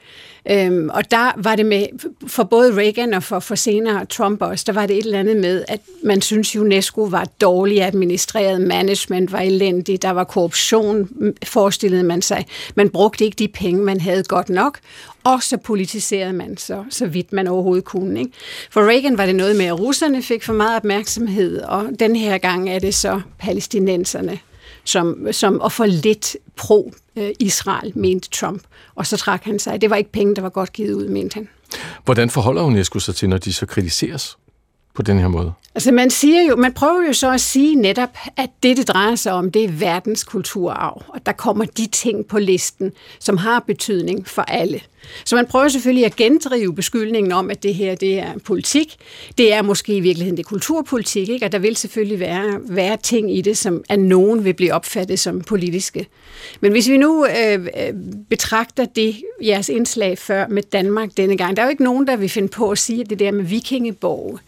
Øhm, 0.51 0.91
og 0.95 1.11
der 1.11 1.33
var 1.37 1.57
det 1.57 1.67
med, 1.67 1.87
for 2.27 2.43
både 2.43 2.77
Reagan 2.77 3.15
og 3.15 3.23
for, 3.23 3.39
for 3.39 3.55
senere 3.55 4.05
Trump 4.05 4.43
også, 4.43 4.65
der 4.67 4.73
var 4.73 4.87
det 4.87 4.99
et 4.99 5.05
eller 5.05 5.19
andet 5.19 5.37
med, 5.37 5.65
at 5.69 5.81
man 6.03 6.23
synes 6.23 6.57
UNESCO 6.57 7.03
var 7.03 7.29
dårligt 7.41 7.83
administreret, 7.83 8.61
management 8.61 9.33
var 9.33 9.41
elendigt, 9.41 10.03
der 10.03 10.11
var 10.11 10.25
korruption, 10.25 11.09
forestillede 11.45 12.03
man 12.03 12.23
sig. 12.23 12.47
Man 12.75 12.91
brugte 12.91 13.25
ikke 13.25 13.37
de 13.39 13.49
penge, 13.49 13.83
man 13.83 14.01
havde 14.01 14.23
godt 14.23 14.49
nok, 14.49 14.79
og 15.25 15.43
så 15.43 15.57
politiserede 15.57 16.33
man 16.33 16.57
så, 16.57 16.85
så 16.91 17.07
vidt 17.07 17.33
man 17.33 17.47
overhovedet 17.47 17.85
kunne. 17.85 18.19
Ikke? 18.19 18.33
For 18.71 18.89
Reagan 18.89 19.19
var 19.19 19.27
det 19.27 19.35
noget 19.35 19.57
med, 19.57 19.65
at 19.65 19.81
russerne 19.81 20.23
fik 20.23 20.45
for 20.45 20.53
meget 20.53 20.77
opmærksomhed, 20.77 21.61
og 21.61 21.87
den 22.01 22.17
her 22.17 22.39
gang 22.39 22.71
er 22.71 22.79
det 22.79 22.95
så 22.95 23.21
palæstinenserne, 23.39 24.39
som, 24.89 25.27
som 25.33 25.61
at 25.65 25.73
for 25.73 25.87
lidt 25.87 26.37
pro-Israel, 26.57 27.93
mente 27.99 28.31
Trump. 28.31 28.63
Og 28.95 29.07
så 29.07 29.17
trak 29.17 29.45
han 29.45 29.59
sig. 29.59 29.81
Det 29.81 29.91
var 29.91 29.97
ikke 29.97 30.13
penge, 30.13 30.35
der 30.35 30.43
var 30.43 30.49
godt 30.49 30.73
givet 30.73 30.95
ud, 30.95 31.09
mente 31.09 31.35
han. 31.35 31.49
Hvordan 32.05 32.31
forholder 32.31 32.63
UNESCO 32.63 32.99
sig 32.99 33.15
til, 33.15 33.29
når 33.29 33.39
de 33.39 33.53
så 33.53 33.67
kritiseres 33.67 34.39
på 34.99 35.03
den 35.03 35.19
her 35.19 35.29
måde? 35.29 35.53
Altså 35.75 35.93
man 35.93 36.11
siger 36.11 36.43
jo, 36.43 36.57
man 36.57 36.73
prøver 36.73 37.07
jo 37.07 37.13
så 37.13 37.33
at 37.33 37.41
sige 37.41 37.75
netop, 37.75 38.17
at 38.37 38.51
det, 38.63 38.77
det 38.77 38.89
drejer 38.89 39.15
sig 39.15 39.33
om, 39.33 39.51
det 39.51 39.65
er 39.65 39.69
verdens 39.69 40.25
kulturarv. 40.25 41.03
Og 41.09 41.27
der 41.27 41.33
kommer 41.33 41.65
de 41.65 41.87
ting 41.87 42.27
på 42.27 42.39
listen, 42.39 42.93
som 43.19 43.37
har 43.37 43.61
betydning 43.61 44.29
for 44.29 44.43
alle. 44.43 44.81
Så 45.25 45.37
man 45.37 45.47
prøver 45.47 45.69
selvfølgelig 45.69 46.05
at 46.05 46.17
gendrive 46.17 46.75
beskyldningen 46.75 47.33
om, 47.33 47.51
at 47.51 47.63
det 47.63 47.75
her 47.75 47.95
det 47.95 48.19
er 48.19 48.39
politik. 48.45 48.97
Det 49.39 49.53
er 49.53 49.63
måske 49.63 49.97
i 49.97 50.01
virkeligheden 50.01 50.37
det 50.37 50.43
er 50.43 50.49
kulturpolitik, 50.49 51.29
ikke? 51.29 51.47
og 51.47 51.53
der 51.53 51.59
vil 51.59 51.77
selvfølgelig 51.77 52.21
være, 52.21 52.61
være 52.63 52.97
ting 52.97 53.37
i 53.37 53.41
det, 53.41 53.57
som 53.57 53.85
at 53.89 53.99
nogen 53.99 54.45
vil 54.45 54.55
blive 54.55 54.73
opfattet 54.73 55.19
som 55.19 55.41
politiske. 55.41 56.07
Men 56.61 56.73
hvis 56.73 56.89
vi 56.89 56.97
nu 56.97 57.27
øh, 57.27 57.55
øh 57.55 57.69
betragter 58.31 58.85
det, 58.85 59.17
jeres 59.43 59.69
indslag 59.69 60.19
før 60.19 60.47
med 60.49 60.63
Danmark 60.63 61.11
denne 61.17 61.37
gang, 61.37 61.57
der 61.57 61.63
er 61.63 61.67
jo 61.67 61.71
ikke 61.71 61.85
nogen, 61.85 62.07
der 62.07 62.17
vil 62.17 62.29
finde 62.29 62.49
på 62.49 62.71
at 62.71 62.79
sige, 62.79 63.01
at 63.01 63.11
det 63.11 63.19
der 63.19 63.31
med 63.31 63.45
vikingeborg, 63.45 64.39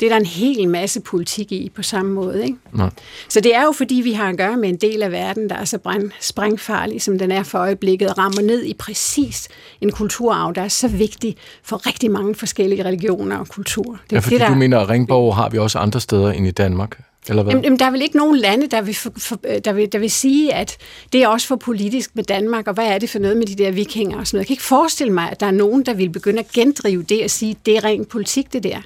det 0.00 0.06
er 0.06 0.10
der 0.10 0.16
en 0.16 0.26
hel 0.26 0.68
masse 0.68 1.00
politik 1.00 1.52
i 1.52 1.70
på 1.74 1.82
samme 1.82 2.12
måde. 2.12 2.44
Ikke? 2.44 2.56
Nej. 2.72 2.90
Så 3.28 3.40
det 3.40 3.54
er 3.54 3.62
jo 3.62 3.72
fordi, 3.72 3.94
vi 3.94 4.12
har 4.12 4.28
at 4.28 4.36
gøre 4.36 4.56
med 4.56 4.68
en 4.68 4.76
del 4.76 5.02
af 5.02 5.12
verden, 5.12 5.50
der 5.50 5.56
er 5.56 5.64
så 5.64 5.78
brænd, 5.78 6.10
sprængfarlig, 6.20 7.02
som 7.02 7.18
den 7.18 7.30
er 7.30 7.42
for 7.42 7.58
øjeblikket, 7.58 8.08
og 8.08 8.18
rammer 8.18 8.42
ned 8.42 8.64
i 8.64 8.74
præcis 8.74 9.48
en 9.80 9.92
kulturarv, 9.92 10.54
der 10.54 10.62
er 10.62 10.68
så 10.68 10.88
vigtig 10.88 11.36
for 11.62 11.86
rigtig 11.86 12.10
mange 12.10 12.34
forskellige 12.34 12.84
religioner 12.84 13.36
og 13.36 13.48
kulturer. 13.48 13.96
Det 14.10 14.12
er 14.12 14.16
ja, 14.16 14.18
fordi 14.18 14.34
det, 14.34 14.40
der... 14.40 14.48
du 14.48 14.54
mener, 14.54 14.78
at 14.80 14.88
Ringborg 14.88 15.36
har 15.36 15.48
vi 15.48 15.58
også 15.58 15.78
andre 15.78 16.00
steder 16.00 16.32
end 16.32 16.46
i 16.46 16.50
Danmark? 16.50 16.98
Eller 17.28 17.42
hvad? 17.42 17.54
Jamen, 17.54 17.78
der 17.78 17.84
er 17.84 17.90
vel 17.90 18.02
ikke 18.02 18.16
nogen 18.16 18.36
lande, 18.36 18.66
der 18.66 18.80
vil, 18.80 18.94
for, 18.94 19.12
for, 19.16 19.36
der, 19.64 19.72
vil, 19.72 19.92
der 19.92 19.98
vil 19.98 20.10
sige, 20.10 20.54
at 20.54 20.76
det 21.12 21.22
er 21.22 21.28
også 21.28 21.46
for 21.46 21.56
politisk 21.56 22.10
med 22.14 22.24
Danmark, 22.24 22.66
og 22.66 22.74
hvad 22.74 22.86
er 22.86 22.98
det 22.98 23.10
for 23.10 23.18
noget 23.18 23.36
med 23.36 23.46
de 23.46 23.54
der 23.54 23.70
vikinger 23.70 24.18
og 24.18 24.26
sådan 24.26 24.36
noget. 24.36 24.42
Jeg 24.42 24.46
kan 24.46 24.54
ikke 24.54 24.62
forestille 24.62 25.12
mig, 25.12 25.30
at 25.30 25.40
der 25.40 25.46
er 25.46 25.50
nogen, 25.50 25.86
der 25.86 25.94
vil 25.94 26.10
begynde 26.10 26.38
at 26.38 26.48
gendrive 26.48 27.02
det 27.02 27.24
og 27.24 27.30
sige, 27.30 27.50
at 27.50 27.66
det 27.66 27.76
er 27.76 27.84
ren 27.84 28.04
politik, 28.04 28.52
det 28.52 28.62
der. 28.62 28.78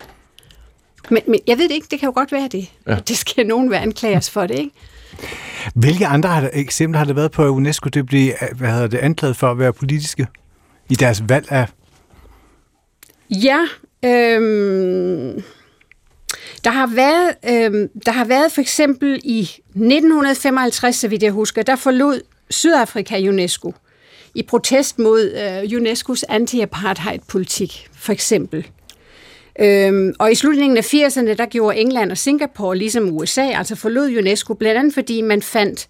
Men, 1.11 1.23
men 1.29 1.41
jeg 1.47 1.59
ved 1.59 1.69
det 1.69 1.75
ikke, 1.75 1.87
det 1.91 2.01
kan 2.01 2.07
jo 2.07 2.13
godt 2.15 2.33
være 2.33 2.49
det. 2.49 2.71
Ja. 2.87 2.97
Det 3.09 3.17
skal 3.17 3.47
nogen 3.47 3.71
være 3.71 3.81
anklaget 3.81 4.31
for 4.31 4.47
det, 4.47 4.59
ikke? 4.59 4.71
Hvilke 5.75 6.07
andre 6.07 6.29
har 6.29 6.41
der, 6.41 6.51
eksempler 6.53 6.99
har 6.99 7.05
det 7.05 7.17
været 7.17 7.31
på, 7.31 7.45
at 7.45 7.49
UNESCO 7.49 7.89
det 7.89 8.07
blev 8.07 8.33
hvad 8.57 8.71
hedder 8.71 8.87
det, 8.87 8.99
anklaget 8.99 9.37
for 9.37 9.51
at 9.51 9.59
være 9.59 9.73
politiske 9.73 10.27
i 10.91 10.95
deres 10.95 11.23
valg 11.29 11.53
af? 11.53 11.67
Ja, 13.31 13.61
øhm, 14.05 15.43
der 16.65 16.71
har 16.71 16.87
været, 16.87 17.35
øhm, 17.49 17.89
der 18.07 18.13
har 18.13 18.25
været 18.25 18.53
for 18.53 18.61
eksempel 18.61 19.21
i 19.25 19.41
1955, 19.41 20.97
så 20.97 21.09
vidt 21.09 21.23
jeg 21.23 21.33
husker, 21.33 21.63
der 21.63 21.77
forlod 21.77 22.21
Sydafrika 22.51 23.29
UNESCO 23.29 23.75
i 24.35 24.43
protest 24.43 24.99
mod 24.99 25.33
øh, 25.33 25.79
UNESCO's 25.79 26.23
anti-apartheid-politik, 26.29 27.89
for 27.95 28.13
eksempel. 28.13 28.67
Øhm, 29.61 30.15
og 30.19 30.33
i 30.33 30.35
slutningen 30.35 30.77
af 30.77 30.95
80'erne, 30.95 31.35
der 31.35 31.47
gjorde 31.47 31.77
England 31.77 32.11
og 32.11 32.19
Singapore, 32.19 32.77
ligesom 32.77 33.17
USA, 33.17 33.43
altså 33.43 33.77
forlod 33.77 34.17
UNESCO, 34.19 34.55
blandt 34.55 34.79
andet 34.79 34.95
fordi 34.95 35.21
man 35.21 35.43
fandt, 35.43 35.89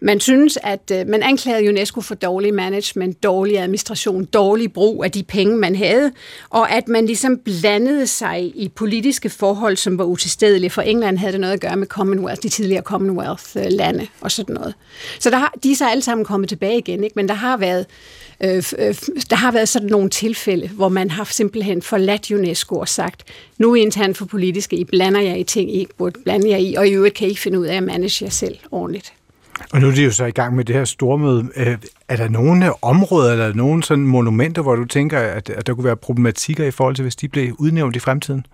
man 0.00 0.20
synes, 0.20 0.58
at 0.62 0.90
øh, 0.92 1.06
man 1.06 1.22
anklagede 1.22 1.68
UNESCO 1.68 2.00
for 2.00 2.14
dårlig 2.14 2.54
management, 2.54 3.22
dårlig 3.22 3.58
administration, 3.58 4.24
dårlig 4.24 4.72
brug 4.72 5.04
af 5.04 5.10
de 5.10 5.22
penge, 5.22 5.56
man 5.56 5.76
havde, 5.76 6.12
og 6.50 6.72
at 6.72 6.88
man 6.88 7.06
ligesom 7.06 7.38
blandede 7.38 8.06
sig 8.06 8.52
i 8.54 8.68
politiske 8.68 9.30
forhold, 9.30 9.76
som 9.76 9.98
var 9.98 10.04
utilstedelige. 10.04 10.70
For 10.70 10.82
England 10.82 11.18
havde 11.18 11.32
det 11.32 11.40
noget 11.40 11.54
at 11.54 11.60
gøre 11.60 11.76
med 11.76 11.86
Commonwealth, 11.86 12.42
de 12.42 12.48
tidligere 12.48 12.82
Commonwealth-lande 12.82 14.06
og 14.20 14.30
sådan 14.30 14.54
noget. 14.54 14.74
Så 15.18 15.30
der 15.30 15.36
har, 15.36 15.54
de 15.62 15.72
er 15.72 15.76
så 15.76 15.88
alle 15.88 16.02
sammen 16.02 16.24
kommet 16.24 16.48
tilbage 16.48 16.78
igen, 16.78 17.04
ikke? 17.04 17.14
men 17.16 17.28
der 17.28 17.34
har 17.34 17.56
været 17.56 17.86
Øh, 18.44 18.62
øh, 18.78 18.94
der 19.30 19.36
har 19.36 19.52
været 19.52 19.68
sådan 19.68 19.88
nogle 19.88 20.10
tilfælde, 20.10 20.68
hvor 20.68 20.88
man 20.88 21.10
har 21.10 21.24
simpelthen 21.24 21.82
forladt 21.82 22.30
UNESCO 22.30 22.76
og 22.76 22.88
sagt, 22.88 23.24
nu 23.58 23.72
er 23.72 23.82
internt 23.82 24.16
for 24.16 24.26
politiske, 24.26 24.76
I 24.76 24.84
blander 24.84 25.20
jer 25.20 25.34
i 25.34 25.44
ting, 25.44 25.74
I 25.74 25.78
ikke 25.78 25.94
burde 25.96 26.20
blande 26.24 26.50
jer 26.50 26.56
i, 26.56 26.74
og 26.74 26.88
i 26.88 26.90
øvrigt 26.90 27.14
kan 27.14 27.26
I 27.26 27.30
ikke 27.30 27.40
finde 27.40 27.60
ud 27.60 27.66
af 27.66 27.76
at 27.76 27.82
manage 27.82 28.24
jer 28.24 28.30
selv 28.30 28.58
ordentligt. 28.70 29.12
Og 29.72 29.80
nu 29.80 29.88
er 29.88 29.92
de 29.94 30.04
jo 30.04 30.10
så 30.12 30.24
i 30.24 30.30
gang 30.30 30.56
med 30.56 30.64
det 30.64 30.76
her 30.76 30.84
stormøde. 30.84 31.48
Øh, 31.56 31.78
er 32.08 32.16
der 32.16 32.28
nogle 32.28 32.84
områder, 32.84 33.32
eller 33.32 33.54
nogle 33.54 33.82
sådan 33.82 34.06
monumenter, 34.06 34.62
hvor 34.62 34.74
du 34.74 34.84
tænker, 34.84 35.18
at, 35.18 35.50
at 35.50 35.66
der 35.66 35.74
kunne 35.74 35.84
være 35.84 35.96
problematikker 35.96 36.64
i 36.64 36.70
forhold 36.70 36.94
til, 36.94 37.02
hvis 37.02 37.16
de 37.16 37.28
blev 37.28 37.56
udnævnt 37.58 37.96
i 37.96 37.98
fremtiden? 37.98 38.46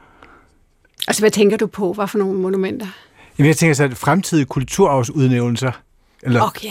Altså, 1.09 1.23
hvad 1.23 1.31
tænker 1.31 1.57
du 1.57 1.67
på? 1.67 1.93
Hvad 1.93 2.09
for 2.09 2.19
nogle 2.19 2.39
monumenter? 2.39 2.87
Jamen, 3.39 3.49
jeg 3.49 3.57
tænker 3.57 3.75
så, 3.75 3.85
at 3.85 3.97
fremtidige 3.97 4.47
kulturarvsudnævnelser. 4.47 5.73
Eller... 6.23 6.43
Okay, 6.43 6.69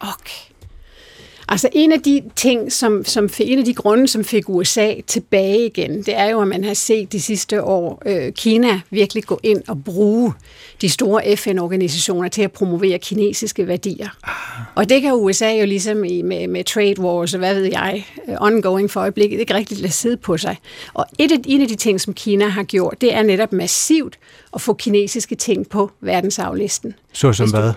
okay. 0.00 0.49
Altså 1.50 1.68
en 1.72 1.92
af 1.92 2.02
de 2.02 2.22
ting, 2.36 2.72
som, 2.72 3.04
som 3.04 3.28
en 3.40 3.58
af 3.58 3.64
de 3.64 3.74
grunde, 3.74 4.08
som 4.08 4.24
fik 4.24 4.48
USA 4.48 4.94
tilbage 5.06 5.66
igen, 5.66 6.02
det 6.02 6.16
er 6.16 6.30
jo, 6.30 6.40
at 6.40 6.48
man 6.48 6.64
har 6.64 6.74
set 6.74 7.12
de 7.12 7.20
sidste 7.20 7.62
år 7.62 8.02
øh, 8.06 8.32
Kina 8.32 8.80
virkelig 8.90 9.24
gå 9.24 9.40
ind 9.42 9.62
og 9.68 9.84
bruge 9.84 10.32
de 10.80 10.88
store 10.88 11.36
FN-organisationer 11.36 12.28
til 12.28 12.42
at 12.42 12.52
promovere 12.52 12.98
kinesiske 12.98 13.66
værdier. 13.66 14.08
Og 14.74 14.88
det 14.88 15.02
kan 15.02 15.14
USA 15.14 15.50
jo 15.50 15.66
ligesom 15.66 16.04
i, 16.04 16.22
med, 16.22 16.48
med 16.48 16.64
trade 16.64 17.00
wars 17.00 17.34
og 17.34 17.38
hvad 17.38 17.54
ved 17.54 17.64
jeg, 17.64 18.06
øh, 18.28 18.34
ongoing 18.40 18.90
for 18.90 19.00
øjeblikket, 19.00 19.40
ikke 19.40 19.54
rigtig 19.54 19.78
lade 19.78 19.92
sidde 19.92 20.16
på 20.16 20.36
sig. 20.36 20.56
Og 20.94 21.06
et 21.18 21.32
af, 21.32 21.36
en 21.46 21.60
af 21.60 21.68
de 21.68 21.76
ting, 21.76 22.00
som 22.00 22.14
Kina 22.14 22.48
har 22.48 22.62
gjort, 22.62 23.00
det 23.00 23.14
er 23.14 23.22
netop 23.22 23.52
massivt 23.52 24.18
at 24.54 24.60
få 24.60 24.74
kinesiske 24.74 25.34
ting 25.34 25.68
på 25.68 25.90
verdensaflisten. 26.00 26.94
Så 27.12 27.32
som 27.32 27.50
hvad? 27.50 27.72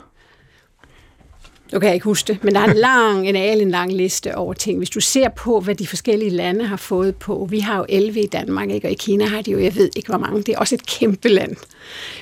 Nu 1.73 1.79
kan 1.79 1.87
jeg 1.87 1.93
ikke 1.93 2.03
huske 2.03 2.33
det, 2.33 2.43
men 2.43 2.55
der 2.55 2.61
er 2.61 2.65
en 2.65 2.77
lang, 2.77 3.29
en 3.29 3.35
en 3.35 3.71
lang 3.71 3.93
liste 3.93 4.35
over 4.35 4.53
ting. 4.53 4.77
Hvis 4.77 4.89
du 4.89 4.99
ser 4.99 5.29
på, 5.29 5.59
hvad 5.59 5.75
de 5.75 5.87
forskellige 5.87 6.29
lande 6.29 6.65
har 6.65 6.77
fået 6.77 7.15
på, 7.15 7.47
vi 7.49 7.59
har 7.59 7.77
jo 7.77 7.85
11 7.89 8.21
i 8.21 8.27
Danmark, 8.27 8.69
ikke? 8.69 8.87
og 8.87 8.91
i 8.91 8.95
Kina 8.95 9.25
har 9.25 9.41
de 9.41 9.51
jo, 9.51 9.59
jeg 9.59 9.75
ved 9.75 9.89
ikke 9.95 10.09
hvor 10.09 10.17
mange, 10.17 10.43
det 10.43 10.49
er 10.49 10.57
også 10.57 10.75
et 10.75 10.85
kæmpe 10.85 11.29
land. 11.29 11.55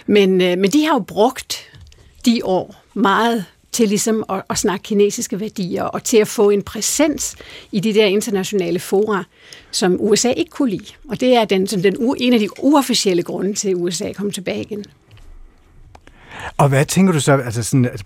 Men, 0.06 0.42
øh, 0.42 0.58
men 0.58 0.72
de 0.72 0.86
har 0.86 0.94
jo 0.94 1.00
brugt 1.00 1.70
de 2.26 2.42
år 2.44 2.84
meget 2.94 3.46
til 3.72 3.88
ligesom 3.88 4.24
at, 4.30 4.44
at 4.50 4.58
snakke 4.58 4.84
kinesiske 4.84 5.40
værdier, 5.40 5.84
og 5.84 6.04
til 6.04 6.18
at 6.18 6.28
få 6.28 6.50
en 6.50 6.62
præsens 6.62 7.36
i 7.72 7.80
de 7.80 7.94
der 7.94 8.06
internationale 8.06 8.80
fora, 8.80 9.24
som 9.72 9.98
USA 10.00 10.30
ikke 10.30 10.52
kunne 10.52 10.70
lide. 10.70 10.86
Og 11.10 11.20
det 11.20 11.36
er 11.36 11.46
den, 11.46 11.68
som 11.68 11.82
den, 11.82 12.16
en 12.18 12.34
af 12.34 12.40
de 12.40 12.64
uofficielle 12.64 13.24
grunde 13.24 13.54
til, 13.54 13.70
at 13.70 13.76
USA 13.76 14.14
kom 14.14 14.32
tilbage 14.32 14.62
igen. 14.62 14.86
Og 16.58 16.70
hvad 16.70 16.86
tænker 16.86 17.14
du 17.14 17.20
så, 17.20 17.38
altså 17.38 17.64
sådan, 17.64 17.86
at, 17.86 18.04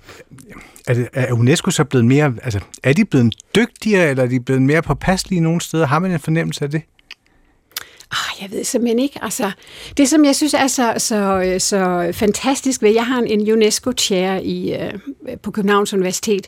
er, 0.87 0.93
det, 0.93 1.09
er 1.13 1.33
UNESCO 1.33 1.71
så 1.71 1.83
blevet 1.83 2.05
mere, 2.05 2.33
altså 2.43 2.59
er 2.83 2.93
de 2.93 3.05
blevet 3.05 3.35
dygtigere, 3.55 4.09
eller 4.09 4.23
er 4.23 4.27
de 4.27 4.39
blevet 4.39 4.61
mere 4.61 4.81
påpasselige 4.81 5.41
nogle 5.41 5.61
steder? 5.61 5.85
Har 5.85 5.99
man 5.99 6.11
en 6.11 6.19
fornemmelse 6.19 6.63
af 6.63 6.71
det? 6.71 6.81
Ah, 8.11 8.41
jeg 8.41 8.51
ved 8.51 8.63
simpelthen 8.63 8.99
ikke. 8.99 9.19
Altså, 9.23 9.51
det, 9.97 10.09
som 10.09 10.25
jeg 10.25 10.35
synes 10.35 10.53
er 10.53 10.67
så, 10.67 10.93
så, 10.97 11.41
øh, 11.45 11.59
så 11.59 12.11
fantastisk 12.13 12.81
ved, 12.81 12.89
jeg 12.93 13.05
har 13.05 13.21
en 13.21 13.51
UNESCO-chair 13.51 14.39
i, 14.43 14.73
øh, 14.73 14.93
på 15.43 15.51
Københavns 15.51 15.93
Universitet, 15.93 16.47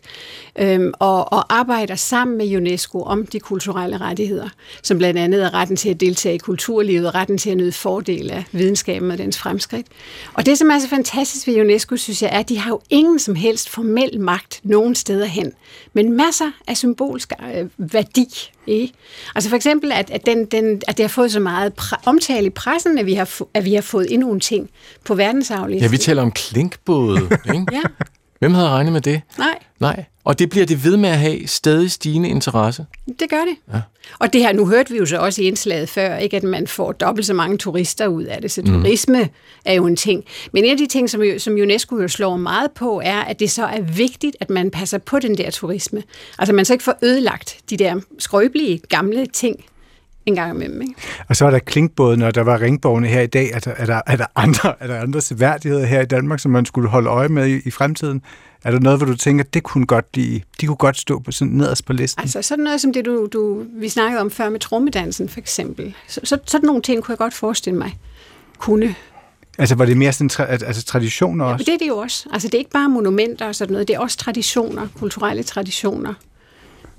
øhm, 0.59 0.93
og, 0.99 1.33
og 1.33 1.53
arbejder 1.55 1.95
sammen 1.95 2.37
med 2.37 2.57
UNESCO 2.57 3.01
om 3.01 3.25
de 3.25 3.39
kulturelle 3.39 3.97
rettigheder, 3.97 4.49
som 4.83 4.97
blandt 4.97 5.19
andet 5.19 5.43
er 5.43 5.53
retten 5.53 5.77
til 5.77 5.89
at 5.89 5.99
deltage 5.99 6.35
i 6.35 6.37
kulturlivet, 6.37 7.15
retten 7.15 7.37
til 7.37 7.49
at 7.49 7.57
nyde 7.57 7.71
fordel 7.71 8.31
af 8.31 8.43
videnskaben 8.51 9.11
og 9.11 9.17
dens 9.17 9.37
fremskridt. 9.37 9.87
Og 10.33 10.45
det, 10.45 10.57
som 10.57 10.69
er 10.69 10.79
så 10.79 10.89
fantastisk 10.89 11.47
ved 11.47 11.61
UNESCO, 11.61 11.97
synes 11.97 12.21
jeg, 12.21 12.29
er, 12.33 12.39
at 12.39 12.49
de 12.49 12.57
har 12.57 12.69
jo 12.69 12.81
ingen 12.89 13.19
som 13.19 13.35
helst 13.35 13.69
formel 13.69 14.19
magt 14.19 14.59
nogen 14.63 14.95
steder 14.95 15.25
hen, 15.25 15.53
men 15.93 16.13
masser 16.13 16.51
af 16.67 16.77
symbolsk 16.77 17.33
øh, 17.55 17.69
værdi. 17.77 18.51
Ikke? 18.67 18.93
Altså 19.35 19.49
for 19.49 19.55
eksempel, 19.55 19.91
at, 19.91 20.09
at, 20.09 20.25
den, 20.25 20.45
den, 20.45 20.81
at 20.87 20.97
det 20.97 21.03
har 21.03 21.07
fået 21.07 21.31
så 21.31 21.39
meget 21.39 21.73
omtale 22.05 22.47
i 22.47 22.49
pressen, 22.49 22.97
at 22.97 23.05
vi, 23.05 23.13
har, 23.13 23.41
at 23.53 23.65
vi 23.65 23.73
har 23.73 23.81
fået 23.81 24.13
endnu 24.13 24.27
nogle 24.27 24.39
ting 24.39 24.69
på 25.05 25.15
verdensaflisten. 25.15 25.83
Ja, 25.83 25.91
vi 25.91 25.97
taler 25.97 26.21
om 26.21 26.31
klinkbåde, 26.31 27.21
ikke? 27.55 27.65
ja. 27.71 27.81
Hvem 28.39 28.53
havde 28.53 28.69
regnet 28.69 28.93
med 28.93 29.01
det? 29.01 29.21
Nej. 29.37 29.55
Nej. 29.79 30.05
Og 30.23 30.39
det 30.39 30.49
bliver 30.49 30.65
det 30.65 30.83
ved 30.83 30.97
med 30.97 31.09
at 31.09 31.17
have 31.17 31.47
stadig 31.47 31.91
stigende 31.91 32.29
interesse. 32.29 32.85
Det 33.19 33.29
gør 33.29 33.41
det. 33.41 33.73
Ja. 33.73 33.81
Og 34.19 34.33
det 34.33 34.41
her, 34.41 34.53
nu 34.53 34.65
hørte 34.65 34.91
vi 34.91 34.97
jo 34.97 35.05
så 35.05 35.17
også 35.17 35.41
i 35.41 35.45
indslaget 35.45 35.89
før, 35.89 36.17
ikke, 36.17 36.37
at 36.37 36.43
man 36.43 36.67
får 36.67 36.91
dobbelt 36.91 37.25
så 37.25 37.33
mange 37.33 37.57
turister 37.57 38.07
ud 38.07 38.23
af 38.23 38.41
det. 38.41 38.51
Så 38.51 38.61
turisme 38.61 39.23
mm. 39.23 39.29
er 39.65 39.73
jo 39.73 39.85
en 39.85 39.95
ting. 39.95 40.23
Men 40.51 40.63
en 40.63 40.71
af 40.71 40.77
de 40.77 40.87
ting, 40.87 41.09
som, 41.09 41.21
som 41.37 41.53
UNESCO 41.53 42.01
jo 42.01 42.07
slår 42.07 42.37
meget 42.37 42.71
på, 42.71 43.01
er, 43.03 43.19
at 43.21 43.39
det 43.39 43.51
så 43.51 43.65
er 43.65 43.81
vigtigt, 43.81 44.37
at 44.39 44.49
man 44.49 44.71
passer 44.71 44.97
på 44.97 45.19
den 45.19 45.37
der 45.37 45.51
turisme. 45.51 46.03
Altså 46.39 46.53
man 46.53 46.65
så 46.65 46.73
ikke 46.73 46.83
får 46.83 46.97
ødelagt 47.01 47.57
de 47.69 47.77
der 47.77 47.99
skrøbelige 48.19 48.81
gamle 48.89 49.25
ting 49.25 49.65
en 50.27 50.35
gang 50.35 50.55
imellem. 50.55 50.81
Ikke? 50.81 50.93
Og 51.27 51.35
så 51.35 51.45
er 51.45 51.51
der 51.51 51.59
klinkbåden, 51.59 52.21
og 52.21 52.35
der 52.35 52.41
var 52.41 52.61
ringborgene 52.61 53.07
her 53.07 53.21
i 53.21 53.27
dag. 53.27 53.51
Er 53.53 53.59
der, 53.59 53.71
er 53.77 53.85
der, 53.85 54.01
er 54.07 54.15
der, 54.15 54.25
andre, 54.35 54.73
er 54.79 54.87
der 54.87 55.01
andre 55.01 55.21
seværdigheder 55.21 55.85
her 55.85 56.01
i 56.01 56.05
Danmark, 56.05 56.39
som 56.39 56.51
man 56.51 56.65
skulle 56.65 56.89
holde 56.89 57.09
øje 57.09 57.29
med 57.29 57.47
i, 57.47 57.59
i 57.65 57.71
fremtiden? 57.71 58.21
Er 58.63 58.71
der 58.71 58.79
noget, 58.79 58.99
hvor 58.99 59.05
du 59.05 59.15
tænker, 59.15 59.43
det 59.43 59.63
kunne 59.63 59.85
godt 59.85 60.05
lide, 60.13 60.41
de 60.61 60.65
kunne 60.65 60.75
godt 60.75 60.97
stå 60.97 61.19
på 61.19 61.31
sådan 61.31 61.53
nederst 61.53 61.85
på 61.85 61.93
listen? 61.93 62.21
Altså 62.21 62.41
sådan 62.41 62.63
noget 62.63 62.81
som 62.81 62.93
det, 62.93 63.05
du, 63.05 63.27
du, 63.33 63.63
vi 63.79 63.89
snakkede 63.89 64.21
om 64.21 64.31
før 64.31 64.49
med 64.49 64.59
trommedansen 64.59 65.29
for 65.29 65.39
eksempel. 65.39 65.95
Så, 66.07 66.21
så, 66.23 66.37
sådan 66.45 66.67
nogle 66.67 66.81
ting 66.81 67.03
kunne 67.03 67.11
jeg 67.13 67.17
godt 67.17 67.33
forestille 67.33 67.79
mig 67.79 67.97
kunne. 68.57 68.95
Altså 69.57 69.75
var 69.75 69.85
det 69.85 69.97
mere 69.97 70.13
sådan, 70.13 70.29
tra- 70.33 70.65
altså 70.65 70.83
traditioner 70.83 71.45
Ja, 71.45 71.51
også? 71.51 71.61
men 71.61 71.65
det 71.65 71.73
er 71.73 71.85
det 71.85 71.87
jo 71.87 71.97
også. 71.97 72.29
Altså 72.33 72.47
det 72.47 72.53
er 72.53 72.59
ikke 72.59 72.71
bare 72.71 72.89
monumenter 72.89 73.45
og 73.45 73.55
sådan 73.55 73.71
noget, 73.71 73.87
det 73.87 73.95
er 73.95 73.99
også 73.99 74.17
traditioner, 74.17 74.87
kulturelle 74.99 75.43
traditioner 75.43 76.13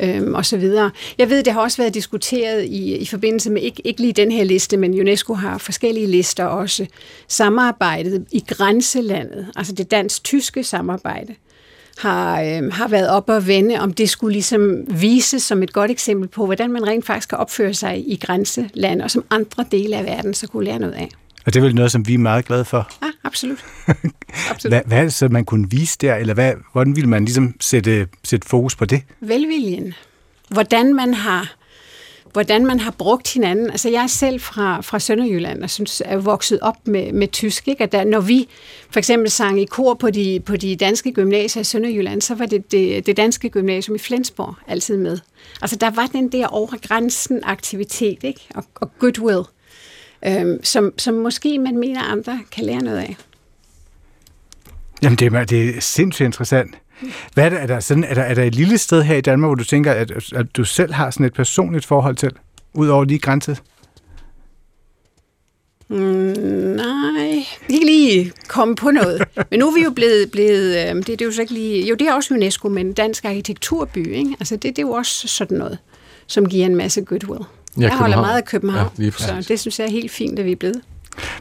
øhm, 0.01 0.34
og 0.34 0.46
så 0.46 0.57
videre. 0.57 0.90
Jeg 1.18 1.30
ved, 1.30 1.42
det 1.42 1.53
har 1.53 1.61
også 1.61 1.76
været 1.76 1.94
diskuteret 1.94 2.64
i, 2.64 2.96
i 2.96 3.07
forbindelse 3.07 3.51
med, 3.51 3.62
ikke, 3.62 3.82
ikke 3.84 4.01
lige 4.01 4.12
den 4.12 4.32
her 4.32 4.44
liste, 4.44 4.76
men 4.76 5.01
UNESCO 5.01 5.34
har 5.34 5.59
forskellige 5.59 6.07
lister 6.07 6.44
også, 6.44 6.86
samarbejdet 7.28 8.26
i 8.32 8.44
grænselandet, 8.49 9.46
altså 9.57 9.72
det 9.72 9.90
dansk-tyske 9.90 10.64
samarbejde, 10.64 11.34
har, 11.99 12.42
øh, 12.42 12.72
har 12.72 12.88
været 12.88 13.09
op 13.09 13.28
og 13.28 13.46
vende, 13.46 13.80
om 13.80 13.92
det 13.92 14.11
skulle 14.11 14.32
ligesom 14.32 14.84
vise 15.01 15.40
som 15.40 15.62
et 15.62 15.72
godt 15.72 15.90
eksempel 15.90 16.28
på, 16.28 16.44
hvordan 16.44 16.72
man 16.72 16.86
rent 16.86 17.07
faktisk 17.07 17.28
kan 17.28 17.38
opføre 17.38 17.74
sig 17.74 18.05
i 18.09 18.16
grænseland, 18.16 19.03
og 19.03 19.11
som 19.11 19.24
andre 19.30 19.64
dele 19.72 19.96
af 19.96 20.05
verden 20.05 20.34
så 20.34 20.46
kunne 20.46 20.64
lære 20.64 20.78
noget 20.78 20.94
af. 20.94 21.09
Og 21.49 21.55
det 21.55 21.61
er 21.61 21.64
vel 21.64 21.74
noget, 21.74 21.92
som 21.92 22.07
vi 22.07 22.14
er 22.14 22.18
meget 22.18 22.44
glade 22.44 22.64
for. 22.64 22.90
Ja, 23.03 23.11
absolut. 23.24 23.59
absolut. 24.51 24.72
Hvad, 24.72 24.80
hvad 24.86 24.99
er 24.99 25.03
det 25.03 25.12
så, 25.12 25.28
man 25.28 25.44
kunne 25.44 25.70
vise 25.70 25.99
der, 26.01 26.14
eller 26.14 26.34
hvad, 26.34 26.53
hvordan 26.72 26.96
ville 26.96 27.09
man 27.09 27.24
ligesom 27.24 27.55
sætte, 27.61 28.09
sætte 28.24 28.49
fokus 28.49 28.76
på 28.76 28.84
det? 28.84 29.03
velviljen. 29.20 29.94
Hvordan 30.51 30.94
man 30.94 31.14
har 31.14 31.55
hvordan 32.32 32.66
man 32.66 32.80
har 32.80 32.90
brugt 32.90 33.34
hinanden. 33.34 33.70
Altså 33.70 33.88
jeg 33.90 34.03
er 34.03 34.07
selv 34.07 34.40
fra, 34.40 34.80
fra 34.80 34.99
Sønderjylland 34.99 35.62
og 35.62 35.70
synes, 35.70 36.03
er 36.05 36.16
vokset 36.16 36.61
op 36.61 36.76
med, 36.86 37.12
med 37.12 37.28
tysk. 37.28 37.68
Ikke? 37.68 37.82
At 37.82 37.92
der, 37.92 38.05
når 38.05 38.20
vi 38.20 38.49
for 38.90 38.99
eksempel 38.99 39.30
sang 39.30 39.61
i 39.61 39.64
kor 39.64 39.94
på 39.94 40.11
de, 40.11 40.40
på 40.46 40.57
de 40.57 40.76
danske 40.76 41.12
gymnasier 41.12 41.61
i 41.61 41.64
Sønderjylland, 41.64 42.22
så 42.22 42.34
var 42.34 42.46
det, 42.46 42.72
det 42.72 43.07
det 43.07 43.16
danske 43.16 43.49
gymnasium 43.49 43.94
i 43.94 43.99
Flensborg 43.99 44.55
altid 44.66 44.96
med. 44.96 45.18
Altså 45.62 45.76
der 45.76 45.90
var 45.90 46.07
den 46.07 46.32
der 46.32 46.46
over 46.46 46.76
grænsen 46.88 47.40
aktivitet 47.44 48.18
ikke? 48.22 48.40
Og, 48.55 48.64
og 48.74 48.99
goodwill, 48.99 49.42
øhm, 50.26 50.64
som, 50.64 50.92
som 50.98 51.14
måske 51.14 51.58
man 51.58 51.78
mener 51.78 52.02
andre 52.02 52.40
kan 52.52 52.64
lære 52.64 52.82
noget 52.82 52.98
af. 52.98 53.16
Jamen, 55.02 55.18
det 55.18 55.32
er, 55.32 55.44
det 55.44 55.76
er 55.76 55.80
sindssygt 55.80 56.26
interessant. 56.26 56.74
Hvad 57.34 57.44
er, 57.44 57.48
det, 57.48 57.62
er, 57.62 57.66
der 57.66 57.80
sådan, 57.80 58.04
er, 58.04 58.14
der, 58.14 58.22
er 58.22 58.34
der 58.34 58.44
et 58.44 58.54
lille 58.54 58.78
sted 58.78 59.02
her 59.02 59.16
i 59.16 59.20
Danmark, 59.20 59.48
hvor 59.48 59.54
du 59.54 59.64
tænker, 59.64 59.92
at, 59.92 60.32
at 60.32 60.56
du 60.56 60.64
selv 60.64 60.92
har 60.92 61.10
sådan 61.10 61.26
et 61.26 61.34
personligt 61.34 61.86
forhold 61.86 62.16
til, 62.16 62.30
ud 62.74 62.88
over 62.88 63.04
lige 63.04 63.18
grænse? 63.18 63.56
Mm, 65.88 65.96
nej, 65.96 67.44
ikke 67.68 67.86
lige 67.86 68.32
komme 68.48 68.76
på 68.76 68.90
noget. 68.90 69.22
Men 69.50 69.58
nu 69.58 69.68
er 69.68 69.74
vi 69.74 69.84
jo 69.84 69.90
blevet, 69.90 70.30
blevet 70.30 70.88
øh, 70.88 70.96
det, 70.96 71.06
det 71.06 71.20
er 71.20 71.24
jo 71.24 71.32
så 71.32 71.40
ikke 71.40 71.54
lige, 71.54 71.88
jo 71.88 71.94
det 71.94 72.08
er 72.08 72.14
også 72.14 72.34
UNESCO, 72.34 72.68
men 72.68 72.92
Dansk 72.92 73.24
Arkitekturby, 73.24 74.06
ikke? 74.06 74.36
Altså 74.40 74.56
det, 74.56 74.62
det 74.62 74.78
er 74.78 74.86
jo 74.86 74.92
også 74.92 75.28
sådan 75.28 75.58
noget, 75.58 75.78
som 76.26 76.48
giver 76.48 76.66
en 76.66 76.76
masse 76.76 77.02
goodwill. 77.02 77.44
Ja, 77.76 77.82
jeg 77.82 77.96
holder 77.98 78.16
meget 78.20 78.36
af 78.36 78.44
København, 78.44 78.90
Ja, 78.98 79.10
så 79.10 79.44
det 79.48 79.60
synes 79.60 79.78
jeg 79.78 79.86
er 79.86 79.90
helt 79.90 80.10
fint, 80.10 80.38
at 80.38 80.44
vi 80.44 80.52
er 80.52 80.56
blevet. 80.56 80.80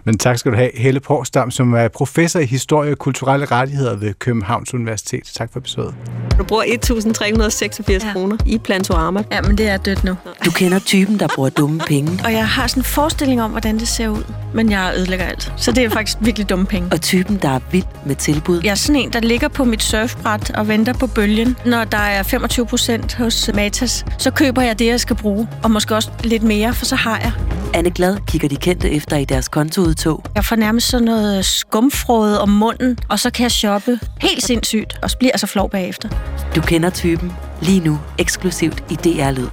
Men 0.04 0.18
tak 0.18 0.38
skal 0.38 0.52
du 0.52 0.58
have, 0.58 0.72
Helle 0.74 1.00
Porsdam, 1.00 1.52
som 1.52 1.74
er 1.74 1.88
professor 1.88 2.40
i 2.40 2.46
historie 2.46 2.92
og 2.92 2.98
kulturelle 2.98 3.46
rettigheder 3.46 3.96
ved 3.96 4.14
Københavns 4.14 4.74
Universitet. 4.74 5.32
Tak 5.34 5.54
for 5.54 5.60
besøget. 5.60 5.96
Du 6.40 6.44
bruger 6.44 6.64
1.386 6.64 7.92
ja. 8.08 8.14
kroner 8.14 8.38
i 8.46 8.58
Plantorama. 8.58 9.24
Ja, 9.32 9.42
men 9.42 9.58
det 9.58 9.68
er 9.68 9.78
dødt 9.78 10.04
nu. 10.04 10.16
Du 10.46 10.52
kender 10.52 10.80
typen, 10.80 11.20
der 11.20 11.28
bruger 11.36 11.50
dumme 11.50 11.80
penge. 11.80 12.20
Og 12.26 12.32
jeg 12.32 12.48
har 12.48 12.68
sådan 12.68 12.82
en 12.82 12.86
forestilling 12.86 13.42
om, 13.42 13.52
hvordan 13.52 13.80
det 13.80 13.88
ser 13.88 14.10
ud. 14.10 14.24
Men 14.54 14.72
jeg 14.72 14.94
ødelægger 14.98 15.26
alt. 15.26 15.54
Så 15.58 15.72
det 15.72 15.84
er 15.84 15.90
faktisk 15.90 16.18
virkelig 16.22 16.50
dumme 16.50 16.66
penge. 16.66 16.90
Og 16.92 17.02
typen, 17.02 17.40
der 17.42 17.50
er 17.50 17.60
vild 17.72 17.86
med 18.06 18.16
tilbud. 18.16 18.62
Jeg 18.64 18.72
er 18.72 18.76
sådan 18.76 19.02
en, 19.02 19.14
der 19.14 19.20
ligger 19.20 19.48
på 19.48 19.64
mit 19.64 19.84
surfbræt 19.84 20.52
og 20.52 20.68
venter 20.68 20.94
på 20.94 21.08
bølgen. 21.08 21.56
Når 21.66 21.84
der 21.84 21.98
er 21.98 22.24
25 22.24 22.66
procent 22.66 23.16
hos 23.16 23.50
Matas, 23.54 24.06
så 24.18 24.32
køber 24.32 24.62
jeg 24.62 24.80
det, 24.80 24.86
jeg 24.86 25.00
skal 25.00 25.16
bruge. 25.16 25.48
Og 25.64 25.72
måske 25.72 25.96
også 25.96 26.10
lidt 26.24 26.44
mere, 26.44 26.74
for 26.74 26.86
så 26.86 26.96
har 26.96 27.20
jeg. 27.20 27.32
Anne 27.74 27.92
Glad 27.92 28.18
kigger 28.28 28.48
de 28.48 28.56
kendte 28.56 28.92
efter 28.92 29.18
i 29.18 29.26
deres 29.26 29.48
kontoudtog. 29.68 30.24
Jeg 30.36 30.46
får 30.46 30.56
nærmest 30.56 30.90
sådan 30.90 31.06
noget 31.06 31.46
skumfrode 31.46 32.42
om 32.42 32.50
munden, 32.50 32.98
og 33.10 33.20
så 33.20 33.30
kan 33.30 33.44
jeg 33.44 33.52
shoppe 33.52 34.00
helt 34.22 34.44
sindssygt, 34.44 35.00
og 35.02 35.10
så 35.10 35.18
bliver 35.18 35.32
jeg 35.34 35.40
så 35.40 35.48
flov 35.48 35.70
bagefter. 35.70 36.10
Du 36.56 36.62
kender 36.62 36.90
typen. 36.90 37.34
Lige 37.62 37.80
nu 37.80 38.00
eksklusivt 38.18 38.84
i 38.90 38.96
DR 38.96 39.32
Lyd. 39.32 39.48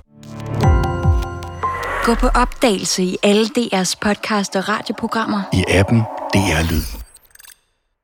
Gå 2.05 2.15
på 2.15 2.27
opdagelse 2.27 3.03
i 3.03 3.17
alle 3.23 3.47
DR's 3.59 3.95
podcast 4.01 4.57
og 4.57 4.69
radioprogrammer. 4.69 5.43
I 5.53 5.65
appen 5.69 6.01
DR 6.35 6.73
Lyd. 6.73 7.04